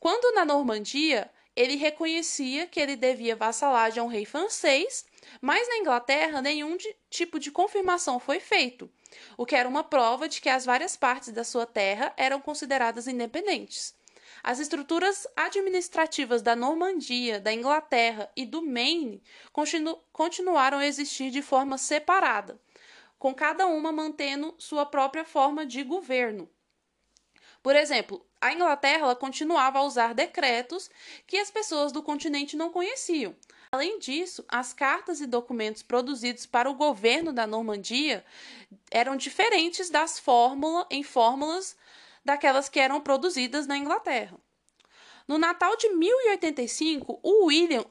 Quando 0.00 0.34
na 0.34 0.44
Normandia, 0.44 1.30
ele 1.56 1.76
reconhecia 1.76 2.66
que 2.66 2.80
ele 2.80 2.96
devia 2.96 3.36
vassalagem 3.36 4.00
a 4.00 4.04
um 4.04 4.08
rei 4.08 4.24
francês, 4.24 5.04
mas 5.40 5.68
na 5.68 5.76
Inglaterra 5.76 6.42
nenhum 6.42 6.76
de, 6.76 6.94
tipo 7.08 7.38
de 7.38 7.50
confirmação 7.50 8.18
foi 8.18 8.40
feito, 8.40 8.90
o 9.36 9.46
que 9.46 9.54
era 9.54 9.68
uma 9.68 9.84
prova 9.84 10.28
de 10.28 10.40
que 10.40 10.48
as 10.48 10.64
várias 10.64 10.96
partes 10.96 11.32
da 11.32 11.44
sua 11.44 11.66
terra 11.66 12.12
eram 12.16 12.40
consideradas 12.40 13.06
independentes. 13.06 13.94
As 14.42 14.58
estruturas 14.58 15.26
administrativas 15.34 16.42
da 16.42 16.54
Normandia, 16.54 17.40
da 17.40 17.52
Inglaterra 17.52 18.30
e 18.36 18.44
do 18.44 18.60
Maine 18.60 19.22
continu 19.52 19.98
continuaram 20.12 20.78
a 20.78 20.86
existir 20.86 21.30
de 21.30 21.40
forma 21.40 21.78
separada, 21.78 22.60
com 23.18 23.34
cada 23.34 23.66
uma 23.66 23.90
mantendo 23.90 24.54
sua 24.58 24.84
própria 24.84 25.24
forma 25.24 25.64
de 25.64 25.82
governo. 25.82 26.46
Por 27.62 27.74
exemplo, 27.74 28.26
a 28.44 28.52
Inglaterra 28.52 29.16
continuava 29.16 29.78
a 29.78 29.84
usar 29.84 30.12
decretos 30.12 30.90
que 31.26 31.38
as 31.38 31.50
pessoas 31.50 31.92
do 31.92 32.02
continente 32.02 32.58
não 32.58 32.68
conheciam. 32.68 33.34
Além 33.72 33.98
disso, 33.98 34.44
as 34.46 34.70
cartas 34.74 35.22
e 35.22 35.26
documentos 35.26 35.82
produzidos 35.82 36.44
para 36.44 36.68
o 36.68 36.74
governo 36.74 37.32
da 37.32 37.46
Normandia 37.46 38.22
eram 38.90 39.16
diferentes 39.16 39.88
das 39.88 40.18
fórmulas 40.18 40.84
em 40.90 41.02
fórmulas 41.02 41.74
daquelas 42.22 42.68
que 42.68 42.78
eram 42.78 43.00
produzidas 43.00 43.66
na 43.66 43.78
Inglaterra. 43.78 44.38
No 45.26 45.38
Natal 45.38 45.74
de 45.78 45.88
1085, 45.94 47.20
o 47.22 47.46
William 47.46 47.86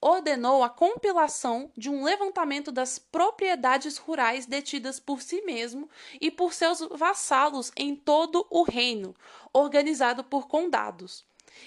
ordenou 0.00 0.62
a 0.62 0.68
compilação 0.68 1.70
de 1.76 1.90
um 1.90 2.04
levantamento 2.04 2.70
das 2.70 2.98
propriedades 2.98 3.98
rurais 3.98 4.46
detidas 4.46 5.00
por 5.00 5.20
si 5.22 5.42
mesmo 5.42 5.88
e 6.20 6.30
por 6.30 6.52
seus 6.52 6.80
vassalos 6.92 7.72
em 7.76 7.96
todo 7.96 8.46
o 8.50 8.62
reino, 8.62 9.14
organizado 9.52 10.22
por 10.22 10.46
condados. 10.46 11.24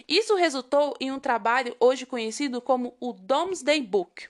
Isso 0.08 0.36
resultou 0.36 0.96
em 1.00 1.12
um 1.12 1.20
trabalho 1.20 1.76
hoje 1.80 2.06
conhecido 2.06 2.62
como 2.62 2.96
o 3.00 3.12
Domesday 3.14 3.82
Book. 3.82 4.30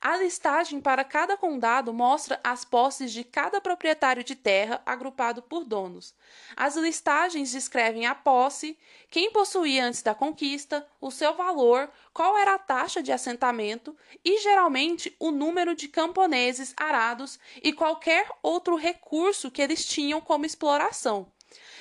A 0.00 0.16
listagem 0.18 0.80
para 0.80 1.02
cada 1.04 1.36
condado 1.36 1.92
mostra 1.92 2.38
as 2.44 2.64
posses 2.64 3.12
de 3.12 3.24
cada 3.24 3.60
proprietário 3.60 4.22
de 4.22 4.36
terra 4.36 4.82
agrupado 4.84 5.42
por 5.42 5.64
donos. 5.64 6.14
As 6.54 6.76
listagens 6.76 7.50
descrevem 7.50 8.06
a 8.06 8.14
posse, 8.14 8.78
quem 9.10 9.32
possuía 9.32 9.84
antes 9.86 10.02
da 10.02 10.14
conquista, 10.14 10.86
o 11.00 11.10
seu 11.10 11.34
valor, 11.34 11.90
qual 12.12 12.36
era 12.36 12.54
a 12.54 12.58
taxa 12.58 13.02
de 13.02 13.10
assentamento 13.10 13.96
e, 14.24 14.38
geralmente, 14.40 15.16
o 15.18 15.30
número 15.30 15.74
de 15.74 15.88
camponeses 15.88 16.74
arados 16.76 17.38
e 17.62 17.72
qualquer 17.72 18.30
outro 18.42 18.76
recurso 18.76 19.50
que 19.50 19.62
eles 19.62 19.84
tinham 19.86 20.20
como 20.20 20.44
exploração. 20.44 21.32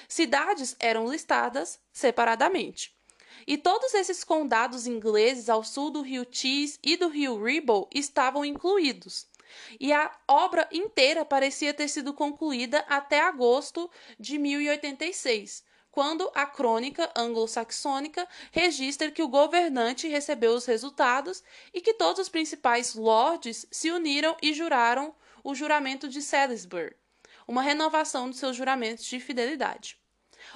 Cidades 0.07 0.75
eram 0.79 1.09
listadas 1.09 1.79
separadamente. 1.91 2.94
E 3.47 3.57
todos 3.57 3.93
esses 3.93 4.23
condados 4.23 4.87
ingleses 4.87 5.49
ao 5.49 5.63
sul 5.63 5.91
do 5.91 6.01
rio 6.01 6.25
Tees 6.25 6.79
e 6.83 6.97
do 6.97 7.07
rio 7.07 7.41
Ribble 7.43 7.87
estavam 7.93 8.43
incluídos. 8.43 9.27
E 9.79 9.93
a 9.93 10.11
obra 10.27 10.67
inteira 10.71 11.23
parecia 11.23 11.73
ter 11.73 11.87
sido 11.87 12.13
concluída 12.13 12.79
até 12.89 13.21
agosto 13.21 13.89
de 14.19 14.37
1086, 14.37 15.63
quando 15.91 16.29
a 16.35 16.45
crônica 16.45 17.09
anglo-saxônica 17.15 18.27
registra 18.51 19.11
que 19.11 19.21
o 19.21 19.29
governante 19.29 20.07
recebeu 20.07 20.53
os 20.53 20.65
resultados 20.65 21.43
e 21.73 21.79
que 21.79 21.93
todos 21.93 22.19
os 22.19 22.29
principais 22.29 22.95
lords 22.95 23.65
se 23.71 23.91
uniram 23.91 24.35
e 24.41 24.53
juraram 24.53 25.15
o 25.43 25.53
juramento 25.53 26.09
de 26.09 26.21
Salisbury, 26.21 26.95
uma 27.47 27.61
renovação 27.61 28.29
dos 28.29 28.39
seus 28.39 28.57
juramentos 28.57 29.05
de 29.05 29.19
fidelidade. 29.19 29.97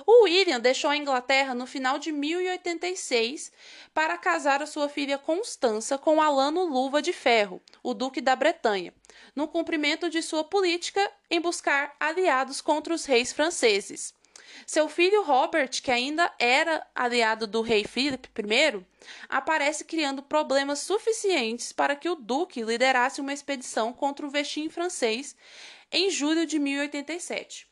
O 0.05 0.23
William 0.23 0.59
deixou 0.59 0.89
a 0.89 0.97
Inglaterra 0.97 1.53
no 1.53 1.65
final 1.65 1.97
de 1.97 2.11
1086 2.11 3.51
para 3.93 4.17
casar 4.17 4.61
a 4.61 4.67
sua 4.67 4.89
filha 4.89 5.17
Constança 5.17 5.97
com 5.97 6.21
Alano 6.21 6.63
Luva 6.63 7.01
de 7.01 7.13
Ferro, 7.13 7.61
o 7.83 7.93
duque 7.93 8.21
da 8.21 8.35
Bretanha, 8.35 8.93
no 9.35 9.47
cumprimento 9.47 10.09
de 10.09 10.21
sua 10.21 10.43
política 10.43 11.11
em 11.29 11.39
buscar 11.39 11.95
aliados 11.99 12.61
contra 12.61 12.93
os 12.93 13.05
reis 13.05 13.33
franceses. 13.33 14.13
Seu 14.65 14.89
filho 14.89 15.23
Robert, 15.23 15.69
que 15.81 15.91
ainda 15.91 16.33
era 16.39 16.85
aliado 16.93 17.45
do 17.45 17.61
rei 17.61 17.83
Philip 17.85 18.29
I, 18.37 18.85
aparece 19.27 19.85
criando 19.85 20.23
problemas 20.23 20.79
suficientes 20.79 21.71
para 21.71 21.95
que 21.95 22.09
o 22.09 22.15
duque 22.15 22.63
liderasse 22.63 23.21
uma 23.21 23.33
expedição 23.33 23.93
contra 23.93 24.25
o 24.25 24.29
Vexin 24.29 24.69
francês 24.69 25.35
em 25.91 26.09
julho 26.09 26.45
de 26.45 26.59
1087. 26.59 27.68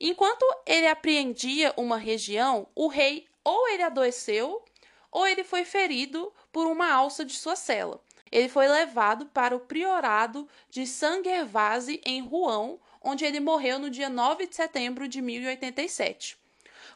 Enquanto 0.00 0.44
ele 0.64 0.86
apreendia 0.86 1.74
uma 1.76 1.96
região, 1.96 2.68
o 2.74 2.86
rei 2.86 3.26
ou 3.42 3.68
ele 3.68 3.82
adoeceu 3.82 4.64
ou 5.10 5.26
ele 5.26 5.42
foi 5.42 5.64
ferido 5.64 6.32
por 6.52 6.66
uma 6.66 6.92
alça 6.92 7.24
de 7.24 7.34
sua 7.34 7.56
cela. 7.56 8.00
Ele 8.30 8.48
foi 8.48 8.68
levado 8.68 9.26
para 9.26 9.56
o 9.56 9.60
priorado 9.60 10.46
de 10.68 10.86
Sangervase 10.86 12.00
em 12.04 12.20
Rouen, 12.20 12.78
onde 13.00 13.24
ele 13.24 13.40
morreu 13.40 13.78
no 13.78 13.90
dia 13.90 14.08
9 14.08 14.46
de 14.46 14.54
setembro 14.54 15.08
de 15.08 15.20
1087. 15.22 16.38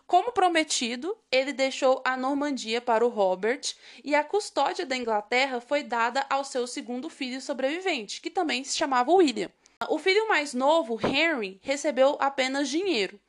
Como 0.06 0.32
prometido, 0.32 1.16
ele 1.30 1.52
deixou 1.52 2.02
a 2.04 2.16
Normandia 2.16 2.80
para 2.80 3.04
o 3.04 3.08
Robert 3.08 3.62
e 4.04 4.14
a 4.14 4.22
custódia 4.22 4.84
da 4.84 4.96
Inglaterra 4.96 5.60
foi 5.60 5.82
dada 5.82 6.26
ao 6.28 6.44
seu 6.44 6.66
segundo 6.66 7.08
filho 7.08 7.40
sobrevivente, 7.40 8.20
que 8.20 8.28
também 8.28 8.62
se 8.62 8.76
chamava 8.76 9.10
William. 9.10 9.50
O 9.88 9.98
filho 9.98 10.28
mais 10.28 10.54
novo, 10.54 10.98
Henry, 11.00 11.60
recebeu 11.62 12.16
apenas 12.20 12.68
dinheiro. 12.68 13.20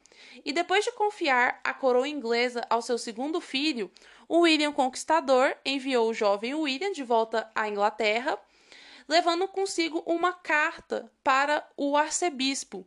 E 0.43 0.51
depois 0.51 0.84
de 0.84 0.91
confiar 0.91 1.60
a 1.64 1.74
coroa 1.74 2.08
inglesa 2.08 2.66
ao 2.70 2.82
seu 2.82 2.97
segundo 2.97 3.39
filho, 3.39 3.91
o 4.28 4.39
William 4.39 4.72
Conquistador 4.72 5.56
enviou 5.66 6.10
o 6.10 6.14
jovem 6.14 6.54
William 6.56 6.91
de 6.91 7.04
volta 7.04 7.49
à 7.54 7.68
Inglaterra, 7.68 8.38
levando 9.08 9.47
consigo 9.47 10.01
uma 10.06 10.34
carta 10.34 11.12
para 11.24 11.68
o 11.76 11.95
arcebispo, 11.97 12.86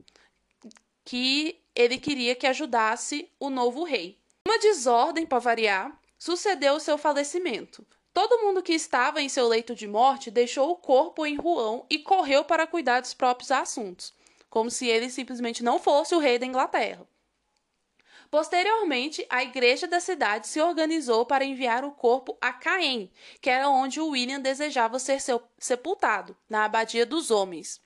que 1.04 1.60
ele 1.74 1.98
queria 1.98 2.34
que 2.34 2.46
ajudasse 2.46 3.30
o 3.38 3.50
novo 3.50 3.84
rei. 3.84 4.18
Uma 4.46 4.58
desordem, 4.58 5.26
para 5.26 5.38
variar, 5.38 6.00
sucedeu 6.18 6.74
o 6.74 6.80
seu 6.80 6.96
falecimento. 6.96 7.86
Todo 8.16 8.38
mundo 8.38 8.62
que 8.62 8.72
estava 8.72 9.20
em 9.20 9.28
seu 9.28 9.46
leito 9.46 9.74
de 9.74 9.86
morte 9.86 10.30
deixou 10.30 10.70
o 10.70 10.76
corpo 10.76 11.26
em 11.26 11.36
Rouen 11.36 11.84
e 11.90 11.98
correu 11.98 12.46
para 12.46 12.66
cuidar 12.66 13.00
dos 13.00 13.12
próprios 13.12 13.52
assuntos, 13.52 14.14
como 14.48 14.70
se 14.70 14.88
ele 14.88 15.10
simplesmente 15.10 15.62
não 15.62 15.78
fosse 15.78 16.14
o 16.14 16.18
rei 16.18 16.38
da 16.38 16.46
Inglaterra. 16.46 17.06
Posteriormente, 18.30 19.26
a 19.28 19.42
igreja 19.42 19.86
da 19.86 20.00
cidade 20.00 20.46
se 20.46 20.58
organizou 20.58 21.26
para 21.26 21.44
enviar 21.44 21.84
o 21.84 21.92
corpo 21.92 22.38
a 22.40 22.54
Caen, 22.54 23.12
que 23.38 23.50
era 23.50 23.68
onde 23.68 24.00
William 24.00 24.40
desejava 24.40 24.98
ser 24.98 25.20
sepultado, 25.58 26.34
na 26.48 26.64
Abadia 26.64 27.04
dos 27.04 27.30
Homens. 27.30 27.82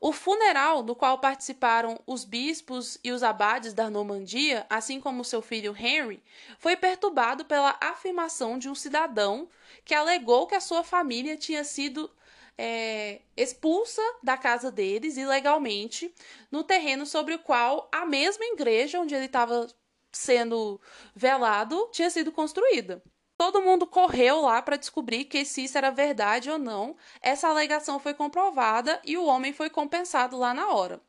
O 0.00 0.12
funeral, 0.12 0.82
do 0.82 0.94
qual 0.94 1.18
participaram 1.18 1.98
os 2.06 2.24
bispos 2.24 2.98
e 3.02 3.10
os 3.12 3.22
abades 3.22 3.72
da 3.72 3.88
Normandia, 3.88 4.66
assim 4.68 5.00
como 5.00 5.24
seu 5.24 5.40
filho 5.40 5.74
Henry, 5.76 6.22
foi 6.58 6.76
perturbado 6.76 7.44
pela 7.44 7.76
afirmação 7.80 8.58
de 8.58 8.68
um 8.68 8.74
cidadão 8.74 9.48
que 9.84 9.94
alegou 9.94 10.46
que 10.46 10.54
a 10.54 10.60
sua 10.60 10.84
família 10.84 11.36
tinha 11.36 11.64
sido 11.64 12.10
é, 12.58 13.20
expulsa 13.36 14.02
da 14.22 14.36
casa 14.36 14.70
deles 14.70 15.16
ilegalmente 15.16 16.12
no 16.50 16.64
terreno 16.64 17.04
sobre 17.04 17.34
o 17.34 17.38
qual 17.38 17.88
a 17.92 18.06
mesma 18.06 18.44
igreja 18.46 19.00
onde 19.00 19.14
ele 19.14 19.26
estava 19.26 19.66
sendo 20.12 20.80
velado 21.14 21.88
tinha 21.92 22.08
sido 22.08 22.32
construída. 22.32 23.02
Todo 23.36 23.62
mundo 23.62 23.86
correu 23.86 24.40
lá 24.40 24.62
para 24.62 24.76
descobrir 24.76 25.24
que 25.26 25.44
se 25.44 25.64
isso 25.64 25.76
era 25.76 25.90
verdade 25.90 26.50
ou 26.50 26.58
não. 26.58 26.96
Essa 27.20 27.48
alegação 27.48 27.98
foi 27.98 28.14
comprovada 28.14 29.00
e 29.04 29.16
o 29.18 29.26
homem 29.26 29.52
foi 29.52 29.68
compensado 29.68 30.38
lá 30.38 30.54
na 30.54 30.70
hora. 30.70 31.00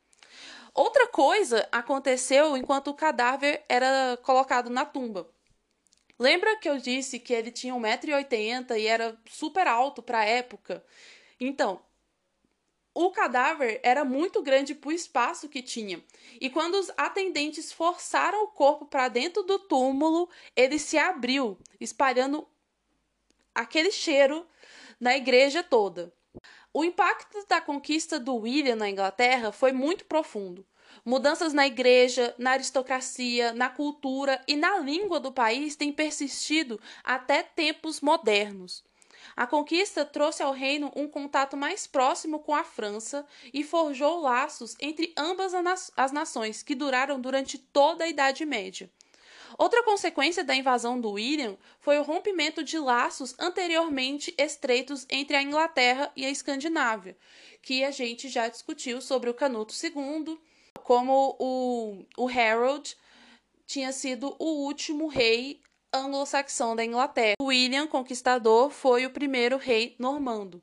Outra 0.73 1.07
coisa 1.07 1.67
aconteceu 1.71 2.55
enquanto 2.57 2.89
o 2.89 2.93
cadáver 2.93 3.63
era 3.67 4.17
colocado 4.21 4.69
na 4.69 4.85
tumba. 4.85 5.27
Lembra 6.19 6.57
que 6.57 6.69
eu 6.69 6.77
disse 6.77 7.19
que 7.19 7.33
ele 7.33 7.51
tinha 7.51 7.73
1,80m 7.73 8.77
e 8.77 8.87
era 8.87 9.17
super 9.29 9.67
alto 9.67 10.01
para 10.01 10.19
a 10.19 10.25
época? 10.25 10.83
Então, 11.39 11.79
o 12.99 13.11
cadáver 13.11 13.79
era 13.83 14.03
muito 14.03 14.41
grande 14.41 14.73
para 14.73 14.89
o 14.89 14.91
espaço 14.91 15.47
que 15.47 15.61
tinha. 15.61 16.03
E 16.41 16.49
quando 16.49 16.73
os 16.73 16.89
atendentes 16.97 17.71
forçaram 17.71 18.43
o 18.43 18.47
corpo 18.47 18.87
para 18.87 19.07
dentro 19.07 19.43
do 19.43 19.59
túmulo, 19.59 20.27
ele 20.55 20.79
se 20.79 20.97
abriu, 20.97 21.59
espalhando 21.79 22.47
aquele 23.53 23.91
cheiro 23.91 24.47
na 24.99 25.15
igreja 25.15 25.61
toda. 25.61 26.11
O 26.73 26.83
impacto 26.83 27.45
da 27.47 27.61
conquista 27.61 28.19
do 28.19 28.35
William 28.35 28.75
na 28.75 28.89
Inglaterra 28.89 29.51
foi 29.51 29.71
muito 29.71 30.03
profundo. 30.05 30.65
Mudanças 31.05 31.53
na 31.53 31.67
igreja, 31.67 32.33
na 32.35 32.51
aristocracia, 32.53 33.53
na 33.53 33.69
cultura 33.69 34.41
e 34.47 34.55
na 34.55 34.79
língua 34.79 35.19
do 35.19 35.31
país 35.31 35.75
têm 35.75 35.93
persistido 35.93 36.81
até 37.03 37.43
tempos 37.43 38.01
modernos. 38.01 38.83
A 39.35 39.45
conquista 39.45 40.05
trouxe 40.05 40.41
ao 40.41 40.51
reino 40.51 40.91
um 40.95 41.07
contato 41.07 41.55
mais 41.55 41.85
próximo 41.85 42.39
com 42.39 42.53
a 42.53 42.63
França 42.63 43.25
e 43.53 43.63
forjou 43.63 44.19
laços 44.19 44.75
entre 44.79 45.13
ambas 45.17 45.53
as 45.95 46.11
nações 46.11 46.63
que 46.63 46.75
duraram 46.75 47.19
durante 47.19 47.57
toda 47.57 48.03
a 48.03 48.07
Idade 48.07 48.45
Média. 48.45 48.89
Outra 49.57 49.83
consequência 49.83 50.43
da 50.43 50.55
invasão 50.55 50.99
do 50.99 51.11
William 51.11 51.57
foi 51.79 51.97
o 51.97 52.03
rompimento 52.03 52.63
de 52.63 52.77
laços 52.77 53.35
anteriormente 53.39 54.33
estreitos 54.37 55.05
entre 55.09 55.35
a 55.35 55.41
Inglaterra 55.41 56.11
e 56.15 56.25
a 56.25 56.29
Escandinávia, 56.29 57.17
que 57.61 57.83
a 57.83 57.91
gente 57.91 58.27
já 58.27 58.47
discutiu 58.47 59.01
sobre 59.01 59.29
o 59.29 59.33
Canuto 59.33 59.73
II, 59.73 60.37
como 60.83 61.35
o, 61.39 62.05
o 62.17 62.27
Harold 62.27 62.95
tinha 63.65 63.91
sido 63.91 64.35
o 64.39 64.65
último 64.65 65.07
rei 65.07 65.61
anglo-saxão 65.93 66.75
da 66.75 66.83
Inglaterra. 66.83 67.35
William 67.41 67.87
Conquistador 67.87 68.69
foi 68.69 69.05
o 69.05 69.11
primeiro 69.11 69.57
rei 69.57 69.95
normando. 69.99 70.61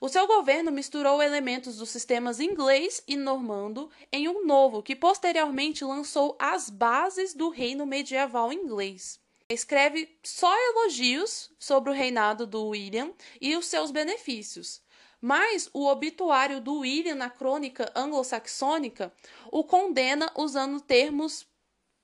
O 0.00 0.08
seu 0.08 0.26
governo 0.26 0.70
misturou 0.70 1.20
elementos 1.20 1.76
dos 1.76 1.88
sistemas 1.88 2.38
inglês 2.38 3.02
e 3.06 3.16
normando 3.16 3.90
em 4.12 4.28
um 4.28 4.46
novo, 4.46 4.82
que 4.82 4.94
posteriormente 4.94 5.84
lançou 5.84 6.36
as 6.38 6.70
bases 6.70 7.34
do 7.34 7.48
reino 7.48 7.84
medieval 7.84 8.52
inglês. 8.52 9.18
Escreve 9.48 10.18
só 10.22 10.54
elogios 10.70 11.50
sobre 11.58 11.90
o 11.90 11.94
reinado 11.94 12.46
do 12.46 12.68
William 12.68 13.12
e 13.40 13.56
os 13.56 13.66
seus 13.66 13.90
benefícios. 13.90 14.80
Mas 15.20 15.68
o 15.72 15.86
obituário 15.86 16.60
do 16.60 16.80
William 16.80 17.16
na 17.16 17.28
crônica 17.28 17.90
anglo-saxônica 17.96 19.12
o 19.50 19.64
condena 19.64 20.30
usando 20.36 20.80
termos 20.80 21.44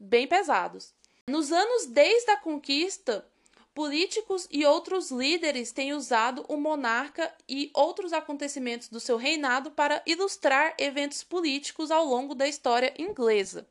bem 0.01 0.26
pesados. 0.26 0.92
Nos 1.27 1.51
anos 1.51 1.87
desde 1.87 2.31
a 2.33 2.37
conquista, 2.37 3.27
políticos 3.75 4.47
e 4.51 4.66
outros 4.66 5.11
líderes 5.11 5.72
têm 5.72 5.95
usado 5.95 6.45
o 6.49 6.57
monarca 6.59 7.35
e 7.49 7.70
outros 7.72 8.12
acontecimentos 8.12 8.89
do 8.89 9.01
seu 9.01 9.16
reinado 9.16 9.70
para 9.70 10.03
ilustrar 10.05 10.75
eventos 10.77 11.25
políticos 11.25 11.91
ao 11.91 12.05
longo 12.05 12.35
da 12.35 12.47
história 12.47 12.93
inglesa. 12.99 13.66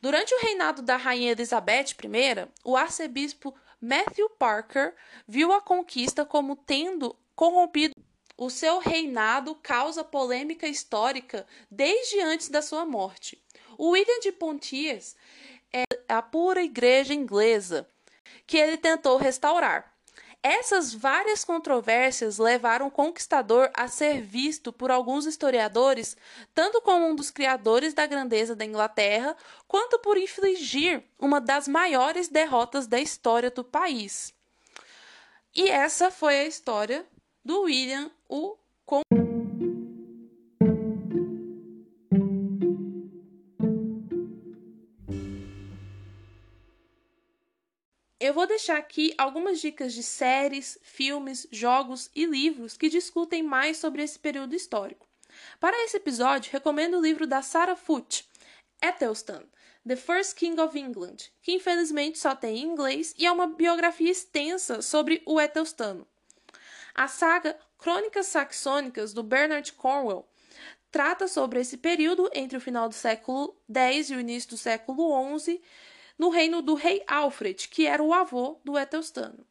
Durante 0.00 0.32
o 0.32 0.40
reinado 0.40 0.80
da 0.80 0.96
rainha 0.96 1.32
Elizabeth 1.32 1.96
I, 2.00 2.48
o 2.62 2.76
arcebispo 2.76 3.52
Matthew 3.80 4.30
Parker 4.30 4.94
viu 5.26 5.52
a 5.52 5.60
conquista 5.60 6.24
como 6.24 6.54
tendo 6.54 7.16
corrompido 7.34 7.94
o 8.36 8.48
seu 8.48 8.78
reinado 8.78 9.56
causa 9.56 10.04
polêmica 10.04 10.68
histórica 10.68 11.44
desde 11.68 12.20
antes 12.20 12.48
da 12.48 12.62
sua 12.62 12.86
morte. 12.86 13.42
O 13.76 13.90
William 13.90 14.20
de 14.20 14.30
Pontiers 14.30 15.16
a 16.08 16.22
pura 16.22 16.62
igreja 16.62 17.12
inglesa 17.14 17.88
que 18.46 18.56
ele 18.56 18.76
tentou 18.76 19.16
restaurar. 19.16 19.92
Essas 20.42 20.94
várias 20.94 21.44
controvérsias 21.44 22.38
levaram 22.38 22.86
o 22.86 22.90
conquistador 22.90 23.70
a 23.74 23.88
ser 23.88 24.20
visto 24.20 24.72
por 24.72 24.90
alguns 24.90 25.26
historiadores 25.26 26.16
tanto 26.54 26.80
como 26.80 27.06
um 27.06 27.14
dos 27.14 27.30
criadores 27.30 27.92
da 27.92 28.06
grandeza 28.06 28.54
da 28.54 28.64
Inglaterra, 28.64 29.36
quanto 29.66 29.98
por 29.98 30.16
infligir 30.16 31.02
uma 31.18 31.40
das 31.40 31.66
maiores 31.66 32.28
derrotas 32.28 32.86
da 32.86 33.00
história 33.00 33.50
do 33.50 33.64
país. 33.64 34.32
E 35.54 35.68
essa 35.68 36.10
foi 36.10 36.38
a 36.38 36.46
história 36.46 37.04
do 37.44 37.62
William 37.62 38.10
o 38.28 38.56
Eu 39.10 39.27
deixar 48.68 48.78
aqui 48.78 49.14
algumas 49.16 49.60
dicas 49.60 49.94
de 49.94 50.02
séries, 50.02 50.78
filmes, 50.82 51.46
jogos 51.50 52.10
e 52.14 52.26
livros 52.26 52.76
que 52.76 52.90
discutem 52.90 53.42
mais 53.42 53.78
sobre 53.78 54.02
esse 54.02 54.18
período 54.18 54.54
histórico. 54.54 55.08
Para 55.58 55.84
esse 55.84 55.96
episódio, 55.96 56.52
recomendo 56.52 56.98
o 56.98 57.00
livro 57.00 57.26
da 57.26 57.40
Sarah 57.40 57.76
Foote, 57.76 58.28
Ethelstan, 58.82 59.42
The 59.86 59.96
First 59.96 60.36
King 60.36 60.60
of 60.60 60.78
England, 60.78 61.16
que 61.40 61.52
infelizmente 61.52 62.18
só 62.18 62.34
tem 62.34 62.58
em 62.58 62.66
inglês 62.66 63.14
e 63.16 63.24
é 63.24 63.32
uma 63.32 63.46
biografia 63.46 64.10
extensa 64.10 64.82
sobre 64.82 65.22
o 65.24 65.40
Ethelstano. 65.40 66.06
A 66.94 67.08
saga 67.08 67.58
Crônicas 67.78 68.26
Saxônicas, 68.26 69.14
do 69.14 69.22
Bernard 69.22 69.72
Cornwell, 69.72 70.28
trata 70.90 71.26
sobre 71.26 71.60
esse 71.60 71.78
período 71.78 72.28
entre 72.34 72.58
o 72.58 72.60
final 72.60 72.86
do 72.86 72.94
século 72.94 73.56
X 73.72 74.10
e 74.10 74.14
o 74.14 74.20
início 74.20 74.50
do 74.50 74.58
século 74.58 75.38
XI, 75.38 75.58
no 76.18 76.30
reino 76.30 76.60
do 76.60 76.74
rei 76.74 77.02
Alfred, 77.06 77.68
que 77.68 77.86
era 77.86 78.02
o 78.02 78.12
avô 78.12 78.60
do 78.64 78.76
Ethelstano. 78.76 79.46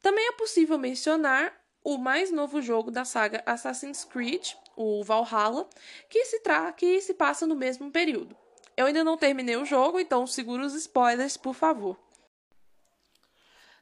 Também 0.00 0.26
é 0.28 0.32
possível 0.32 0.76
mencionar 0.76 1.56
o 1.84 1.96
mais 1.96 2.30
novo 2.30 2.60
jogo 2.60 2.90
da 2.90 3.04
saga 3.04 3.42
Assassin's 3.46 4.04
Creed, 4.04 4.52
o 4.76 5.02
Valhalla, 5.04 5.68
que 6.08 6.24
se, 6.24 6.40
tra 6.40 6.72
que 6.72 7.00
se 7.00 7.14
passa 7.14 7.46
no 7.46 7.54
mesmo 7.54 7.90
período. 7.90 8.36
Eu 8.76 8.86
ainda 8.86 9.04
não 9.04 9.16
terminei 9.16 9.56
o 9.56 9.64
jogo, 9.64 10.00
então 10.00 10.26
segura 10.26 10.64
os 10.64 10.74
spoilers, 10.74 11.36
por 11.36 11.54
favor. 11.54 11.96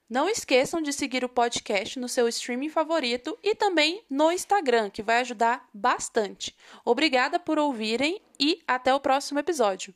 Não 0.08 0.28
esqueçam 0.28 0.82
de 0.82 0.92
seguir 0.92 1.24
o 1.24 1.28
podcast 1.28 1.96
no 1.96 2.08
seu 2.08 2.26
streaming 2.26 2.68
favorito 2.68 3.38
e 3.44 3.54
também 3.54 4.04
no 4.10 4.32
Instagram, 4.32 4.90
que 4.90 5.04
vai 5.04 5.20
ajudar 5.20 5.68
bastante. 5.72 6.56
Obrigada 6.84 7.38
por 7.38 7.60
ouvirem 7.60 8.20
e 8.38 8.60
até 8.66 8.92
o 8.92 8.98
próximo 8.98 9.38
episódio. 9.38 9.94